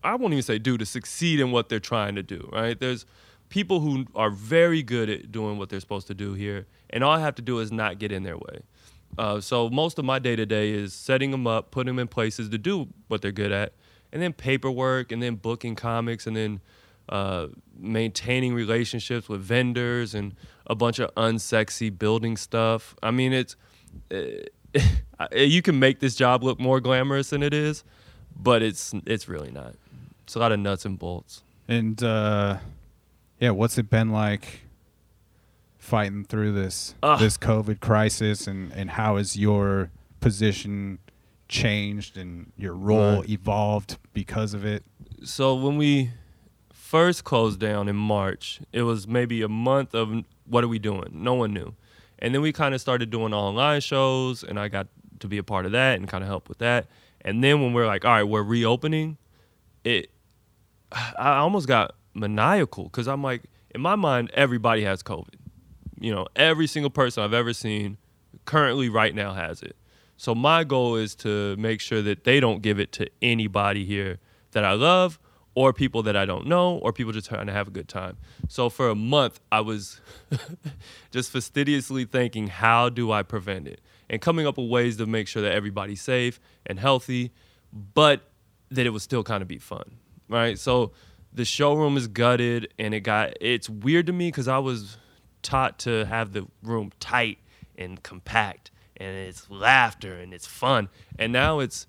I 0.03 0.15
won't 0.15 0.33
even 0.33 0.43
say 0.43 0.59
do, 0.59 0.77
to 0.77 0.85
succeed 0.85 1.39
in 1.39 1.51
what 1.51 1.69
they're 1.69 1.79
trying 1.79 2.15
to 2.15 2.23
do, 2.23 2.49
right? 2.51 2.77
There's 2.77 3.05
people 3.47 3.79
who 3.79 4.05
are 4.13 4.29
very 4.29 4.83
good 4.83 5.09
at 5.09 5.31
doing 5.31 5.57
what 5.57 5.69
they're 5.69 5.79
supposed 5.79 6.07
to 6.07 6.13
do 6.13 6.33
here, 6.33 6.67
and 6.89 7.01
all 7.01 7.13
I 7.13 7.21
have 7.21 7.35
to 7.35 7.41
do 7.41 7.59
is 7.59 7.71
not 7.71 7.97
get 7.97 8.11
in 8.11 8.23
their 8.23 8.37
way. 8.37 8.59
Uh, 9.17 9.39
so 9.39 9.69
most 9.69 9.99
of 9.99 10.05
my 10.05 10.19
day 10.19 10.35
to 10.35 10.45
day 10.45 10.71
is 10.71 10.93
setting 10.93 11.31
them 11.31 11.47
up, 11.47 11.71
putting 11.71 11.95
them 11.95 11.99
in 11.99 12.09
places 12.09 12.49
to 12.49 12.57
do 12.57 12.89
what 13.07 13.21
they're 13.21 13.31
good 13.31 13.53
at, 13.53 13.73
and 14.11 14.21
then 14.21 14.33
paperwork, 14.33 15.13
and 15.13 15.23
then 15.23 15.35
booking 15.35 15.75
comics, 15.75 16.27
and 16.27 16.35
then 16.35 16.59
uh, 17.07 17.47
maintaining 17.77 18.53
relationships 18.53 19.29
with 19.29 19.39
vendors 19.39 20.13
and 20.13 20.35
a 20.67 20.75
bunch 20.75 20.99
of 20.99 21.13
unsexy 21.15 21.97
building 21.97 22.35
stuff. 22.35 22.95
I 23.01 23.11
mean, 23.11 23.31
it's 23.31 23.55
uh, 24.13 24.43
you 25.35 25.61
can 25.61 25.79
make 25.79 25.99
this 25.99 26.15
job 26.15 26.43
look 26.43 26.59
more 26.59 26.79
glamorous 26.79 27.29
than 27.31 27.43
it 27.43 27.53
is, 27.53 27.83
but 28.35 28.61
it's 28.61 28.93
it's 29.05 29.27
really 29.27 29.51
not. 29.51 29.75
It's 30.23 30.35
a 30.35 30.39
lot 30.39 30.51
of 30.51 30.59
nuts 30.59 30.85
and 30.85 30.97
bolts. 30.97 31.43
and 31.67 32.01
uh 32.03 32.57
yeah, 33.39 33.49
what's 33.51 33.77
it 33.77 33.89
been 33.89 34.11
like 34.11 34.61
fighting 35.77 36.23
through 36.25 36.51
this 36.53 36.95
Ugh. 37.03 37.19
this 37.19 37.37
COVID 37.37 37.79
crisis 37.79 38.47
and 38.47 38.71
and 38.73 38.91
how 38.91 39.17
has 39.17 39.35
your 39.35 39.89
position 40.19 40.99
changed 41.47 42.17
and 42.17 42.51
your 42.57 42.73
role 42.73 43.17
Right. 43.21 43.29
evolved 43.29 43.97
because 44.13 44.53
of 44.53 44.63
it? 44.65 44.83
so 45.23 45.53
when 45.55 45.77
we 45.77 46.11
first 46.73 47.23
closed 47.23 47.59
down 47.59 47.87
in 47.87 47.95
March, 47.95 48.59
it 48.73 48.81
was 48.83 49.07
maybe 49.07 49.41
a 49.41 49.47
month 49.47 49.93
of 49.95 50.23
what 50.45 50.63
are 50.63 50.67
we 50.67 50.79
doing? 50.79 51.09
No 51.13 51.33
one 51.35 51.53
knew. 51.53 51.73
And 52.21 52.33
then 52.33 52.41
we 52.41 52.51
kind 52.53 52.75
of 52.75 52.81
started 52.81 53.09
doing 53.09 53.33
online 53.33 53.81
shows, 53.81 54.43
and 54.43 54.59
I 54.59 54.67
got 54.67 54.87
to 55.19 55.27
be 55.27 55.37
a 55.37 55.43
part 55.43 55.65
of 55.65 55.71
that 55.71 55.97
and 55.97 56.07
kind 56.07 56.23
of 56.23 56.27
help 56.27 56.49
with 56.49 56.59
that. 56.59 56.87
And 57.21 57.43
then 57.43 57.61
when 57.61 57.73
we're 57.73 57.87
like, 57.87 58.05
all 58.05 58.11
right, 58.11 58.23
we're 58.23 58.43
reopening, 58.43 59.17
it, 59.83 60.11
I 60.91 61.37
almost 61.37 61.67
got 61.67 61.95
maniacal 62.13 62.85
because 62.85 63.07
I'm 63.07 63.23
like, 63.23 63.43
in 63.73 63.81
my 63.81 63.95
mind, 63.95 64.31
everybody 64.33 64.83
has 64.83 65.01
COVID. 65.01 65.35
You 65.99 66.13
know, 66.13 66.27
every 66.35 66.67
single 66.67 66.89
person 66.89 67.23
I've 67.23 67.33
ever 67.33 67.53
seen 67.53 67.97
currently 68.45 68.89
right 68.89 69.13
now 69.13 69.33
has 69.33 69.61
it. 69.61 69.75
So 70.17 70.35
my 70.35 70.63
goal 70.63 70.95
is 70.95 71.15
to 71.15 71.55
make 71.57 71.79
sure 71.81 72.01
that 72.01 72.23
they 72.23 72.39
don't 72.39 72.61
give 72.61 72.79
it 72.79 72.91
to 72.93 73.07
anybody 73.21 73.85
here 73.85 74.19
that 74.51 74.63
I 74.63 74.73
love 74.73 75.19
or 75.53 75.73
people 75.73 76.03
that 76.03 76.15
I 76.15 76.25
don't 76.25 76.47
know 76.47 76.77
or 76.77 76.93
people 76.93 77.11
just 77.11 77.27
trying 77.27 77.47
to 77.47 77.53
have 77.53 77.67
a 77.67 77.71
good 77.71 77.87
time. 77.87 78.17
So 78.47 78.69
for 78.69 78.89
a 78.89 78.95
month 78.95 79.39
I 79.51 79.61
was 79.61 79.99
just 81.11 81.31
fastidiously 81.31 82.05
thinking 82.05 82.47
how 82.47 82.89
do 82.89 83.11
I 83.11 83.23
prevent 83.23 83.67
it 83.67 83.81
and 84.09 84.21
coming 84.21 84.47
up 84.47 84.57
with 84.57 84.69
ways 84.69 84.97
to 84.97 85.05
make 85.05 85.27
sure 85.27 85.41
that 85.41 85.51
everybody's 85.51 86.01
safe 86.01 86.39
and 86.65 86.79
healthy 86.79 87.31
but 87.73 88.21
that 88.69 88.85
it 88.85 88.89
would 88.89 89.01
still 89.01 89.23
kind 89.23 89.41
of 89.41 89.47
be 89.47 89.57
fun. 89.57 89.97
Right? 90.29 90.57
So 90.57 90.93
the 91.33 91.45
showroom 91.45 91.97
is 91.97 92.07
gutted 92.07 92.73
and 92.79 92.93
it 92.93 93.01
got 93.01 93.33
it's 93.41 93.69
weird 93.69 94.07
to 94.07 94.13
me 94.13 94.31
cuz 94.31 94.47
I 94.47 94.59
was 94.59 94.97
taught 95.41 95.79
to 95.79 96.05
have 96.05 96.33
the 96.33 96.47
room 96.61 96.91
tight 96.99 97.39
and 97.77 98.01
compact 98.03 98.71
and 98.97 99.15
it's 99.15 99.49
laughter 99.49 100.13
and 100.13 100.33
it's 100.33 100.45
fun 100.45 100.87
and 101.17 101.33
now 101.33 101.59
it's 101.59 101.87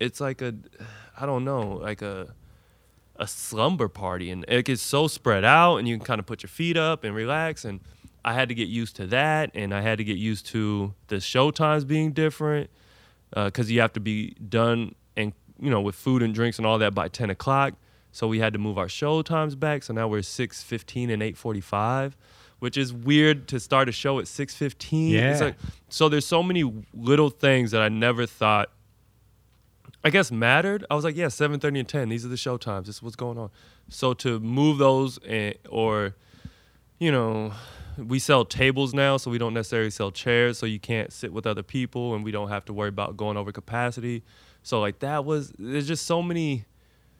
it's 0.00 0.20
like 0.20 0.42
a 0.42 0.54
i 1.18 1.24
don't 1.24 1.44
know 1.44 1.78
like 1.82 2.02
a 2.02 2.34
a 3.20 3.26
slumber 3.26 3.86
party 3.86 4.30
and 4.30 4.44
it 4.48 4.64
gets 4.64 4.80
so 4.82 5.06
spread 5.06 5.44
out 5.44 5.76
and 5.76 5.86
you 5.86 5.96
can 5.96 6.04
kind 6.04 6.18
of 6.18 6.24
put 6.26 6.42
your 6.42 6.48
feet 6.48 6.76
up 6.76 7.04
and 7.04 7.14
relax 7.14 7.64
and 7.66 7.78
i 8.24 8.32
had 8.32 8.48
to 8.48 8.54
get 8.54 8.66
used 8.66 8.96
to 8.96 9.06
that 9.06 9.50
and 9.54 9.74
i 9.74 9.80
had 9.82 9.98
to 9.98 10.04
get 10.04 10.16
used 10.16 10.46
to 10.46 10.94
the 11.08 11.20
show 11.20 11.50
times 11.50 11.84
being 11.84 12.12
different 12.12 12.70
uh, 13.36 13.44
because 13.44 13.70
you 13.70 13.78
have 13.80 13.92
to 13.92 14.00
be 14.00 14.30
done 14.48 14.94
and 15.16 15.32
you 15.60 15.68
know 15.70 15.82
with 15.82 15.94
food 15.94 16.22
and 16.22 16.34
drinks 16.34 16.56
and 16.58 16.66
all 16.66 16.78
that 16.78 16.94
by 16.94 17.08
10 17.08 17.28
o'clock 17.30 17.74
so 18.10 18.26
we 18.26 18.38
had 18.40 18.52
to 18.54 18.58
move 18.58 18.78
our 18.78 18.88
show 18.88 19.20
times 19.22 19.54
back 19.54 19.82
so 19.82 19.92
now 19.92 20.08
we're 20.08 20.20
6.15 20.20 21.12
and 21.12 21.20
8.45 21.22 22.12
which 22.58 22.76
is 22.76 22.92
weird 22.92 23.48
to 23.48 23.60
start 23.60 23.88
a 23.88 23.92
show 23.92 24.18
at 24.18 24.24
6.15 24.24 25.10
Yeah. 25.10 25.38
like, 25.40 25.56
so 25.90 26.08
there's 26.08 26.26
so 26.26 26.42
many 26.42 26.64
little 26.94 27.28
things 27.30 27.70
that 27.72 27.82
i 27.82 27.88
never 27.90 28.24
thought 28.24 28.70
I 30.02 30.10
guess 30.10 30.32
mattered. 30.32 30.84
I 30.90 30.94
was 30.94 31.04
like, 31.04 31.16
yeah, 31.16 31.28
seven 31.28 31.60
thirty 31.60 31.78
and 31.78 31.88
ten. 31.88 32.08
These 32.08 32.24
are 32.24 32.28
the 32.28 32.36
show 32.36 32.56
times. 32.56 32.86
This 32.86 32.96
is 32.96 33.02
what's 33.02 33.16
going 33.16 33.36
on. 33.36 33.50
So 33.88 34.14
to 34.14 34.40
move 34.40 34.78
those, 34.78 35.18
and, 35.26 35.54
or, 35.68 36.16
you 36.98 37.12
know, 37.12 37.52
we 37.98 38.18
sell 38.18 38.46
tables 38.46 38.94
now, 38.94 39.18
so 39.18 39.30
we 39.30 39.36
don't 39.36 39.52
necessarily 39.52 39.90
sell 39.90 40.10
chairs. 40.10 40.56
So 40.56 40.64
you 40.64 40.80
can't 40.80 41.12
sit 41.12 41.32
with 41.32 41.46
other 41.46 41.62
people, 41.62 42.14
and 42.14 42.24
we 42.24 42.30
don't 42.30 42.48
have 42.48 42.64
to 42.66 42.72
worry 42.72 42.88
about 42.88 43.16
going 43.16 43.36
over 43.36 43.52
capacity. 43.52 44.22
So 44.62 44.80
like 44.80 45.00
that 45.00 45.24
was 45.24 45.52
there's 45.58 45.86
just 45.88 46.06
so 46.06 46.22
many 46.22 46.64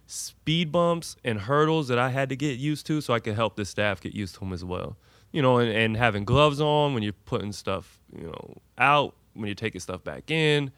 speed 0.07 0.73
bumps 0.73 1.17
and 1.23 1.41
hurdles 1.41 1.89
that 1.89 1.99
I 1.99 2.09
had 2.11 2.31
to 2.31 2.37
get 2.37 2.59
used 2.59 2.87
to, 2.87 3.01
so 3.01 3.13
I 3.13 3.21
could 3.21 3.35
help 3.35 3.57
the 3.57 3.65
staff 3.65 4.01
get 4.01 4.15
used 4.15 4.35
to 4.35 4.41
them 4.41 4.53
as 4.53 4.65
well. 4.65 4.97
You 5.33 5.43
know, 5.43 5.59
and, 5.59 5.71
and 5.71 5.97
having 5.97 6.25
gloves 6.25 6.61
on 6.61 6.95
when 6.95 7.03
you're 7.03 7.13
putting 7.13 7.53
stuff, 7.53 8.01
you 8.17 8.25
know, 8.25 8.57
out 8.79 9.15
when 9.35 9.47
you're 9.47 9.55
taking 9.55 9.81
stuff 9.81 10.03
back 10.03 10.31
in 10.31 10.73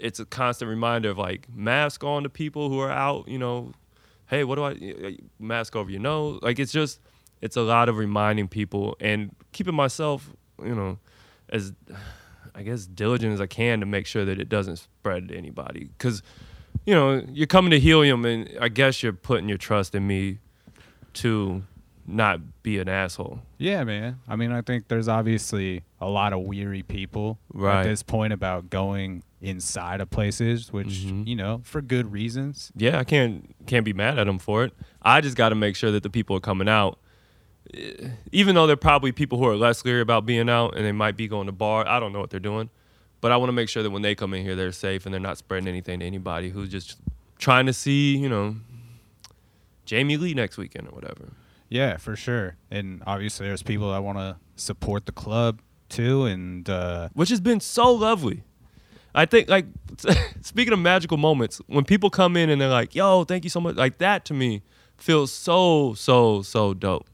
it's 0.00 0.20
a 0.20 0.24
constant 0.24 0.68
reminder 0.68 1.10
of 1.10 1.18
like 1.18 1.48
mask 1.54 2.04
on 2.04 2.22
to 2.22 2.28
people 2.28 2.68
who 2.68 2.78
are 2.80 2.90
out 2.90 3.28
you 3.28 3.38
know. 3.38 3.72
Hey 4.28 4.42
what 4.42 4.56
do 4.56 4.64
i 4.64 5.16
mask 5.38 5.76
over 5.76 5.90
your 5.90 6.00
nose? 6.00 6.40
Like 6.42 6.58
it's 6.58 6.72
just 6.72 7.00
it's 7.40 7.56
a 7.56 7.62
lot 7.62 7.88
of 7.88 7.96
reminding 7.96 8.48
people. 8.48 8.96
And 9.00 9.34
keeping 9.52 9.74
myself 9.74 10.30
you 10.62 10.74
know 10.74 10.98
as 11.48 11.72
i 12.54 12.62
guess 12.62 12.86
diligent 12.86 13.32
as 13.32 13.40
i 13.40 13.46
can 13.46 13.80
to 13.80 13.86
make 13.86 14.06
sure 14.06 14.24
that 14.24 14.40
it 14.40 14.48
doesn't 14.48 14.76
spread 14.76 15.28
to 15.28 15.36
anybody. 15.36 15.90
Because 15.96 16.22
you 16.84 16.94
know 16.94 17.24
you're 17.32 17.46
coming 17.46 17.70
to 17.70 17.80
helium 17.80 18.24
and 18.24 18.50
i 18.60 18.68
guess 18.68 19.02
you're 19.02 19.12
putting 19.12 19.48
your 19.48 19.58
trust 19.58 19.94
in 19.94 20.06
me 20.06 20.38
to 21.14 21.62
not 22.08 22.62
be 22.62 22.78
an 22.78 22.88
asshole 22.88 23.40
Yeah, 23.58 23.82
man. 23.84 24.20
I 24.28 24.36
mean, 24.36 24.52
I 24.52 24.60
think 24.62 24.88
there's 24.88 25.08
obviously 25.08 25.82
a 26.00 26.08
lot 26.08 26.32
of 26.32 26.40
weary 26.40 26.82
people 26.82 27.38
Right. 27.52 27.80
at 27.80 27.84
this 27.84 28.02
point 28.02 28.32
about 28.32 28.70
going 28.70 29.22
inside 29.40 30.00
of 30.00 30.10
places, 30.10 30.72
which 30.72 31.04
Mhm. 31.06 31.26
you 31.26 31.36
know, 31.36 31.60
for 31.64 31.80
good 31.82 32.10
reasons. 32.12 32.70
yeah, 32.76 32.98
I 32.98 33.04
can't 33.04 33.54
can't 33.66 33.84
be 33.84 33.92
mad 33.92 34.18
at 34.18 34.24
them 34.24 34.38
for 34.38 34.64
it. 34.64 34.72
I 35.02 35.20
just 35.20 35.36
got 35.36 35.48
to 35.50 35.54
make 35.54 35.74
sure 35.76 35.90
that 35.90 36.02
the 36.02 36.10
people 36.10 36.36
are 36.36 36.40
coming 36.40 36.68
out, 36.68 36.98
eh, 37.74 38.08
even 38.32 38.54
though 38.54 38.66
they're 38.66 38.76
probably 38.76 39.12
people 39.12 39.38
who 39.38 39.46
are 39.46 39.56
less 39.56 39.84
leery 39.84 40.00
about 40.00 40.24
being 40.26 40.48
out 40.48 40.76
and 40.76 40.84
they 40.84 40.92
might 40.92 41.16
be 41.16 41.26
going 41.28 41.46
to 41.46 41.52
bar. 41.52 41.86
I 41.88 41.98
don't 42.00 42.12
know 42.12 42.20
what 42.20 42.30
they're 42.30 42.40
doing, 42.40 42.70
but 43.20 43.32
I 43.32 43.36
want 43.36 43.48
to 43.48 43.52
make 43.52 43.68
sure 43.68 43.82
that 43.82 43.90
when 43.90 44.02
they 44.02 44.14
come 44.14 44.32
in 44.34 44.42
here, 44.44 44.54
they're 44.56 44.72
safe 44.72 45.04
and 45.06 45.12
they're 45.12 45.20
not 45.20 45.38
spreading 45.38 45.68
anything 45.68 46.00
to 46.00 46.06
anybody 46.06 46.50
who's 46.50 46.68
just 46.70 46.96
trying 47.38 47.66
to 47.66 47.72
see, 47.72 48.16
you 48.16 48.28
know, 48.28 48.56
Jamie 49.84 50.16
Lee 50.16 50.34
next 50.34 50.56
weekend 50.56 50.88
or 50.88 50.90
whatever. 50.92 51.32
Yeah, 51.68 51.96
for 51.96 52.16
sure. 52.16 52.56
And 52.70 53.02
obviously, 53.06 53.46
there's 53.46 53.62
people 53.62 53.92
that 53.92 54.02
want 54.02 54.18
to 54.18 54.36
support 54.56 55.06
the 55.06 55.12
club 55.12 55.60
too, 55.88 56.24
and 56.24 56.68
uh, 56.68 57.08
which 57.12 57.28
has 57.30 57.40
been 57.40 57.60
so 57.60 57.92
lovely. 57.92 58.44
I 59.14 59.24
think 59.24 59.48
like 59.48 59.66
speaking 60.42 60.72
of 60.72 60.78
magical 60.78 61.16
moments, 61.16 61.60
when 61.66 61.84
people 61.84 62.10
come 62.10 62.36
in 62.36 62.50
and 62.50 62.60
they're 62.60 62.68
like, 62.68 62.94
"Yo, 62.94 63.24
thank 63.24 63.44
you 63.44 63.50
so 63.50 63.60
much," 63.60 63.76
like 63.76 63.98
that 63.98 64.24
to 64.26 64.34
me 64.34 64.62
feels 64.96 65.32
so 65.32 65.94
so 65.94 66.42
so 66.42 66.74
dope. 66.74 67.08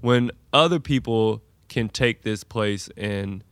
When 0.00 0.30
other 0.52 0.78
people 0.78 1.42
can 1.68 1.88
take 1.88 2.22
this 2.22 2.44
place 2.44 2.88
and 2.96 3.42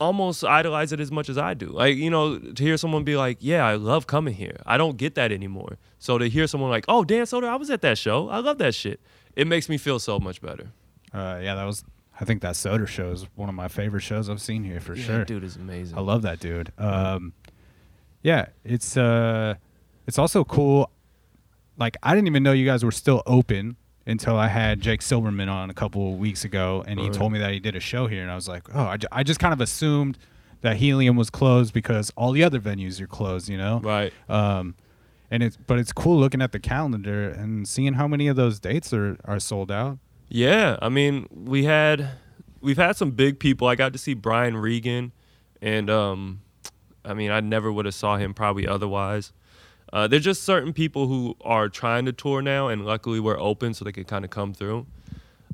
almost 0.00 0.44
idolize 0.44 0.92
it 0.92 1.00
as 1.00 1.10
much 1.12 1.28
as 1.28 1.38
I 1.38 1.54
do. 1.54 1.66
Like, 1.66 1.96
you 1.96 2.10
know, 2.10 2.38
to 2.38 2.62
hear 2.62 2.76
someone 2.76 3.04
be 3.04 3.16
like, 3.16 3.38
"Yeah, 3.40 3.66
I 3.66 3.74
love 3.76 4.06
coming 4.06 4.34
here." 4.34 4.56
I 4.66 4.76
don't 4.76 4.96
get 4.96 5.14
that 5.14 5.30
anymore. 5.32 5.78
So 5.98 6.18
to 6.18 6.28
hear 6.28 6.46
someone 6.46 6.70
like, 6.70 6.84
"Oh, 6.88 7.04
Dan 7.04 7.22
Soder, 7.24 7.48
I 7.48 7.56
was 7.56 7.70
at 7.70 7.80
that 7.82 7.98
show. 7.98 8.28
I 8.28 8.38
love 8.38 8.58
that 8.58 8.74
shit." 8.74 9.00
It 9.36 9.46
makes 9.46 9.68
me 9.68 9.78
feel 9.78 9.98
so 9.98 10.18
much 10.18 10.40
better. 10.40 10.70
uh, 11.12 11.38
yeah, 11.42 11.54
that 11.54 11.64
was. 11.64 11.84
I 12.20 12.24
think 12.24 12.42
that 12.42 12.54
Soder 12.54 12.86
show 12.86 13.10
is 13.10 13.26
one 13.34 13.48
of 13.48 13.54
my 13.56 13.66
favorite 13.66 14.02
shows 14.02 14.30
I've 14.30 14.40
seen 14.40 14.62
here 14.62 14.78
for 14.80 14.94
Yeah, 14.94 15.04
sure. 15.04 15.24
dude 15.24 15.42
is 15.44 15.56
amazing. 15.56 15.98
I 15.98 16.00
love 16.00 16.22
that 16.22 16.38
dude. 16.38 16.72
Um, 16.78 17.32
yeah, 18.22 18.46
it's 18.64 18.96
uh, 18.96 19.54
it's 20.06 20.18
also 20.18 20.44
cool. 20.44 20.90
Like 21.76 21.96
I 22.04 22.14
didn't 22.14 22.28
even 22.28 22.42
know 22.44 22.52
you 22.52 22.66
guys 22.66 22.84
were 22.84 22.92
still 22.92 23.22
open 23.26 23.76
until 24.06 24.36
I 24.36 24.48
had 24.48 24.80
Jake 24.80 25.00
Silverman 25.02 25.48
on 25.48 25.70
a 25.70 25.74
couple 25.74 26.12
of 26.12 26.18
weeks 26.18 26.44
ago, 26.44 26.84
and 26.86 26.98
he 27.00 27.06
Right. 27.06 27.14
told 27.14 27.32
me 27.32 27.38
that 27.38 27.52
he 27.52 27.60
did 27.60 27.74
a 27.74 27.80
show 27.80 28.06
here, 28.06 28.22
and 28.22 28.30
I 28.30 28.34
was 28.34 28.48
like, 28.48 28.64
oh, 28.74 28.94
I, 29.10 29.22
just 29.22 29.40
kind 29.40 29.52
of 29.52 29.60
assumed 29.60 30.18
that 30.60 30.76
Helium 30.76 31.16
was 31.16 31.30
closed 31.30 31.72
because 31.72 32.10
all 32.16 32.32
the 32.32 32.42
other 32.44 32.60
venues 32.60 33.00
are 33.00 33.06
closed, 33.06 33.48
you 33.48 33.56
know. 33.58 33.80
Right. 33.82 34.12
Um, 34.28 34.74
and 35.30 35.42
it's 35.42 35.56
but 35.56 35.78
it's 35.78 35.92
cool 35.92 36.18
looking 36.20 36.40
at 36.42 36.52
the 36.52 36.60
calendar 36.60 37.28
and 37.28 37.66
seeing 37.66 37.94
how 37.94 38.06
many 38.06 38.28
of 38.28 38.36
those 38.36 38.60
dates 38.60 38.92
are 38.92 39.16
are 39.24 39.40
sold 39.40 39.70
out. 39.72 39.98
Yeah, 40.28 40.76
I 40.82 40.88
mean, 40.90 41.26
we 41.30 41.64
had 41.64 42.10
we've 42.60 42.76
had 42.76 42.96
some 42.96 43.10
big 43.10 43.38
people. 43.40 43.66
I 43.66 43.74
got 43.74 43.92
to 43.94 43.98
see 43.98 44.14
Brian 44.14 44.56
Regan, 44.56 45.12
and 45.62 45.88
um, 45.90 46.40
I 47.04 47.14
mean, 47.14 47.30
I 47.30 47.40
never 47.40 47.72
would 47.72 47.84
have 47.86 47.94
saw 47.94 48.16
him 48.16 48.32
probably 48.34 48.66
otherwise. 48.66 49.32
Uh, 49.94 50.08
there's 50.08 50.24
just 50.24 50.42
certain 50.42 50.72
people 50.72 51.06
who 51.06 51.36
are 51.42 51.68
trying 51.68 52.04
to 52.04 52.12
tour 52.12 52.42
now, 52.42 52.66
and 52.66 52.84
luckily 52.84 53.20
we're 53.20 53.38
open, 53.38 53.72
so 53.72 53.84
they 53.84 53.92
can 53.92 54.02
kind 54.02 54.24
of 54.24 54.30
come 54.30 54.52
through. 54.52 54.84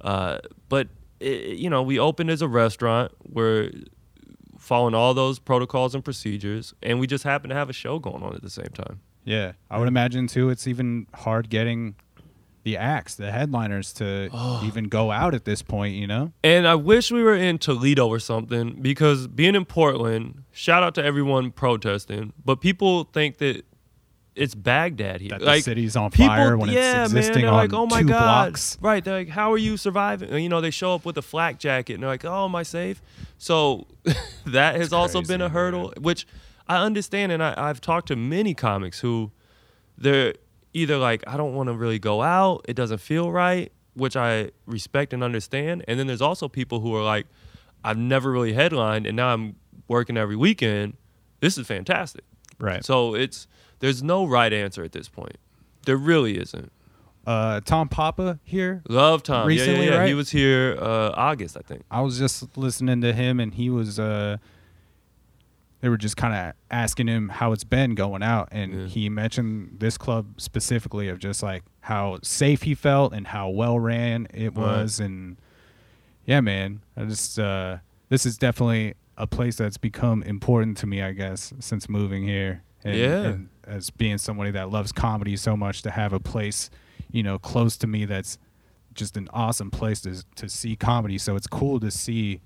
Uh, 0.01 0.39
but 0.71 0.89
it, 1.21 1.59
you 1.59 1.69
know, 1.69 1.83
we 1.83 1.99
opened 1.99 2.31
as 2.31 2.41
a 2.41 2.49
restaurant. 2.49 3.13
We're 3.23 3.71
following 4.59 4.95
all 4.95 5.13
those 5.13 5.39
protocols 5.39 5.95
and 5.95 6.03
procedures, 6.03 6.73
and 6.83 6.99
we 6.99 7.07
just 7.07 7.23
happen 7.23 7.51
to 7.51 7.55
have 7.55 7.69
a 7.69 7.75
show 7.75 7.99
going 7.99 8.23
on 8.23 8.35
at 8.35 8.41
the 8.41 8.49
same 8.49 8.71
time. 8.73 9.01
Yeah, 9.25 9.53
I 9.71 9.79
would 9.79 9.89
imagine 9.89 10.27
too. 10.27 10.49
It's 10.49 10.67
even 10.67 11.07
hard 11.13 11.51
getting 11.51 11.97
the 12.63 12.79
acts, 12.79 13.17
the 13.17 13.31
headliners, 13.31 13.93
to 13.95 14.31
even 14.65 14.85
go 14.85 15.11
out 15.11 15.35
at 15.35 15.45
this 15.45 15.61
point. 15.61 15.97
You 15.97 16.07
know. 16.07 16.33
And 16.43 16.67
I 16.67 16.77
wish 16.77 17.13
we 17.13 17.23
were 17.23 17.37
in 17.37 17.59
Toledo 17.59 18.09
or 18.09 18.19
something 18.19 18.81
because 18.81 19.27
being 19.27 19.55
in 19.55 19.67
Portland, 19.67 20.45
shout 20.51 20.83
out 20.83 20.95
to 20.95 21.05
everyone 21.05 21.51
protesting, 21.51 22.33
but 22.43 22.63
people 22.63 23.05
think 23.05 23.37
that 23.37 23.67
it's 24.35 24.55
Baghdad 24.55 25.21
here. 25.21 25.31
That 25.31 25.41
the 25.41 25.47
like 25.47 25.65
city's 25.65 25.97
on 25.97 26.11
people- 26.11 26.29
fire 26.29 26.57
when 26.57 26.71
it's 26.71 27.13
existing 27.13 27.43
man, 27.45 27.53
on 27.53 27.57
like, 27.57 27.73
oh 27.73 27.87
my 27.87 28.03
two 28.03 28.09
God. 28.09 28.19
blocks. 28.21 28.79
Right. 28.81 29.05
They're 29.05 29.19
like, 29.19 29.29
how 29.29 29.53
are 29.53 29.59
you 29.59 29.77
surviving? 29.77 30.31
And, 30.31 30.43
you 30.43 30.49
know, 30.49 30.61
they 30.61 30.71
show 30.71 30.95
up 30.95 31.05
with 31.05 31.19
a 31.19 31.23
flak 31.23 31.59
jacket 31.59 31.95
and 31.95 32.03
they're 32.03 32.11
like, 32.11 32.25
oh, 32.25 32.45
am 32.45 32.55
I 32.55 32.63
safe? 32.63 33.03
So 33.39 33.87
that 34.47 34.77
has 34.77 34.93
also 34.93 35.19
crazy, 35.21 35.35
been 35.35 35.41
a 35.41 35.45
man. 35.45 35.51
hurdle, 35.51 35.93
which 36.01 36.27
I 36.69 36.83
understand. 36.83 37.33
And 37.33 37.43
I, 37.43 37.55
I've 37.57 37.81
talked 37.81 38.09
to 38.09 38.17
many 38.17 38.55
comics 38.55 39.01
who 39.01 39.33
they're 39.99 40.35
either 40.73 40.97
like, 40.97 41.25
I 41.27 41.37
don't 41.37 41.55
want 41.55 41.69
to 41.69 41.75
really 41.75 41.99
go 41.99 42.23
out, 42.23 42.65
it 42.69 42.75
doesn't 42.75 42.99
feel 42.99 43.33
right, 43.33 43.73
which 43.95 44.17
I 44.17 44.51
respect 44.67 45.13
and 45.13 45.25
understand. 45.25 45.85
And 45.89 45.99
then 45.99 46.07
there's 46.07 46.23
also 46.23 46.49
people 46.49 46.81
who 46.81 46.95
are 46.95 47.03
like, 47.03 47.27
I've 47.83 47.99
never 47.99 48.31
really 48.31 48.53
headlined, 48.53 49.07
and 49.07 49.17
now 49.17 49.33
I'm 49.33 49.57
working 49.89 50.17
every 50.17 50.37
weekend. 50.37 50.97
this 51.41 51.59
is 51.59 51.67
fantastic. 51.67 52.25
Right. 52.59 52.85
So 52.85 53.15
it's 53.15 53.49
there's 53.81 54.03
no 54.03 54.25
right 54.27 54.53
answer 54.53 54.83
at 54.85 54.93
this 54.93 55.09
point. 55.09 55.37
There 55.87 55.97
really 55.97 56.39
isn't. 56.39 56.71
uh, 57.27 57.61
Tom 57.61 57.89
Papa 57.89 58.39
here. 58.45 58.83
Love 58.89 59.23
Tom. 59.23 59.47
Recently, 59.47 59.87
yeah, 59.87 59.91
yeah, 59.93 60.01
yeah. 60.03 60.07
He 60.07 60.15
was 60.15 60.31
here 60.31 60.77
uh, 60.81 61.11
August, 61.17 61.57
I 61.57 61.61
think. 61.61 61.83
I 61.91 62.01
was 62.01 62.19
just 62.19 62.57
listening 62.57 63.01
to 63.03 63.13
him, 63.13 63.41
and 63.41 63.53
he 63.55 63.69
was. 63.71 63.99
Uh, 63.99 64.37
they 65.81 65.89
were 65.89 65.97
just 65.97 66.17
kind 66.19 66.35
of 66.35 66.55
asking 66.71 67.07
him 67.09 67.31
how 67.31 67.53
it's 67.53 67.65
been 67.65 67.95
going 67.95 68.23
out, 68.23 68.49
and 68.53 68.83
Yeah. 68.83 68.87
he 68.87 69.09
mentioned 69.09 69.77
this 69.81 69.97
club 69.97 70.27
specifically 70.39 71.09
of 71.09 71.19
just 71.19 71.43
like 71.43 71.63
how 71.81 72.19
safe 72.23 72.63
he 72.63 72.75
felt 72.75 73.15
and 73.15 73.27
how 73.29 73.49
well 73.49 73.79
ran 73.79 74.27
it 74.35 74.55
Right. 74.55 74.57
was, 74.57 75.01
and 75.01 75.39
yeah, 76.27 76.43
man, 76.43 76.83
I 76.99 77.05
just 77.05 77.39
uh, 77.39 77.79
this 78.11 78.27
is 78.27 78.37
definitely 78.37 78.95
a 79.17 79.27
place 79.27 79.57
that's 79.57 79.79
become 79.79 80.23
important 80.25 80.77
to 80.79 80.87
me, 80.87 81.01
I 81.03 81.13
guess, 81.13 81.55
since 81.61 81.89
moving 81.89 82.25
here. 82.25 82.63
And, 82.85 82.97
Yeah. 82.97 83.23
and 83.27 83.49
as 83.65 83.91
being 83.91 84.19
somebody 84.19 84.51
that 84.53 84.71
loves 84.71 84.93
comedy 84.93 85.37
so 85.37 85.57
much, 85.57 85.83
to 85.83 85.91
have 85.91 86.13
a 86.13 86.21
place, 86.21 86.71
you 87.11 87.23
know, 87.23 87.39
close 87.39 87.77
to 87.79 87.87
me 87.87 88.05
that's 88.05 88.39
just 88.95 89.17
an 89.17 89.29
awesome 89.33 89.71
place 89.71 90.01
to 90.03 90.25
to 90.37 90.49
see 90.49 90.77
comedy. 90.77 91.17
So 91.19 91.37
it's 91.37 91.47
cool 91.47 91.79
to 91.81 91.91
see 91.91 92.41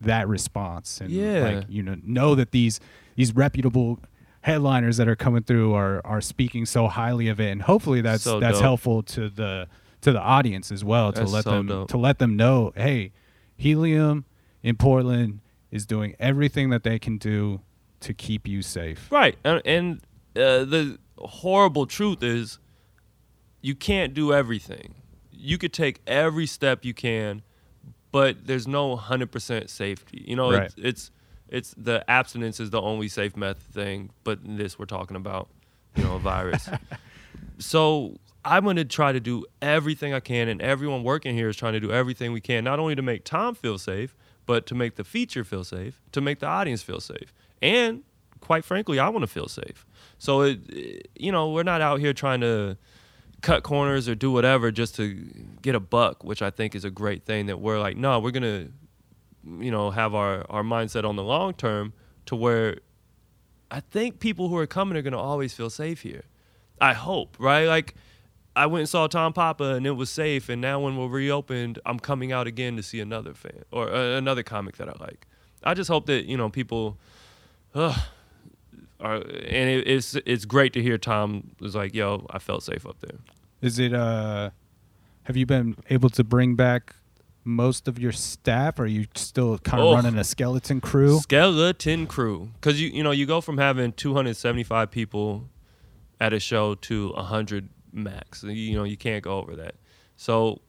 that 0.00 0.26
response 0.28 1.00
and 1.00 1.10
Yeah. 1.10 1.40
like 1.56 1.64
you 1.68 1.82
know 1.82 1.96
know 2.02 2.34
that 2.34 2.52
these 2.52 2.80
these 3.16 3.34
reputable 3.34 3.98
headliners 4.42 4.96
that 4.96 5.08
are 5.08 5.16
coming 5.16 5.42
through 5.42 5.74
are 5.74 6.00
are 6.06 6.20
speaking 6.22 6.64
so 6.64 6.86
highly 6.88 7.28
of 7.28 7.38
it 7.40 7.50
and 7.50 7.60
hopefully 7.62 8.00
that's 8.00 8.22
So 8.22 8.40
that's 8.40 8.56
dope. 8.56 8.62
helpful 8.62 9.02
to 9.02 9.28
the 9.28 9.68
to 10.00 10.12
the 10.12 10.20
audience 10.20 10.72
as 10.72 10.82
well 10.82 11.12
to 11.12 11.24
let 11.24 11.44
so 11.44 11.50
them 11.50 11.66
dope. 11.66 11.88
to 11.88 11.98
let 11.98 12.18
them 12.18 12.34
know 12.36 12.72
hey 12.74 13.12
helium 13.56 14.24
in 14.62 14.76
portland 14.76 15.40
is 15.70 15.84
doing 15.84 16.14
everything 16.18 16.70
that 16.70 16.82
they 16.82 16.98
can 16.98 17.18
do 17.18 17.60
to 18.00 18.14
keep 18.14 18.48
you 18.48 18.62
safe 18.62 19.08
Right, 19.10 19.36
and, 19.44 19.62
and 19.64 20.00
uh, 20.36 20.64
the 20.64 20.98
horrible 21.18 21.86
truth 21.86 22.22
is, 22.22 22.58
you 23.60 23.74
can't 23.74 24.14
do 24.14 24.32
everything. 24.32 24.94
You 25.32 25.58
could 25.58 25.72
take 25.72 26.00
every 26.06 26.46
step 26.46 26.84
you 26.84 26.94
can, 26.94 27.42
but 28.12 28.46
there's 28.46 28.66
no 28.66 28.96
hundred 28.96 29.30
percent 29.32 29.68
safety. 29.70 30.24
You 30.26 30.36
know, 30.36 30.50
Right. 30.52 30.64
it's, 30.64 30.74
it's 30.78 31.10
it's 31.48 31.74
the 31.76 32.08
abstinence 32.08 32.60
is 32.60 32.70
the 32.70 32.80
only 32.80 33.08
safe 33.08 33.36
method 33.36 33.62
thing. 33.74 34.10
But 34.24 34.38
in 34.44 34.56
this, 34.56 34.78
we're 34.78 34.84
talking 34.86 35.16
about, 35.16 35.48
you 35.96 36.04
know, 36.04 36.14
a 36.14 36.18
virus. 36.18 36.68
so 37.58 38.16
I'm 38.44 38.64
going 38.64 38.76
to 38.76 38.84
try 38.84 39.12
to 39.12 39.20
do 39.20 39.44
everything 39.60 40.14
I 40.14 40.20
can, 40.20 40.48
and 40.48 40.62
everyone 40.62 41.02
working 41.02 41.34
here 41.34 41.48
is 41.48 41.56
trying 41.56 41.72
to 41.74 41.80
do 41.80 41.90
everything 41.92 42.32
we 42.32 42.40
can, 42.40 42.64
not 42.64 42.78
only 42.78 42.94
to 42.94 43.02
make 43.02 43.24
Tom 43.24 43.54
feel 43.54 43.78
safe, 43.78 44.16
but 44.46 44.64
to 44.66 44.74
make 44.74 44.96
the 44.96 45.04
feature 45.04 45.44
feel 45.44 45.64
safe, 45.64 46.00
to 46.12 46.20
make 46.20 46.38
the 46.38 46.46
audience 46.46 46.82
feel 46.82 47.00
safe, 47.00 47.32
and 47.62 48.02
quite 48.40 48.64
frankly, 48.64 48.98
I 48.98 49.08
want 49.08 49.22
to 49.22 49.26
feel 49.26 49.48
safe. 49.48 49.86
So 50.18 50.42
it, 50.42 50.60
it- 50.68 51.10
you 51.16 51.30
know, 51.32 51.50
we're 51.50 51.62
not 51.62 51.80
out 51.80 52.00
here 52.00 52.12
trying 52.12 52.40
to 52.40 52.76
cut 53.42 53.62
corners 53.62 54.08
or 54.08 54.14
do 54.14 54.30
whatever 54.30 54.70
just 54.70 54.94
to 54.96 55.14
get 55.62 55.74
a 55.74 55.80
buck, 55.80 56.24
which 56.24 56.42
I 56.42 56.50
think 56.50 56.74
is 56.74 56.84
a 56.84 56.90
great 56.90 57.24
thing. 57.24 57.46
That 57.46 57.60
we're 57.60 57.78
like, 57.80 57.96
no, 57.96 58.18
we're 58.20 58.30
gonna, 58.32 58.68
you 59.44 59.70
know, 59.70 59.90
have 59.90 60.14
our 60.14 60.44
our 60.50 60.62
mindset 60.62 61.04
on 61.08 61.16
the 61.16 61.22
long 61.22 61.54
term 61.54 61.92
to 62.26 62.36
where 62.36 62.78
I 63.70 63.80
think 63.80 64.18
people 64.20 64.48
who 64.48 64.56
are 64.56 64.66
coming 64.66 64.96
are 64.98 65.02
gonna 65.02 65.18
always 65.18 65.54
feel 65.54 65.70
safe 65.70 66.02
here. 66.02 66.24
I 66.80 66.92
hope, 66.94 67.36
right? 67.38 67.66
Like 67.66 67.94
I 68.56 68.66
went 68.66 68.80
and 68.80 68.88
saw 68.88 69.06
Tom 69.06 69.32
Papa 69.32 69.74
and 69.74 69.86
it 69.86 69.92
was 69.92 70.10
safe, 70.10 70.48
and 70.48 70.60
now 70.60 70.80
when 70.80 70.96
we're 70.96 71.06
reopened, 71.08 71.78
I'm 71.86 71.98
coming 72.00 72.32
out 72.32 72.46
again 72.46 72.76
to 72.76 72.82
see 72.82 73.00
another 73.00 73.32
fan 73.34 73.62
or 73.70 73.92
uh, 73.92 74.16
another 74.16 74.42
comic 74.42 74.76
that 74.78 74.88
I 74.88 74.96
like. 75.00 75.26
I 75.62 75.74
just 75.74 75.88
hope 75.88 76.06
that 76.06 76.24
you 76.24 76.36
know 76.36 76.48
people, 76.48 76.98
uh, 77.74 77.96
are, 79.00 79.16
and 79.16 79.24
it, 79.70 79.88
it's 79.88 80.14
it's 80.26 80.44
great 80.44 80.72
to 80.74 80.82
hear 80.82 80.98
Tom 80.98 81.52
was 81.60 81.74
like, 81.74 81.94
"Yo, 81.94 82.26
I 82.30 82.38
felt 82.38 82.62
safe 82.62 82.86
up 82.86 83.00
there." 83.00 83.18
is 83.62 83.78
it 83.78 83.92
uh 83.92 84.48
have 85.24 85.36
you 85.36 85.44
been 85.44 85.76
able 85.90 86.08
to 86.08 86.24
bring 86.24 86.54
back 86.56 86.94
most 87.44 87.86
of 87.86 87.98
your 87.98 88.10
staff 88.12 88.78
or 88.78 88.84
are 88.84 88.86
you 88.86 89.06
still 89.14 89.58
kind 89.58 89.80
of 89.82 89.88
Oh. 89.88 89.94
running 89.94 90.16
a 90.18 90.24
skeleton 90.24 90.80
crew 90.80 91.18
Skeleton 91.20 92.06
crew, 92.06 92.50
because 92.54 92.80
you 92.80 92.88
you 92.88 93.02
know 93.02 93.10
you 93.10 93.26
go 93.26 93.40
from 93.42 93.58
having 93.58 93.92
275 93.92 94.90
people 94.90 95.48
at 96.20 96.32
a 96.32 96.40
show 96.40 96.74
to 96.74 97.10
100 97.12 97.68
max. 97.92 98.42
You 98.42 98.76
know 98.76 98.84
you 98.84 98.96
can't 98.96 99.22
go 99.22 99.38
over 99.38 99.54
that. 99.56 99.74
So 100.16 100.60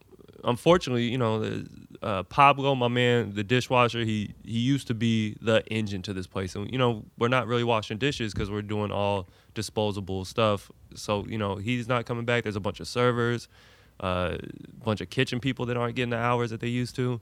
unfortunately, 0.44 1.04
you 1.04 1.18
know 1.18 1.62
uh, 2.02 2.22
Pablo, 2.24 2.74
my 2.74 2.88
man, 2.88 3.34
the 3.34 3.44
dishwasher, 3.44 4.00
he 4.00 4.34
he 4.44 4.58
used 4.58 4.86
to 4.88 4.94
be 4.94 5.36
the 5.40 5.64
engine 5.66 6.02
to 6.02 6.12
this 6.12 6.26
place, 6.26 6.54
and 6.54 6.70
you 6.70 6.78
know 6.78 7.04
we're 7.18 7.28
not 7.28 7.46
really 7.46 7.64
washing 7.64 7.98
dishes 7.98 8.32
because 8.32 8.50
we're 8.50 8.62
doing 8.62 8.90
all 8.90 9.28
disposable 9.54 10.24
stuff. 10.24 10.70
So 10.94 11.24
you 11.26 11.38
know 11.38 11.56
he's 11.56 11.88
not 11.88 12.06
coming 12.06 12.24
back. 12.24 12.42
There's 12.42 12.56
a 12.56 12.60
bunch 12.60 12.80
of 12.80 12.88
servers, 12.88 13.48
uh, 14.00 14.36
a 14.40 14.84
bunch 14.84 15.00
of 15.00 15.10
kitchen 15.10 15.40
people 15.40 15.66
that 15.66 15.76
aren't 15.76 15.96
getting 15.96 16.10
the 16.10 16.18
hours 16.18 16.50
that 16.50 16.60
they 16.60 16.68
used 16.68 16.96
to. 16.96 17.20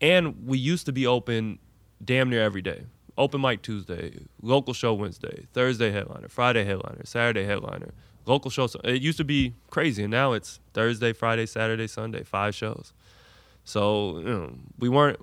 And 0.00 0.46
we 0.46 0.58
used 0.58 0.86
to 0.86 0.92
be 0.92 1.06
open 1.06 1.58
damn 2.04 2.28
near 2.28 2.42
every 2.42 2.62
day. 2.62 2.84
Open 3.16 3.40
mic 3.40 3.62
Tuesday, 3.62 4.26
local 4.40 4.74
show 4.74 4.94
Wednesday, 4.94 5.46
Thursday 5.52 5.90
headliner, 5.92 6.28
Friday 6.28 6.64
headliner, 6.64 7.02
Saturday 7.04 7.44
headliner, 7.44 7.92
local 8.26 8.50
shows. 8.50 8.76
It 8.84 9.02
used 9.02 9.18
to 9.18 9.24
be 9.24 9.54
crazy, 9.70 10.02
and 10.02 10.10
now 10.10 10.32
it's 10.32 10.60
Thursday, 10.74 11.12
Friday, 11.12 11.46
Saturday, 11.46 11.86
Sunday, 11.86 12.22
five 12.22 12.54
shows. 12.54 12.92
So 13.64 14.18
you 14.18 14.24
know, 14.24 14.54
we 14.78 14.88
weren't 14.88 15.18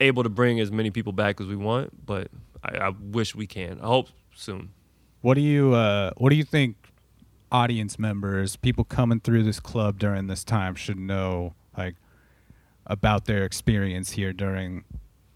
able 0.00 0.22
to 0.22 0.28
bring 0.28 0.60
as 0.60 0.70
many 0.70 0.90
people 0.90 1.12
back 1.12 1.40
as 1.40 1.46
we 1.46 1.56
want, 1.56 2.06
but 2.06 2.28
I, 2.62 2.76
I 2.78 2.88
wish 2.88 3.34
we 3.34 3.46
can. 3.46 3.80
I 3.80 3.86
hope 3.86 4.08
soon. 4.34 4.70
What 5.20 5.34
do 5.34 5.40
you 5.40 5.74
uh, 5.74 6.10
What 6.16 6.30
do 6.30 6.36
you 6.36 6.44
think 6.44 6.76
audience 7.52 7.98
members, 7.98 8.56
people 8.56 8.84
coming 8.84 9.20
through 9.20 9.42
this 9.44 9.60
club 9.60 9.98
during 9.98 10.26
this 10.26 10.44
time, 10.44 10.74
should 10.74 10.98
know 10.98 11.54
like 11.78 11.94
about 12.86 13.24
their 13.24 13.44
experience 13.44 14.12
here 14.12 14.32
during 14.32 14.84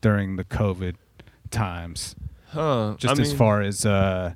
during 0.01 0.37
the 0.37 0.45
COVID 0.45 0.97
times? 1.51 2.15
Huh? 2.49 2.95
Just 2.99 3.19
I 3.19 3.23
as 3.23 3.29
mean- 3.29 3.37
far 3.37 3.63
as 3.63 3.85
uh, 3.87 4.35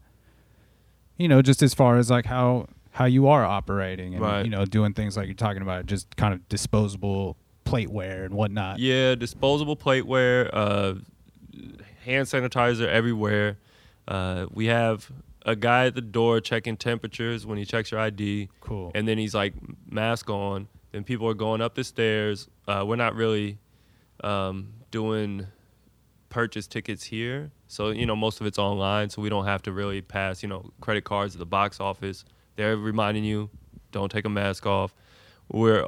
you 1.17 1.29
know, 1.29 1.43
just 1.43 1.63
as 1.63 1.75
far 1.75 1.99
as 1.99 2.11
like 2.11 2.27
how 2.27 2.67
how 2.91 3.05
you 3.07 3.27
are 3.27 3.45
operating 3.45 4.15
and 4.15 4.23
Right. 4.23 4.45
you 4.45 4.51
know 4.51 4.65
doing 4.67 4.93
things 4.93 5.17
like 5.17 5.27
you're 5.27 5.35
talking 5.35 5.63
about, 5.63 5.87
just 5.87 6.15
kind 6.17 6.35
of 6.35 6.47
disposable 6.49 7.37
plateware 7.65 8.25
and 8.27 8.35
whatnot. 8.35 8.79
Yeah, 8.79 9.15
disposable 9.15 9.77
plateware, 9.77 10.51
uh, 10.53 10.95
hand 12.05 12.27
sanitizer 12.27 12.87
everywhere. 12.87 13.59
Uh, 14.09 14.47
we 14.51 14.67
have 14.67 15.11
a 15.47 15.57
guy 15.57 15.87
at 15.87 15.95
the 15.95 16.01
door 16.01 16.41
checking 16.41 16.77
temperatures 16.77 17.47
when 17.47 17.57
he 17.59 17.65
checks 17.65 17.91
your 17.91 18.01
ID. 18.01 18.49
Cool. 18.61 18.91
And 18.95 19.07
then 19.09 19.19
he's 19.19 19.35
like, 19.35 19.55
mask 19.91 20.29
on. 20.29 20.69
Then 20.93 21.05
people 21.05 21.29
are 21.29 21.35
going 21.35 21.61
up 21.61 21.75
the 21.75 21.85
stairs. 21.85 22.49
Uh, 22.69 22.85
we're 22.87 22.97
not 22.97 23.15
really 23.15 23.59
um, 24.23 24.73
doing 24.91 25.47
purchase 26.29 26.67
tickets 26.67 27.05
here. 27.05 27.51
So, 27.73 27.89
you 27.89 28.05
know, 28.05 28.14
most 28.14 28.39
of 28.43 28.47
it's 28.47 28.59
online. 28.59 29.09
So 29.09 29.23
we 29.23 29.31
don't 29.31 29.47
have 29.47 29.62
to 29.62 29.73
really 29.73 30.03
pass, 30.03 30.43
you 30.43 30.49
know, 30.51 30.70
credit 30.83 31.05
cards 31.05 31.35
at 31.35 31.39
the 31.39 31.47
box 31.47 31.81
office. 31.81 32.23
They're 32.57 32.77
reminding 32.77 33.25
you, 33.25 33.49
don't 33.93 34.12
take 34.12 34.27
a 34.27 34.29
mask 34.29 34.66
off. 34.66 34.95
We're 35.51 35.87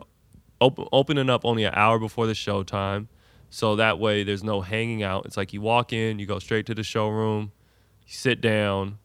op- 0.61 0.89
opening 0.93 1.29
up 1.29 1.45
only 1.45 1.65
an 1.65 1.75
hour 1.75 1.99
before 1.99 2.27
the 2.27 2.35
show 2.35 2.63
time. 2.63 3.11
So 3.51 3.77
that 3.77 3.99
way 3.99 4.25
there's 4.25 4.43
no 4.43 4.63
hanging 4.63 5.03
out. 5.03 5.27
It's 5.27 5.37
like 5.37 5.53
you 5.53 5.61
walk 5.61 5.93
in, 5.93 6.19
you 6.19 6.25
go 6.25 6.39
straight 6.39 6.65
to 6.67 6.75
the 6.75 6.83
showroom, 6.83 7.53
you 8.07 8.15
sit 8.15 8.41
down, 8.41 8.97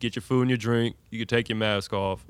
get 0.00 0.16
your 0.16 0.22
food 0.22 0.40
and 0.40 0.50
your 0.50 0.56
drink. 0.56 0.96
You 1.10 1.20
can 1.20 1.28
take 1.28 1.48
your 1.48 1.58
mask 1.58 1.92
off. 1.92 2.24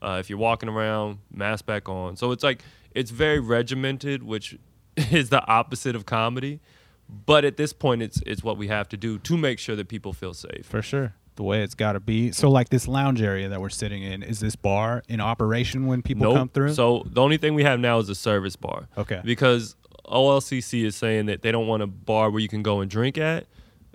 Uh, 0.00 0.16
if 0.20 0.30
you're 0.30 0.38
walking 0.38 0.70
around, 0.70 1.18
mask 1.30 1.66
back 1.66 1.86
on. 1.86 2.16
So 2.16 2.32
it's 2.32 2.42
like 2.42 2.62
it's 2.94 3.10
very 3.10 3.40
regimented, 3.40 4.22
which 4.22 4.58
is 4.96 5.28
the 5.28 5.44
opposite 5.46 5.94
of 5.94 6.06
comedy. 6.06 6.60
But 7.08 7.44
at 7.44 7.56
this 7.56 7.72
point, 7.72 8.02
it's 8.02 8.20
it's 8.26 8.42
what 8.44 8.56
we 8.58 8.68
have 8.68 8.88
to 8.90 8.96
do 8.96 9.18
to 9.20 9.36
make 9.36 9.58
sure 9.58 9.76
that 9.76 9.88
people 9.88 10.12
feel 10.12 10.34
safe. 10.34 10.66
For 10.66 10.82
sure. 10.82 11.14
The 11.36 11.42
way 11.44 11.62
it's 11.62 11.76
got 11.76 11.92
to 11.92 12.00
be. 12.00 12.32
So, 12.32 12.50
like 12.50 12.68
this 12.68 12.88
lounge 12.88 13.22
area 13.22 13.48
that 13.48 13.60
we're 13.60 13.68
sitting 13.68 14.02
in, 14.02 14.24
is 14.24 14.40
this 14.40 14.56
bar 14.56 15.04
in 15.08 15.20
operation 15.20 15.86
when 15.86 16.02
people 16.02 16.24
Nope. 16.24 16.36
come 16.36 16.48
through? 16.48 16.74
So 16.74 17.04
the 17.06 17.22
only 17.22 17.36
thing 17.36 17.54
we 17.54 17.62
have 17.62 17.78
now 17.78 17.98
is 17.98 18.08
a 18.08 18.14
service 18.16 18.56
bar. 18.56 18.88
Okay. 18.98 19.20
Because 19.24 19.76
OLCC 20.04 20.84
is 20.84 20.96
saying 20.96 21.26
that 21.26 21.42
they 21.42 21.52
don't 21.52 21.66
want 21.68 21.82
a 21.82 21.86
bar 21.86 22.30
where 22.30 22.40
you 22.40 22.48
can 22.48 22.62
go 22.62 22.80
and 22.80 22.90
drink 22.90 23.18
at. 23.18 23.46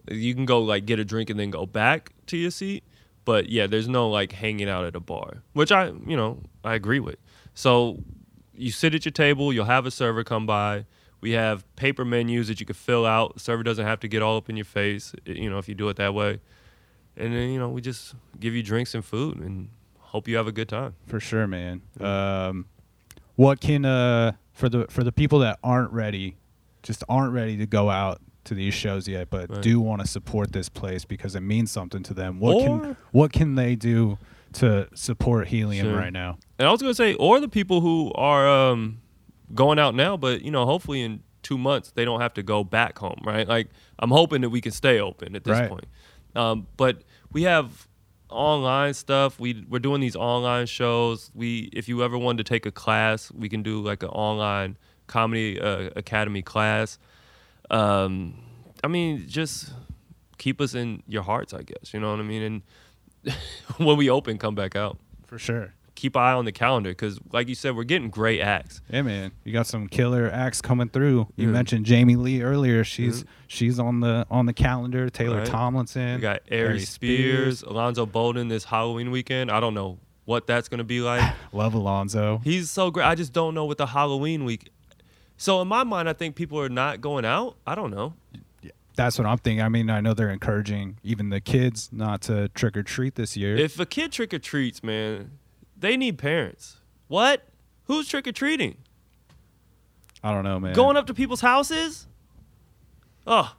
You 0.10 0.34
can 0.34 0.46
go 0.46 0.62
like 0.62 0.86
get 0.86 1.00
a 1.00 1.06
drink 1.06 1.30
and 1.30 1.40
then 1.40 1.50
go 1.50 1.66
back 1.66 2.14
to 2.28 2.38
your 2.38 2.52
seat. 2.52 2.84
But 3.26 3.50
yeah, 3.50 3.68
there's 3.68 3.88
no 3.88 4.10
like 4.10 4.32
hanging 4.32 4.70
out 4.70 4.86
at 4.86 4.96
a 4.96 5.00
bar, 5.00 5.44
which 5.54 5.72
I, 5.72 5.88
you 6.08 6.16
know, 6.18 6.42
I 6.64 6.76
agree 6.76 7.00
with. 7.00 7.18
So 7.54 8.00
you 8.54 8.72
sit 8.72 8.96
at 8.96 9.06
your 9.06 9.12
table, 9.12 9.52
you'll 9.54 9.66
have 9.66 9.86
a 9.86 9.92
server 9.92 10.24
come 10.24 10.46
by. 10.46 10.86
We 11.24 11.32
have 11.32 11.64
paper 11.78 12.04
menus 12.04 12.50
that 12.50 12.60
you 12.60 12.66
can 12.66 12.76
fill 12.76 13.06
out. 13.06 13.36
The 13.36 13.40
server 13.40 13.64
doesn't 13.64 13.86
have 13.86 14.02
to 14.02 14.10
get 14.10 14.22
all 14.22 14.36
up 14.36 14.50
in 14.50 14.58
your 14.58 14.66
face, 14.66 15.14
you 15.26 15.50
know, 15.50 15.58
if 15.58 15.70
you 15.70 15.74
do 15.74 15.88
it 15.88 15.96
that 15.96 16.14
way. 16.14 16.42
And 17.16 17.34
then, 17.34 17.50
you 17.50 17.60
know, 17.60 17.70
we 17.70 17.80
just 17.80 18.14
give 18.42 18.54
you 18.54 18.62
drinks 18.62 18.94
and 18.94 19.06
food 19.06 19.38
and 19.38 19.70
hope 20.00 20.28
you 20.28 20.36
have 20.36 20.48
a 20.48 20.52
good 20.52 20.68
time. 20.68 20.96
For 21.08 21.22
sure, 21.22 21.48
man. 21.48 21.82
Um, 22.02 22.66
what 23.36 23.62
can 23.62 23.86
uh 23.86 24.34
for 24.52 24.68
the 24.68 24.86
for 24.90 25.04
the 25.06 25.14
people 25.14 25.40
that 25.40 25.60
aren't 25.64 25.92
ready, 25.94 26.36
just 26.84 27.04
aren't 27.08 27.32
ready 27.34 27.56
to 27.56 27.66
go 27.66 27.90
out 27.90 28.20
to 28.44 28.54
these 28.54 28.74
shows 28.74 29.08
yet, 29.08 29.30
but 29.30 29.50
Right. 29.50 29.62
do 29.62 29.80
want 29.80 30.02
to 30.02 30.08
support 30.08 30.52
this 30.52 30.68
place 30.68 31.06
because 31.06 31.36
it 31.38 31.42
means 31.42 31.72
something 31.72 32.04
to 32.04 32.14
them. 32.14 32.40
What 32.42 32.56
Or- 32.58 32.80
can 32.82 32.98
what 33.14 33.32
can 33.32 33.56
they 33.56 33.76
do 33.78 34.18
to 34.54 34.90
support 34.94 35.48
Helium 35.48 35.88
Sure. 35.88 35.96
right 35.98 36.12
now? 36.12 36.38
And 36.60 36.68
I 36.68 36.72
was 36.72 36.82
gonna 36.82 36.94
say, 36.94 37.14
or 37.14 37.40
the 37.40 37.48
people 37.48 37.80
who 37.80 38.12
are 38.16 38.46
um, 38.50 39.00
going 39.54 39.80
out 39.80 39.96
now, 39.96 40.18
but 40.18 40.42
you 40.42 40.52
know, 40.52 40.66
hopefully 40.66 41.02
in 41.02 41.22
two 41.42 41.58
months 41.58 41.92
they 41.92 42.06
don't 42.06 42.22
have 42.22 42.34
to 42.36 42.44
go 42.44 42.64
back 42.64 42.98
home, 42.98 43.20
right? 43.24 43.48
Like 43.48 43.70
I'm 44.00 44.12
hoping 44.12 44.42
that 44.42 44.50
we 44.50 44.62
can 44.62 44.72
stay 44.72 45.00
open 45.00 45.36
at 45.36 45.44
this 45.44 45.60
Right. 45.60 45.70
point. 45.70 45.86
Um, 46.36 46.68
but 46.78 47.04
we 47.32 47.44
have 47.44 47.88
online 48.30 48.94
stuff. 48.94 49.40
We 49.40 49.66
we're 49.70 49.80
doing 49.80 50.02
these 50.02 50.16
online 50.16 50.66
shows. 50.66 51.30
We 51.36 51.70
if 51.74 51.88
you 51.88 52.04
ever 52.04 52.18
wanted 52.18 52.46
to 52.46 52.52
take 52.54 52.66
a 52.66 52.72
class, 52.72 53.32
we 53.32 53.50
can 53.50 53.62
do 53.62 53.82
like 53.82 54.02
an 54.04 54.10
online 54.10 54.78
comedy 55.08 55.60
uh, 55.60 55.90
academy 55.96 56.42
class. 56.42 56.98
Um, 57.70 58.42
I 58.84 58.88
mean, 58.88 59.26
just 59.28 59.72
keep 60.38 60.60
us 60.62 60.74
in 60.76 61.04
your 61.08 61.24
hearts, 61.24 61.54
I 61.54 61.62
guess. 61.62 61.94
You 61.94 62.00
know 62.00 62.12
what 62.12 62.20
I 62.20 62.24
mean? 62.24 62.42
And 63.24 63.34
when 63.78 63.98
we 63.98 64.10
open, 64.10 64.38
come 64.38 64.56
back 64.56 64.76
out 64.76 64.98
For 65.26 65.38
sure. 65.38 65.74
Keep 65.96 66.16
an 66.16 66.22
eye 66.22 66.34
on 66.34 66.46
the 66.46 66.52
calendar 66.52 66.92
because, 66.92 67.20
like 67.32 67.48
you 67.48 67.56
said, 67.56 67.76
we're 67.76 67.84
getting 67.84 68.10
great 68.10 68.42
acts. 68.42 68.82
Yeah, 68.90 69.02
man, 69.04 69.32
you 69.44 69.54
got 69.54 69.68
some 69.68 69.88
killer 69.88 70.30
acts 70.32 70.62
coming 70.62 70.90
through. 70.90 71.28
You 71.36 71.48
Yeah. 71.48 71.54
mentioned 71.54 71.86
Jamie 71.86 72.16
Lee 72.16 72.42
earlier. 72.42 72.84
She's 72.84 73.20
mm-hmm. 73.24 73.30
she's 73.48 73.80
on 73.80 74.00
the 74.00 74.26
on 74.30 74.46
the 74.46 74.54
calendar. 74.54 75.10
Taylor 75.10 75.40
Right. 75.40 75.48
Tomlinson. 75.48 76.16
We 76.16 76.22
got 76.22 76.42
Ari 76.52 76.80
Spears, 76.80 77.64
Alonzo 77.64 78.06
Bolden 78.06 78.48
this 78.48 78.66
Halloween 78.66 79.12
weekend. 79.12 79.52
I 79.52 79.60
don't 79.60 79.74
know 79.74 80.00
what 80.26 80.48
that's 80.48 80.68
gonna 80.70 80.84
be 80.84 81.02
like. 81.02 81.34
Love 81.54 81.74
Alonzo. 81.74 82.42
He's 82.44 82.70
so 82.70 82.92
great. 82.92 83.06
I 83.06 83.16
just 83.16 83.34
don't 83.34 83.54
know 83.54 83.66
what 83.66 83.78
the 83.78 83.88
Halloween 83.88 84.46
week. 84.46 84.70
So 85.38 85.62
in 85.62 85.68
my 85.68 85.84
mind, 85.84 86.08
I 86.08 86.14
think 86.14 86.36
people 86.36 86.60
are 86.60 86.70
not 86.70 87.02
going 87.02 87.26
out. 87.26 87.56
I 87.68 87.76
don't 87.76 87.92
know. 87.92 88.14
That's 88.96 89.18
what 89.18 89.26
I'm 89.26 89.40
thinking. 89.40 89.62
I 89.62 89.70
mean, 89.70 89.90
I 89.90 90.02
know 90.02 90.14
they're 90.14 90.30
encouraging 90.30 90.98
even 91.04 91.30
the 91.30 91.42
kids 91.42 91.90
not 91.92 92.22
to 92.24 92.50
trick 92.50 92.78
or 92.78 92.84
treat 92.84 93.16
this 93.16 93.36
year. 93.36 93.56
If 93.58 93.80
a 93.80 93.88
kid 93.88 94.12
trick 94.12 94.34
or 94.36 94.40
treats, 94.40 94.84
man, 94.84 95.32
they 95.84 95.98
need 95.98 96.18
parents. 96.18 96.78
What? 97.10 97.46
Who's 97.86 98.08
trick 98.08 98.26
or 98.26 98.32
treating? 98.32 98.78
I 100.24 100.32
don't 100.34 100.46
know, 100.46 100.58
man. 100.58 100.74
Going 100.74 100.96
up 100.96 101.08
to 101.08 101.14
people's 101.14 101.42
houses? 101.42 102.08
Oh. 103.28 103.54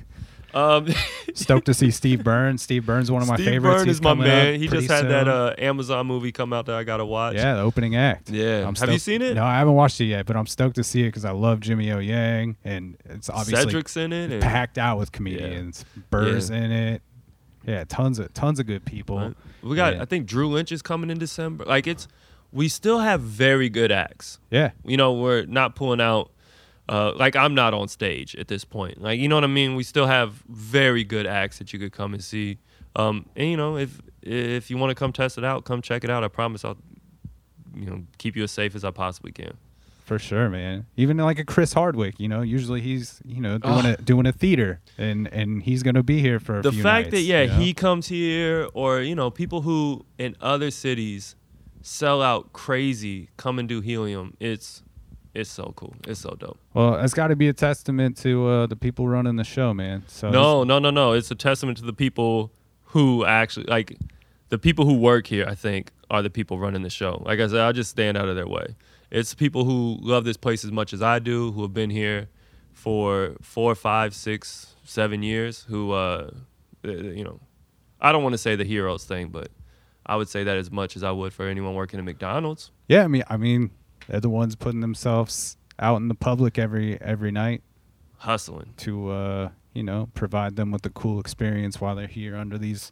um, 0.54 0.88
Stoked 1.34 1.64
to 1.64 1.72
see 1.72 1.90
Steve 1.90 2.22
Byrne. 2.22 2.58
Steve 2.58 2.84
Byrne, 2.84 3.06
one 3.06 3.22
of 3.22 3.28
my 3.28 3.36
Steve 3.36 3.46
favorites. 3.46 3.78
Byrne 3.78 3.86
He's 3.86 3.96
is 3.96 4.02
my 4.02 4.12
man. 4.12 4.60
He 4.60 4.68
just 4.68 4.88
had 4.90 5.08
that 5.08 5.26
uh, 5.26 5.54
Amazon 5.56 6.06
movie 6.06 6.32
come 6.32 6.52
out 6.52 6.66
that 6.66 6.74
I 6.76 6.84
gotta 6.84 7.06
watch. 7.06 7.36
yeah, 7.36 7.54
the 7.54 7.62
opening 7.62 7.96
act. 7.96 8.28
Yeah. 8.28 8.68
I'm 8.68 8.74
Have 8.76 8.92
you 8.92 8.98
seen 8.98 9.22
it? 9.22 9.34
No, 9.34 9.44
I 9.44 9.56
haven't 9.58 9.74
watched 9.74 9.98
it 10.02 10.04
yet, 10.04 10.26
but 10.26 10.36
I'm 10.36 10.46
stoked 10.46 10.76
to 10.76 10.84
see 10.84 11.00
it 11.04 11.06
because 11.06 11.24
I 11.24 11.30
love 11.30 11.60
Jimmy 11.60 11.90
O 11.92 11.98
Yang, 11.98 12.56
and 12.62 12.98
it's 13.06 13.30
obviously 13.30 13.72
Cedric's 13.72 13.96
in 13.96 14.12
it. 14.12 14.30
and- 14.30 14.42
packed 14.42 14.76
out 14.76 14.98
with 14.98 15.12
comedians. 15.12 15.86
Burr's 16.10 16.50
Yeah. 16.50 16.56
in 16.56 16.72
it. 16.72 17.02
Yeah, 17.66 17.84
tons 17.84 18.18
of 18.18 18.32
tons 18.34 18.58
of 18.58 18.66
good 18.66 18.84
people. 18.84 19.18
Right. 19.18 19.34
We 19.62 19.76
got. 19.76 19.96
Yeah. 19.96 20.02
I 20.02 20.04
think 20.04 20.26
Drew 20.26 20.48
Lynch 20.48 20.72
is 20.72 20.82
coming 20.82 21.10
in 21.10 21.18
December. 21.18 21.64
Like 21.64 21.86
it's, 21.86 22.08
we 22.52 22.68
still 22.68 22.98
have 23.00 23.20
very 23.20 23.68
good 23.68 23.92
acts. 23.92 24.38
Yeah, 24.50 24.70
You 24.84 24.96
know, 24.96 25.12
we're 25.12 25.44
not 25.46 25.74
pulling 25.74 26.00
out. 26.00 26.30
Uh, 26.88 27.12
like 27.14 27.36
I'm 27.36 27.54
not 27.54 27.72
on 27.72 27.86
stage 27.86 28.34
at 28.34 28.48
this 28.48 28.64
point. 28.64 29.00
Like 29.00 29.20
you 29.20 29.28
know 29.28 29.36
what 29.36 29.44
I 29.44 29.48
mean. 29.48 29.76
We 29.76 29.84
still 29.84 30.06
have 30.06 30.42
very 30.48 31.04
good 31.04 31.26
acts 31.26 31.58
that 31.58 31.72
you 31.72 31.78
could 31.78 31.92
come 31.92 32.14
and 32.14 32.24
see. 32.24 32.58
Um, 32.96 33.26
and 33.36 33.48
you 33.48 33.56
know, 33.56 33.76
if 33.76 34.00
if 34.22 34.70
you 34.70 34.76
want 34.76 34.90
to 34.90 34.94
come 34.96 35.12
test 35.12 35.38
it 35.38 35.44
out, 35.44 35.64
come 35.64 35.82
check 35.82 36.02
it 36.02 36.10
out. 36.10 36.24
I 36.24 36.28
promise 36.28 36.64
I'll, 36.64 36.78
you 37.76 37.86
know, 37.86 38.02
keep 38.18 38.36
you 38.36 38.42
as 38.42 38.50
safe 38.50 38.74
as 38.74 38.84
I 38.84 38.90
possibly 38.90 39.30
can. 39.32 39.56
For 40.10 40.18
sure, 40.18 40.48
man. 40.48 40.86
Even 40.96 41.16
like 41.18 41.38
a 41.38 41.44
Chris 41.44 41.72
Hardwick, 41.72 42.18
you 42.18 42.26
know, 42.26 42.40
usually 42.40 42.80
he's 42.80 43.20
you 43.24 43.40
know 43.40 43.58
doing 43.58 43.86
Ugh. 43.86 43.96
a 43.96 44.02
doing 44.02 44.26
a 44.26 44.32
theater, 44.32 44.80
and 44.98 45.28
and 45.28 45.62
he's 45.62 45.84
gonna 45.84 46.02
be 46.02 46.20
here 46.20 46.40
for 46.40 46.58
a 46.58 46.62
the 46.62 46.72
fact 46.72 47.12
that 47.12 47.20
yeah 47.20 47.42
you 47.42 47.46
know? 47.46 47.54
he 47.54 47.72
comes 47.72 48.08
here 48.08 48.68
or 48.74 49.02
you 49.02 49.14
know 49.14 49.30
people 49.30 49.60
who 49.60 50.04
in 50.18 50.34
other 50.40 50.72
cities 50.72 51.36
sell 51.80 52.22
out 52.22 52.52
crazy 52.52 53.28
come 53.36 53.60
and 53.60 53.68
do 53.68 53.80
helium 53.80 54.36
it's 54.40 54.82
it's 55.32 55.48
so 55.48 55.72
cool 55.76 55.94
it's 56.08 56.18
so 56.18 56.34
dope 56.40 56.58
Well, 56.74 56.96
it's 56.96 57.14
got 57.14 57.28
to 57.28 57.36
be 57.36 57.46
a 57.46 57.52
testament 57.52 58.16
to 58.18 58.48
uh, 58.48 58.66
the 58.66 58.74
people 58.74 59.06
running 59.06 59.36
the 59.36 59.44
show, 59.44 59.72
man. 59.72 60.02
So 60.08 60.28
no 60.28 60.64
no 60.64 60.80
no 60.80 60.90
no 60.90 61.12
it's 61.12 61.30
a 61.30 61.36
testament 61.36 61.78
to 61.78 61.84
the 61.84 61.92
people 61.92 62.50
who 62.86 63.24
actually 63.24 63.66
like 63.66 63.96
the 64.48 64.58
people 64.58 64.84
who 64.86 64.94
work 64.94 65.28
here 65.28 65.46
i 65.48 65.54
think 65.54 65.92
are 66.10 66.20
the 66.22 66.30
people 66.30 66.58
running 66.58 66.82
the 66.82 66.90
show 66.90 67.22
like 67.24 67.38
i 67.38 67.46
said 67.46 67.60
i 67.60 67.70
just 67.70 67.90
stand 67.90 68.16
out 68.16 68.28
of 68.28 68.34
their 68.34 68.48
way 68.48 68.74
it's 69.10 69.34
people 69.34 69.64
who 69.64 69.98
love 70.00 70.24
this 70.24 70.36
place 70.36 70.64
as 70.64 70.72
much 70.72 70.92
as 70.92 71.02
i 71.02 71.18
do 71.18 71.52
who 71.52 71.62
have 71.62 71.74
been 71.74 71.90
here 71.90 72.28
for 72.72 73.34
four 73.40 73.74
five 73.74 74.14
six 74.14 74.74
seven 74.84 75.22
years 75.22 75.64
who 75.68 75.92
uh 75.92 76.30
you 76.84 77.24
know 77.24 77.40
i 78.00 78.12
don't 78.12 78.22
want 78.22 78.32
to 78.32 78.38
say 78.38 78.56
the 78.56 78.64
heroes 78.64 79.04
thing 79.04 79.28
but 79.28 79.48
i 80.06 80.16
would 80.16 80.28
say 80.28 80.44
that 80.44 80.56
as 80.56 80.70
much 80.70 80.96
as 80.96 81.02
i 81.02 81.10
would 81.10 81.32
for 81.32 81.46
anyone 81.46 81.74
working 81.74 81.98
at 81.98 82.04
mcdonald's 82.04 82.70
yeah, 82.88 83.04
I 83.04 83.06
mean, 83.06 83.22
I 83.30 83.36
mean, 83.36 83.70
they're 84.08 84.18
the 84.18 84.28
ones 84.28 84.56
putting 84.56 84.80
themselves 84.80 85.56
out 85.78 85.96
in 85.98 86.08
the 86.08 86.14
public 86.16 86.58
every 86.58 87.00
every 87.00 87.30
night 87.30 87.62
hustling 88.18 88.74
to 88.78 89.10
uh, 89.10 89.48
you 89.74 89.84
know 89.84 90.08
provide 90.14 90.56
them 90.56 90.72
with 90.72 90.84
a 90.86 90.90
cool 90.90 91.20
experience 91.20 91.80
while 91.80 91.94
they're 91.94 92.08
here 92.08 92.34
under 92.36 92.58
these 92.58 92.90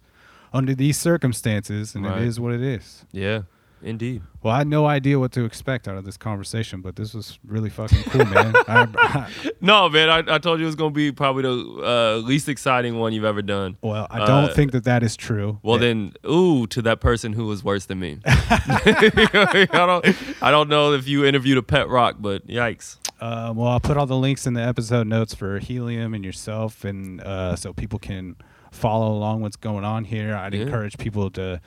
under 0.52 0.72
these 0.74 0.96
circumstances, 0.96 1.94
and 1.96 2.04
Right. 2.06 2.22
it 2.22 2.28
is 2.28 2.38
what 2.38 2.54
it 2.54 2.62
is. 2.62 3.04
yeah 3.10 3.42
indeed 3.82 4.22
Well, 4.42 4.54
I 4.54 4.58
had 4.58 4.66
no 4.68 4.86
idea 4.86 5.18
what 5.18 5.32
to 5.32 5.44
expect 5.44 5.86
out 5.88 5.96
of 5.96 6.04
this 6.04 6.16
conversation, 6.16 6.80
but 6.80 6.96
this 6.96 7.14
was 7.14 7.38
really 7.46 7.70
fucking 7.70 8.02
cool, 8.04 8.24
man. 8.26 8.54
I, 8.68 8.86
I, 8.96 9.30
no 9.60 9.88
man 9.88 10.08
i, 10.10 10.34
I 10.34 10.38
told 10.38 10.58
you 10.60 10.64
it 10.64 10.68
was 10.68 10.74
going 10.76 10.92
to 10.92 10.94
be 10.96 11.10
probably 11.12 11.42
the 11.42 11.84
uh, 11.84 12.16
least 12.26 12.48
exciting 12.48 12.98
one 12.98 13.12
you've 13.12 13.24
ever 13.24 13.42
done 13.42 13.76
well, 13.82 14.06
I 14.10 14.18
don't 14.26 14.44
Uh, 14.50 14.54
think 14.54 14.72
that 14.72 14.84
that 14.84 15.02
is 15.02 15.16
true. 15.16 15.58
Well, 15.62 15.76
Yeah. 15.76 15.86
then, 15.88 16.12
ooh, 16.28 16.66
to 16.68 16.82
that 16.82 17.00
person 17.00 17.32
who 17.32 17.46
was 17.46 17.62
worse 17.64 17.86
than 17.86 18.00
me. 18.00 18.18
I 18.26 19.66
don't, 19.72 20.42
I 20.42 20.50
don't 20.50 20.68
know 20.68 20.92
if 20.94 21.06
you 21.08 21.24
interviewed 21.24 21.58
a 21.58 21.62
pet 21.62 21.88
rock, 21.88 22.16
but 22.18 22.46
yikes. 22.46 22.96
Uh, 23.20 23.52
well, 23.54 23.68
I'll 23.68 23.80
put 23.80 23.96
all 23.96 24.06
the 24.06 24.16
links 24.16 24.46
in 24.46 24.54
the 24.54 24.62
episode 24.62 25.06
notes 25.06 25.34
for 25.34 25.58
Helium 25.58 26.14
and 26.14 26.24
yourself, 26.24 26.84
and 26.84 27.20
uh, 27.20 27.56
so 27.56 27.72
people 27.72 27.98
can 27.98 28.36
follow 28.70 29.10
along 29.12 29.40
what's 29.40 29.56
going 29.56 29.84
on 29.84 30.04
here. 30.04 30.34
I'd 30.36 30.54
Yeah. 30.54 30.62
encourage 30.62 30.98
people 30.98 31.30
to 31.32 31.60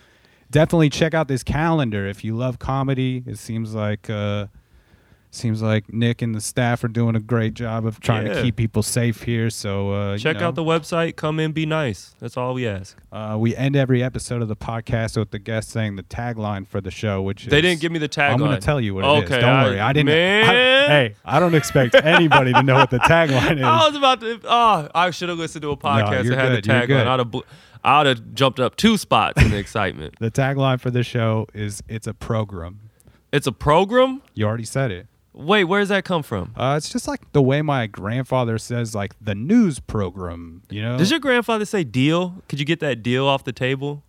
definitely 0.52 0.90
check 0.90 1.14
out 1.14 1.28
this 1.28 1.44
calendar 1.44 2.06
if 2.08 2.24
you 2.24 2.36
love 2.36 2.60
comedy. 2.60 3.24
It 3.26 3.38
seems 3.38 3.74
like 3.74 4.10
uh, 4.10 4.48
seems 5.32 5.62
like 5.62 5.92
Nick 5.92 6.22
and 6.22 6.36
the 6.36 6.42
staff 6.42 6.84
are 6.84 6.90
doing 6.90 7.16
a 7.16 7.20
great 7.20 7.54
job 7.54 7.86
of 7.86 8.00
trying 8.00 8.26
to 8.26 8.42
keep 8.42 8.56
people 8.58 8.84
safe 8.84 9.24
here. 9.24 9.50
So 9.50 9.94
uh, 9.94 10.14
you 10.14 10.20
Check 10.20 10.40
know, 10.40 10.50
out 10.50 10.56
the 10.56 10.64
website. 10.64 11.16
Come 11.16 11.40
in, 11.40 11.54
be 11.54 11.66
nice. 11.66 12.14
That's 12.20 12.38
all 12.38 12.54
we 12.54 12.68
ask. 12.68 12.98
Uh, 13.12 13.38
we 13.40 13.56
end 13.56 13.76
every 13.76 14.04
episode 14.04 14.42
of 14.42 14.48
the 14.50 14.56
podcast 14.56 15.18
with 15.18 15.32
the 15.32 15.40
guest 15.40 15.70
saying 15.70 15.96
the 15.96 16.04
tagline 16.04 16.68
for 16.68 16.82
the 16.82 16.92
show, 16.92 17.22
which 17.22 17.46
They 17.46 17.58
is, 17.58 17.62
didn't 17.64 17.82
give 17.82 17.92
me 17.92 18.00
the 18.00 18.10
tagline. 18.10 18.32
I'm 18.32 18.38
going 18.40 18.52
to 18.52 18.60
tell 18.60 18.82
you 18.82 18.94
what 18.94 19.06
it 19.06 19.24
is. 19.24 19.30
Don't 19.30 19.44
I- 19.44 19.64
worry. 19.64 19.80
I 19.80 19.94
didn't. 19.94 20.10
I- 20.10 20.88
hey, 20.88 21.16
I 21.24 21.40
don't 21.40 21.56
expect 21.56 21.96
anybody 21.96 22.54
to 22.54 22.64
know 22.64 22.76
what 22.76 22.90
the 22.90 23.00
tagline 23.00 23.58
is. 23.58 23.64
I 23.64 23.88
was 23.88 23.96
about 23.96 24.20
to. 24.22 24.40
Oh, 24.44 24.90
I 24.94 25.12
should 25.12 25.30
have 25.30 25.38
listened 25.38 25.62
to 25.64 25.72
a 25.72 25.78
podcast 25.78 26.26
you're 26.26 26.36
that 26.36 26.52
had 26.52 26.64
good, 26.64 26.88
the 26.88 26.94
tagline. 26.94 27.08
I'd 27.08 27.20
have, 27.20 27.32
bl- 27.32 27.40
I'd 27.84 28.06
have 28.08 28.34
jumped 28.34 28.60
up 28.60 28.76
two 28.76 28.98
spots 28.98 29.42
in 29.42 29.52
the 29.52 29.58
excitement. 29.58 30.16
The 30.20 30.30
tagline 30.32 30.80
for 30.80 30.92
the 30.92 31.04
show 31.04 31.48
is 31.54 31.82
"It's 31.88 32.06
a 32.08 32.14
program." 32.14 32.80
It's 33.32 33.48
a 33.48 33.52
program. 33.54 34.22
You 34.34 34.46
already 34.46 34.66
said 34.66 34.92
it. 34.92 35.08
Wait, 35.34 35.64
where 35.64 35.80
does 35.80 35.90
that 35.90 36.04
come 36.04 36.24
from? 36.24 36.54
Uh, 36.58 36.76
it's 36.78 36.90
just 36.90 37.08
like 37.08 37.32
the 37.32 37.42
way 37.42 37.62
my 37.62 37.88
grandfather 37.88 38.58
says, 38.58 38.94
like 38.94 39.14
the 39.22 39.34
news 39.36 39.80
program. 39.80 40.62
You 40.70 40.82
know? 40.82 40.98
Does 40.98 41.10
your 41.10 41.20
grandfather 41.22 41.64
say 41.66 41.84
deal? 41.86 42.44
Could 42.50 42.60
you 42.60 42.66
get 42.66 42.80
that 42.82 43.02
deal 43.02 43.26
off 43.26 43.44
the 43.44 43.54
table? 43.54 44.04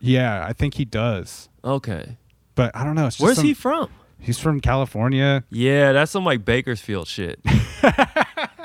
yeah, 0.00 0.44
I 0.48 0.52
think 0.52 0.74
he 0.74 0.84
does, 0.84 1.48
Okay. 1.64 2.16
but 2.56 2.74
I 2.76 2.82
don't 2.84 2.94
know. 2.96 3.06
It's 3.06 3.16
just 3.16 3.24
Where's 3.24 3.36
some- 3.36 3.44
he 3.46 3.54
from? 3.54 3.88
He's 4.18 4.38
from 4.38 4.60
California. 4.60 5.42
Yeah, 5.50 5.90
that's 5.92 6.12
some 6.12 6.24
like 6.24 6.44
Bakersfield 6.44 7.08
shit. 7.08 7.40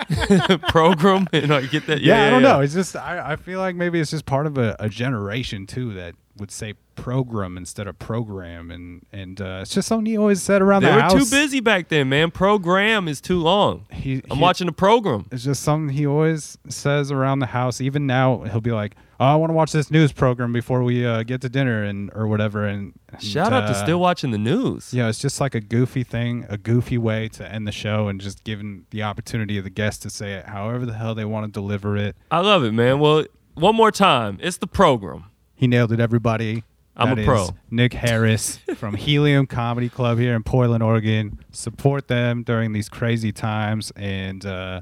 Program 0.69 1.27
and 1.33 1.49
like 1.49 1.71
get 1.71 1.87
that. 1.87 2.01
Yeah, 2.01 2.21
Yeah, 2.21 2.27
I 2.27 2.29
don't 2.29 2.43
yeah. 2.43 2.49
know. 2.53 2.61
It's 2.61 2.73
just 2.73 2.95
I, 2.95 3.31
I 3.33 3.35
feel 3.35 3.59
like 3.59 3.75
maybe 3.75 3.99
it's 3.99 4.11
just 4.11 4.25
part 4.25 4.45
of 4.45 4.57
a, 4.57 4.75
a 4.79 4.89
generation 4.89 5.65
too 5.65 5.93
that 5.95 6.15
would 6.39 6.51
say 6.51 6.73
program 6.95 7.57
instead 7.57 7.87
of 7.87 7.97
program, 7.99 8.71
and 8.71 9.05
and 9.13 9.39
uh, 9.39 9.59
it's 9.61 9.73
just 9.73 9.87
something 9.87 10.05
he 10.05 10.17
always 10.17 10.41
said 10.41 10.61
around 10.61 10.83
They 10.83 10.89
the 10.89 11.01
house. 11.01 11.13
They 11.13 11.19
were 11.19 11.23
too 11.23 11.29
busy 11.29 11.59
back 11.59 11.87
then, 11.87 12.09
man. 12.09 12.31
Program 12.31 13.07
is 13.07 13.21
too 13.21 13.39
long. 13.39 13.85
He, 13.91 14.21
I'm 14.29 14.37
he- 14.37 14.41
watching 14.41 14.67
the 14.67 14.73
program. 14.73 15.25
It's 15.31 15.43
just 15.43 15.63
something 15.63 15.95
he 15.95 16.05
always 16.05 16.57
says 16.67 17.11
around 17.11 17.39
the 17.39 17.45
house. 17.47 17.79
Even 17.79 18.07
now, 18.07 18.41
he'll 18.43 18.61
be 18.61 18.71
like, 18.71 18.95
"Oh, 19.19 19.25
I 19.25 19.35
want 19.35 19.51
to 19.51 19.53
watch 19.53 19.71
this 19.71 19.89
news 19.89 20.11
program 20.11 20.51
before 20.51 20.83
we 20.83 21.05
uh, 21.05 21.23
get 21.23 21.41
to 21.41 21.49
dinner 21.49 21.83
and 21.83 22.11
or 22.13 22.27
whatever." 22.27 22.65
And, 22.65 22.93
and, 23.09 23.23
Shout 23.23 23.53
out 23.53 23.67
to 23.67 23.77
uh, 23.77 23.83
still 23.83 23.99
watching 23.99 24.31
the 24.31 24.37
news. 24.37 24.93
Yeah, 24.93 25.07
it's 25.07 25.19
just 25.19 25.39
like 25.39 25.55
a 25.55 25.61
goofy 25.61 26.03
thing, 26.03 26.45
a 26.49 26.57
goofy 26.57 26.97
way 26.97 27.29
to 27.29 27.49
end 27.49 27.67
the 27.67 27.71
show, 27.71 28.07
and 28.07 28.19
just 28.19 28.43
giving 28.43 28.85
the 28.89 29.03
opportunity 29.03 29.57
of 29.57 29.63
the 29.63 29.69
guest 29.69 30.01
to 30.03 30.09
say 30.09 30.33
it 30.33 30.45
however 30.45 30.85
the 30.85 30.93
hell 30.93 31.15
they 31.15 31.25
want 31.25 31.45
to 31.45 31.51
deliver 31.51 31.95
it. 31.95 32.15
I 32.31 32.39
love 32.39 32.63
it, 32.63 32.71
man. 32.71 32.99
Well, 32.99 33.25
one 33.53 33.75
more 33.75 33.91
time. 33.91 34.37
It's 34.41 34.57
the 34.57 34.67
program. 34.67 35.25
He 35.57 35.65
nailed 35.65 35.91
it, 35.91 35.99
everybody. 35.99 36.63
I'm 36.95 37.11
a 37.11 37.15
That 37.15 37.25
pro. 37.25 37.49
Nick 37.71 37.93
Harris 37.93 38.57
from 38.75 38.93
Helium 38.93 39.47
Comedy 39.47 39.89
Club 39.89 40.19
here 40.19 40.35
in 40.35 40.43
Portland, 40.43 40.83
Oregon. 40.83 41.39
Support 41.51 42.07
them 42.07 42.43
during 42.43 42.73
these 42.73 42.89
crazy 42.89 43.31
times, 43.31 43.91
and 43.95 44.45
uh, 44.45 44.81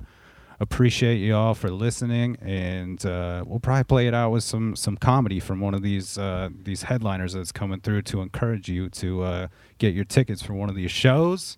appreciate 0.60 1.16
you 1.16 1.34
all 1.34 1.54
for 1.54 1.70
listening, 1.70 2.36
and 2.42 3.06
uh, 3.06 3.46
we'll 3.48 3.62
probably 3.62 3.86
play 3.86 4.08
it 4.08 4.14
out 4.14 4.32
with 4.32 4.44
some 4.44 4.76
some 4.76 4.98
comedy 4.98 5.40
from 5.40 5.62
one 5.62 5.74
of 5.74 5.82
these 5.82 6.18
uh, 6.18 6.50
these 6.64 6.84
headliners 6.84 7.34
that's 7.34 7.54
coming 7.54 7.80
through 7.80 8.02
to 8.04 8.22
encourage 8.22 8.68
you 8.68 8.90
to 8.90 9.24
uh, 9.24 9.48
get 9.78 9.94
your 9.94 10.06
tickets 10.06 10.42
for 10.42 10.54
one 10.54 10.70
of 10.70 10.76
these 10.76 10.92
shows. 10.92 11.58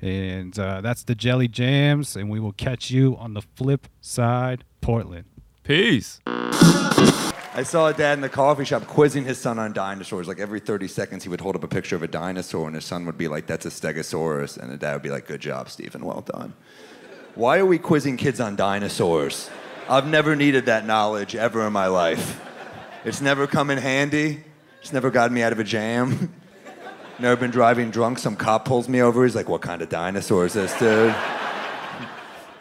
And 0.00 0.56
uh, 0.58 0.80
that's 0.80 1.04
the 1.04 1.14
Jelly 1.14 1.48
Jams, 1.48 2.16
and 2.16 2.28
we 2.28 2.38
will 2.40 2.52
catch 2.52 2.90
you 2.90 3.16
on 3.16 3.34
the 3.34 3.42
flip 3.42 3.86
side, 4.00 4.64
Portland. 4.80 5.26
Peace. 5.62 6.20
I 7.58 7.64
saw 7.64 7.88
a 7.88 7.92
dad 7.92 8.12
in 8.12 8.20
the 8.20 8.28
coffee 8.28 8.64
shop 8.64 8.86
quizzing 8.86 9.24
his 9.24 9.36
son 9.36 9.58
on 9.58 9.72
dinosaurs. 9.72 10.28
Like 10.28 10.38
every 10.38 10.60
30 10.60 10.86
seconds, 10.86 11.24
he 11.24 11.28
would 11.28 11.40
hold 11.40 11.56
up 11.56 11.64
a 11.64 11.66
picture 11.66 11.96
of 11.96 12.04
a 12.04 12.06
dinosaur, 12.06 12.68
and 12.68 12.76
his 12.76 12.84
son 12.84 13.04
would 13.06 13.18
be 13.18 13.26
like, 13.26 13.48
That's 13.48 13.66
a 13.66 13.68
stegosaurus. 13.68 14.56
And 14.56 14.70
the 14.70 14.76
dad 14.76 14.92
would 14.92 15.02
be 15.02 15.10
like, 15.10 15.26
Good 15.26 15.40
job, 15.40 15.68
Stephen. 15.68 16.04
Well 16.04 16.20
done. 16.20 16.52
Why 17.34 17.58
are 17.58 17.66
we 17.66 17.78
quizzing 17.78 18.16
kids 18.16 18.38
on 18.38 18.54
dinosaurs? 18.54 19.50
I've 19.88 20.06
never 20.06 20.36
needed 20.36 20.66
that 20.66 20.86
knowledge 20.86 21.34
ever 21.34 21.66
in 21.66 21.72
my 21.72 21.88
life. 21.88 22.40
It's 23.04 23.20
never 23.20 23.48
come 23.48 23.70
in 23.70 23.78
handy, 23.78 24.44
it's 24.80 24.92
never 24.92 25.10
gotten 25.10 25.34
me 25.34 25.42
out 25.42 25.50
of 25.50 25.58
a 25.58 25.64
jam. 25.64 26.32
Never 27.20 27.34
been 27.34 27.50
driving 27.50 27.90
drunk. 27.90 28.20
Some 28.20 28.36
cop 28.36 28.64
pulls 28.64 28.88
me 28.88 29.02
over. 29.02 29.24
He's 29.24 29.34
like, 29.34 29.48
What 29.48 29.62
kind 29.62 29.82
of 29.82 29.88
dinosaur 29.88 30.46
is 30.46 30.52
this, 30.52 30.72
dude? 30.78 31.12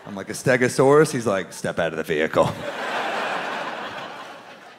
I'm 0.07 0.15
like, 0.15 0.29
A 0.29 0.33
stegosaurus? 0.33 1.11
He's 1.11 1.27
like, 1.27 1.53
Step 1.53 1.77
out 1.77 1.93
of 1.93 1.97
the 1.97 2.03
vehicle. 2.03 2.51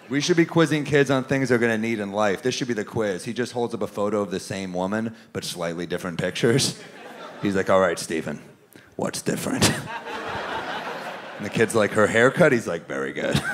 We 0.08 0.22
should 0.22 0.38
be 0.38 0.46
quizzing 0.46 0.84
kids 0.84 1.10
on 1.10 1.24
things 1.24 1.50
they're 1.50 1.58
gonna 1.58 1.76
need 1.76 1.98
in 2.00 2.12
life. 2.12 2.42
This 2.42 2.54
should 2.54 2.68
be 2.68 2.74
the 2.74 2.84
quiz. 2.84 3.24
He 3.24 3.34
just 3.34 3.52
holds 3.52 3.74
up 3.74 3.82
a 3.82 3.86
photo 3.86 4.22
of 4.22 4.30
the 4.30 4.40
same 4.40 4.72
woman, 4.72 5.14
but 5.34 5.44
slightly 5.44 5.86
different 5.86 6.18
pictures. 6.18 6.80
He's 7.42 7.54
like, 7.54 7.68
all 7.68 7.80
right, 7.80 7.98
Stephen, 7.98 8.40
what's 8.96 9.22
different? 9.22 9.70
And 11.36 11.46
the 11.46 11.50
kid's 11.50 11.72
like, 11.72 11.92
her 11.92 12.08
haircut? 12.08 12.50
He's 12.50 12.66
like, 12.66 12.88
very 12.88 13.12
good. 13.12 13.40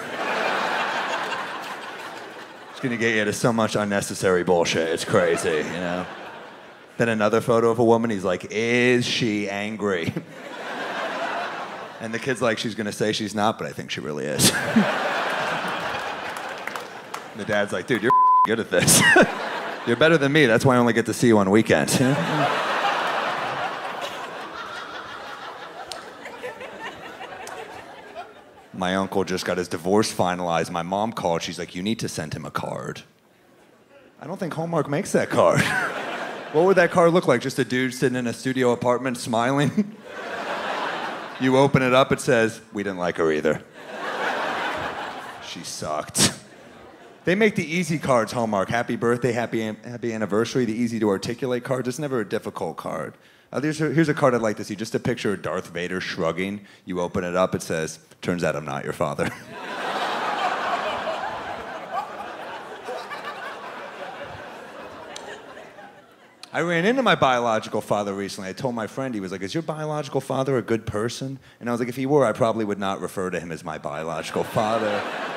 It's 2.71 2.81
gonna 2.81 2.97
get 2.97 3.15
you 3.15 3.25
to 3.25 3.33
so 3.33 3.53
much 3.53 3.77
unnecessary 3.77 4.43
bullshit. 4.43 4.89
It's 4.89 5.05
crazy, 5.05 5.49
you 5.49 5.63
know? 5.63 6.07
Then 6.99 7.09
another 7.09 7.41
photo 7.41 7.71
of 7.71 7.79
a 7.79 7.85
woman, 7.85 8.11
he's 8.11 8.25
like, 8.25 8.47
is 8.51 9.07
she 9.07 9.49
angry? 9.49 10.13
And 12.01 12.13
the 12.13 12.19
kid's 12.19 12.43
like, 12.43 12.59
she's 12.59 12.75
gonna 12.75 12.93
say 12.93 13.13
she's 13.13 13.35
not, 13.35 13.59
but 13.59 13.67
I 13.67 13.73
think 13.73 13.91
she 13.91 14.01
really 14.01 14.27
is. 14.27 14.51
And 17.35 17.41
the 17.41 17.47
dad's 17.47 17.73
like, 17.73 17.89
dude, 17.89 18.01
you're 18.01 18.13
good 18.47 18.61
at 18.61 18.71
this. 18.71 19.03
you're 19.89 19.97
better 19.97 20.17
than 20.17 20.31
me. 20.31 20.47
That's 20.47 20.65
why 20.65 20.77
I 20.77 20.79
only 20.79 20.93
get 20.93 21.07
to 21.07 21.13
see 21.13 21.27
you 21.27 21.39
on 21.39 21.51
weekends. 21.51 22.01
My 28.73 28.95
uncle 28.95 29.25
just 29.25 29.45
got 29.45 29.59
his 29.59 29.67
divorce 29.67 30.15
finalized. 30.15 30.71
My 30.71 30.83
mom 30.83 31.13
called. 31.13 31.43
She's 31.43 31.59
like, 31.59 31.75
you 31.75 31.83
need 31.83 31.99
to 31.99 32.09
send 32.09 32.35
him 32.35 32.45
a 32.45 32.53
card. 32.53 33.03
I 34.21 34.29
don't 34.29 34.39
think 34.39 34.55
Hallmark 34.55 34.89
makes 34.89 35.11
that 35.13 35.29
card. 35.29 35.61
what 36.53 36.65
would 36.67 36.77
that 36.77 36.93
card 36.93 37.13
look 37.13 37.27
like? 37.27 37.41
Just 37.41 37.59
a 37.59 37.65
dude 37.65 37.95
sitting 37.95 38.17
in 38.17 38.29
a 38.29 38.33
studio 38.33 38.71
apartment 38.71 39.17
smiling? 39.17 39.97
you 41.41 41.57
open 41.57 41.83
it 41.83 41.93
up, 41.93 42.13
it 42.13 42.21
says, 42.21 42.61
we 42.73 42.85
didn't 42.85 42.99
like 42.99 43.17
her 43.17 43.33
either. 43.33 43.61
she 45.45 45.65
sucked. 45.65 46.44
They 47.25 47.35
make 47.35 47.55
the 47.55 47.65
easy 47.65 47.99
cards 47.99 48.33
Hallmark. 48.33 48.69
Happy 48.69 48.97
birthday, 48.97 49.33
happy, 49.33 49.63
happy 49.63 50.13
anniversary, 50.13 50.67
the 50.67 50.75
easy 50.75 51.01
to 51.01 51.09
articulate 51.09 51.65
cards. 51.65 51.89
It's 51.89 51.99
never 51.99 52.21
a 52.21 52.29
difficult 52.29 52.77
card. 52.77 53.15
Uh, 53.51 53.61
here's, 53.61 53.81
a, 53.81 53.91
here's 53.91 54.11
a 54.11 54.15
card 54.15 54.35
I'd 54.35 54.43
like 54.43 54.59
to 54.59 54.65
see. 54.65 54.77
Just 54.77 54.95
a 54.95 55.01
picture 55.01 55.33
of 55.33 55.41
Darth 55.41 55.69
Vader 55.69 56.01
shrugging. 56.01 56.61
You 56.85 57.01
open 57.01 57.25
it 57.25 57.35
up, 57.35 57.55
it 57.55 57.63
says, 57.63 57.99
Turns 58.21 58.45
out 58.45 58.57
I'm 58.57 58.67
not 58.67 58.85
your 58.85 58.93
father. 58.93 59.31
I 66.53 66.61
ran 66.61 66.85
into 66.85 67.03
my 67.03 67.15
biological 67.15 67.81
father 67.81 68.15
recently. 68.15 68.51
I 68.51 68.53
told 68.53 68.75
my 68.77 68.87
friend, 68.87 69.15
he 69.15 69.21
was 69.21 69.33
like, 69.33 69.41
Is 69.41 69.55
your 69.55 69.63
biological 69.63 70.21
father 70.21 70.59
a 70.59 70.63
good 70.63 70.85
person? 70.87 71.39
And 71.59 71.71
I 71.71 71.73
was 71.73 71.81
like, 71.81 71.89
If 71.89 71.97
he 71.97 72.05
were, 72.05 72.27
I 72.27 72.33
probably 72.33 72.67
would 72.67 72.79
not 72.79 73.01
refer 73.01 73.31
to 73.31 73.41
him 73.41 73.51
as 73.51 73.65
my 73.65 73.79
biological 73.79 74.45
father. 74.45 75.03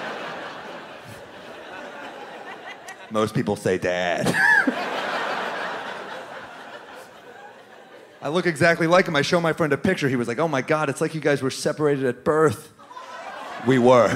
Most 3.09 3.33
people 3.33 3.55
say 3.55 3.77
dad. 3.77 4.27
I 8.21 8.29
look 8.29 8.45
exactly 8.45 8.87
like 8.87 9.07
him. 9.07 9.15
I 9.15 9.21
show 9.21 9.39
my 9.39 9.53
friend 9.53 9.71
a 9.71 9.77
picture. 9.77 10.09
He 10.09 10.15
was 10.15 10.27
like, 10.27 10.39
oh 10.39 10.47
my 10.47 10.61
God, 10.61 10.89
it's 10.89 10.99
like 10.99 11.15
you 11.15 11.21
guys 11.21 11.41
were 11.41 11.51
separated 11.51 12.05
at 12.05 12.23
birth. 12.23 12.73
We 13.65 13.79
were. 13.79 14.13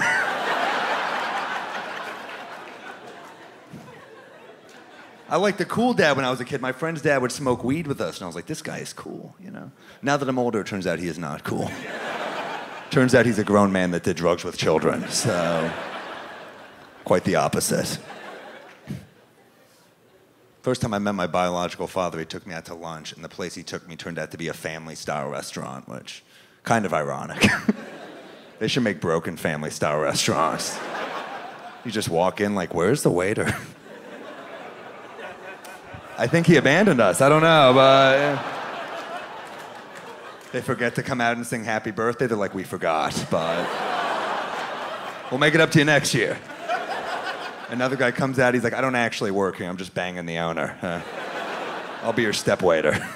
I 5.29 5.37
liked 5.37 5.59
the 5.59 5.65
cool 5.65 5.93
dad 5.93 6.17
when 6.17 6.25
I 6.25 6.29
was 6.29 6.41
a 6.41 6.45
kid. 6.45 6.59
My 6.59 6.73
friend's 6.73 7.01
dad 7.01 7.21
would 7.21 7.31
smoke 7.31 7.63
weed 7.63 7.87
with 7.87 8.01
us, 8.01 8.17
and 8.17 8.25
I 8.25 8.27
was 8.27 8.35
like, 8.35 8.47
this 8.47 8.61
guy 8.61 8.79
is 8.79 8.91
cool, 8.91 9.33
you 9.39 9.49
know? 9.49 9.71
Now 10.01 10.17
that 10.17 10.27
I'm 10.27 10.37
older, 10.37 10.59
it 10.59 10.67
turns 10.67 10.85
out 10.85 10.99
he 10.99 11.07
is 11.07 11.17
not 11.17 11.45
cool. 11.45 11.71
turns 12.89 13.15
out 13.15 13.25
he's 13.25 13.39
a 13.39 13.45
grown 13.45 13.71
man 13.71 13.91
that 13.91 14.03
did 14.03 14.17
drugs 14.17 14.43
with 14.43 14.57
children, 14.57 15.07
so 15.07 15.71
quite 17.05 17.23
the 17.23 17.35
opposite. 17.35 17.97
First 20.61 20.81
time 20.83 20.93
I 20.93 20.99
met 20.99 21.15
my 21.15 21.25
biological 21.25 21.87
father, 21.87 22.19
he 22.19 22.25
took 22.25 22.45
me 22.45 22.53
out 22.53 22.65
to 22.65 22.75
lunch, 22.75 23.13
and 23.13 23.23
the 23.23 23.29
place 23.29 23.55
he 23.55 23.63
took 23.63 23.87
me 23.87 23.95
turned 23.95 24.19
out 24.19 24.29
to 24.29 24.37
be 24.37 24.47
a 24.47 24.53
family 24.53 24.93
style 24.93 25.27
restaurant, 25.27 25.87
which 25.87 26.23
kind 26.63 26.85
of 26.85 26.93
ironic. 26.93 27.43
they 28.59 28.67
should 28.67 28.83
make 28.83 29.01
broken 29.01 29.37
family 29.37 29.71
style 29.71 29.99
restaurants. 29.99 30.77
You 31.83 31.89
just 31.89 32.09
walk 32.09 32.41
in 32.41 32.53
like, 32.53 32.75
where's 32.75 33.01
the 33.01 33.09
waiter? 33.09 33.45
I 36.19 36.27
think 36.27 36.45
he 36.45 36.57
abandoned 36.57 37.01
us. 37.01 37.21
I 37.21 37.29
don't 37.29 37.41
know, 37.41 37.71
but 37.73 38.39
they 40.51 40.61
forget 40.61 40.93
to 40.93 41.01
come 41.01 41.21
out 41.21 41.37
and 41.37 41.47
sing 41.47 41.63
happy 41.63 41.89
birthday. 41.89 42.27
They're 42.27 42.37
like, 42.37 42.53
we 42.53 42.61
forgot, 42.61 43.25
but 43.31 43.67
we'll 45.31 45.39
make 45.39 45.55
it 45.55 45.61
up 45.61 45.71
to 45.71 45.79
you 45.79 45.85
next 45.85 46.13
year. 46.13 46.37
Another 47.71 47.95
guy 47.95 48.11
comes 48.11 48.37
out, 48.37 48.53
he's 48.53 48.65
like, 48.65 48.73
I 48.73 48.81
don't 48.81 48.95
actually 48.95 49.31
work 49.31 49.55
here, 49.55 49.69
I'm 49.69 49.77
just 49.77 49.93
banging 49.93 50.25
the 50.25 50.39
owner. 50.39 50.77
Uh, 50.81 50.99
I'll 52.03 52.11
be 52.11 52.23
your 52.23 52.33
step 52.33 52.61
waiter. 52.61 52.91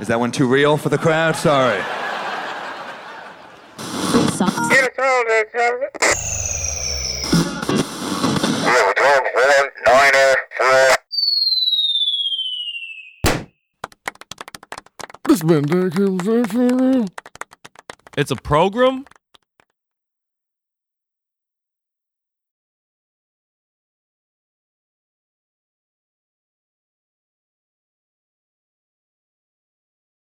Is 0.00 0.08
that 0.08 0.18
one 0.18 0.32
too 0.32 0.48
real 0.48 0.78
for 0.78 0.88
the 0.88 0.96
crowd? 0.96 1.36
Sorry. 1.36 1.78
sucks. 4.32 4.68
Get 4.70 4.84
us 4.84 4.98
all 4.98 5.24
that 5.26 5.52
time. 5.52 5.78
We 8.64 8.70
have 8.72 8.88
a 8.88 8.94
12 8.94 9.22
1 9.34 9.70
9er 9.86 10.34
4. 13.28 13.46
This 15.28 15.42
been 15.42 15.66
Dan 15.66 15.90
Cable 15.90 16.18
Show. 16.44 17.04
It's 18.16 18.30
a 18.30 18.36
program? 18.36 19.04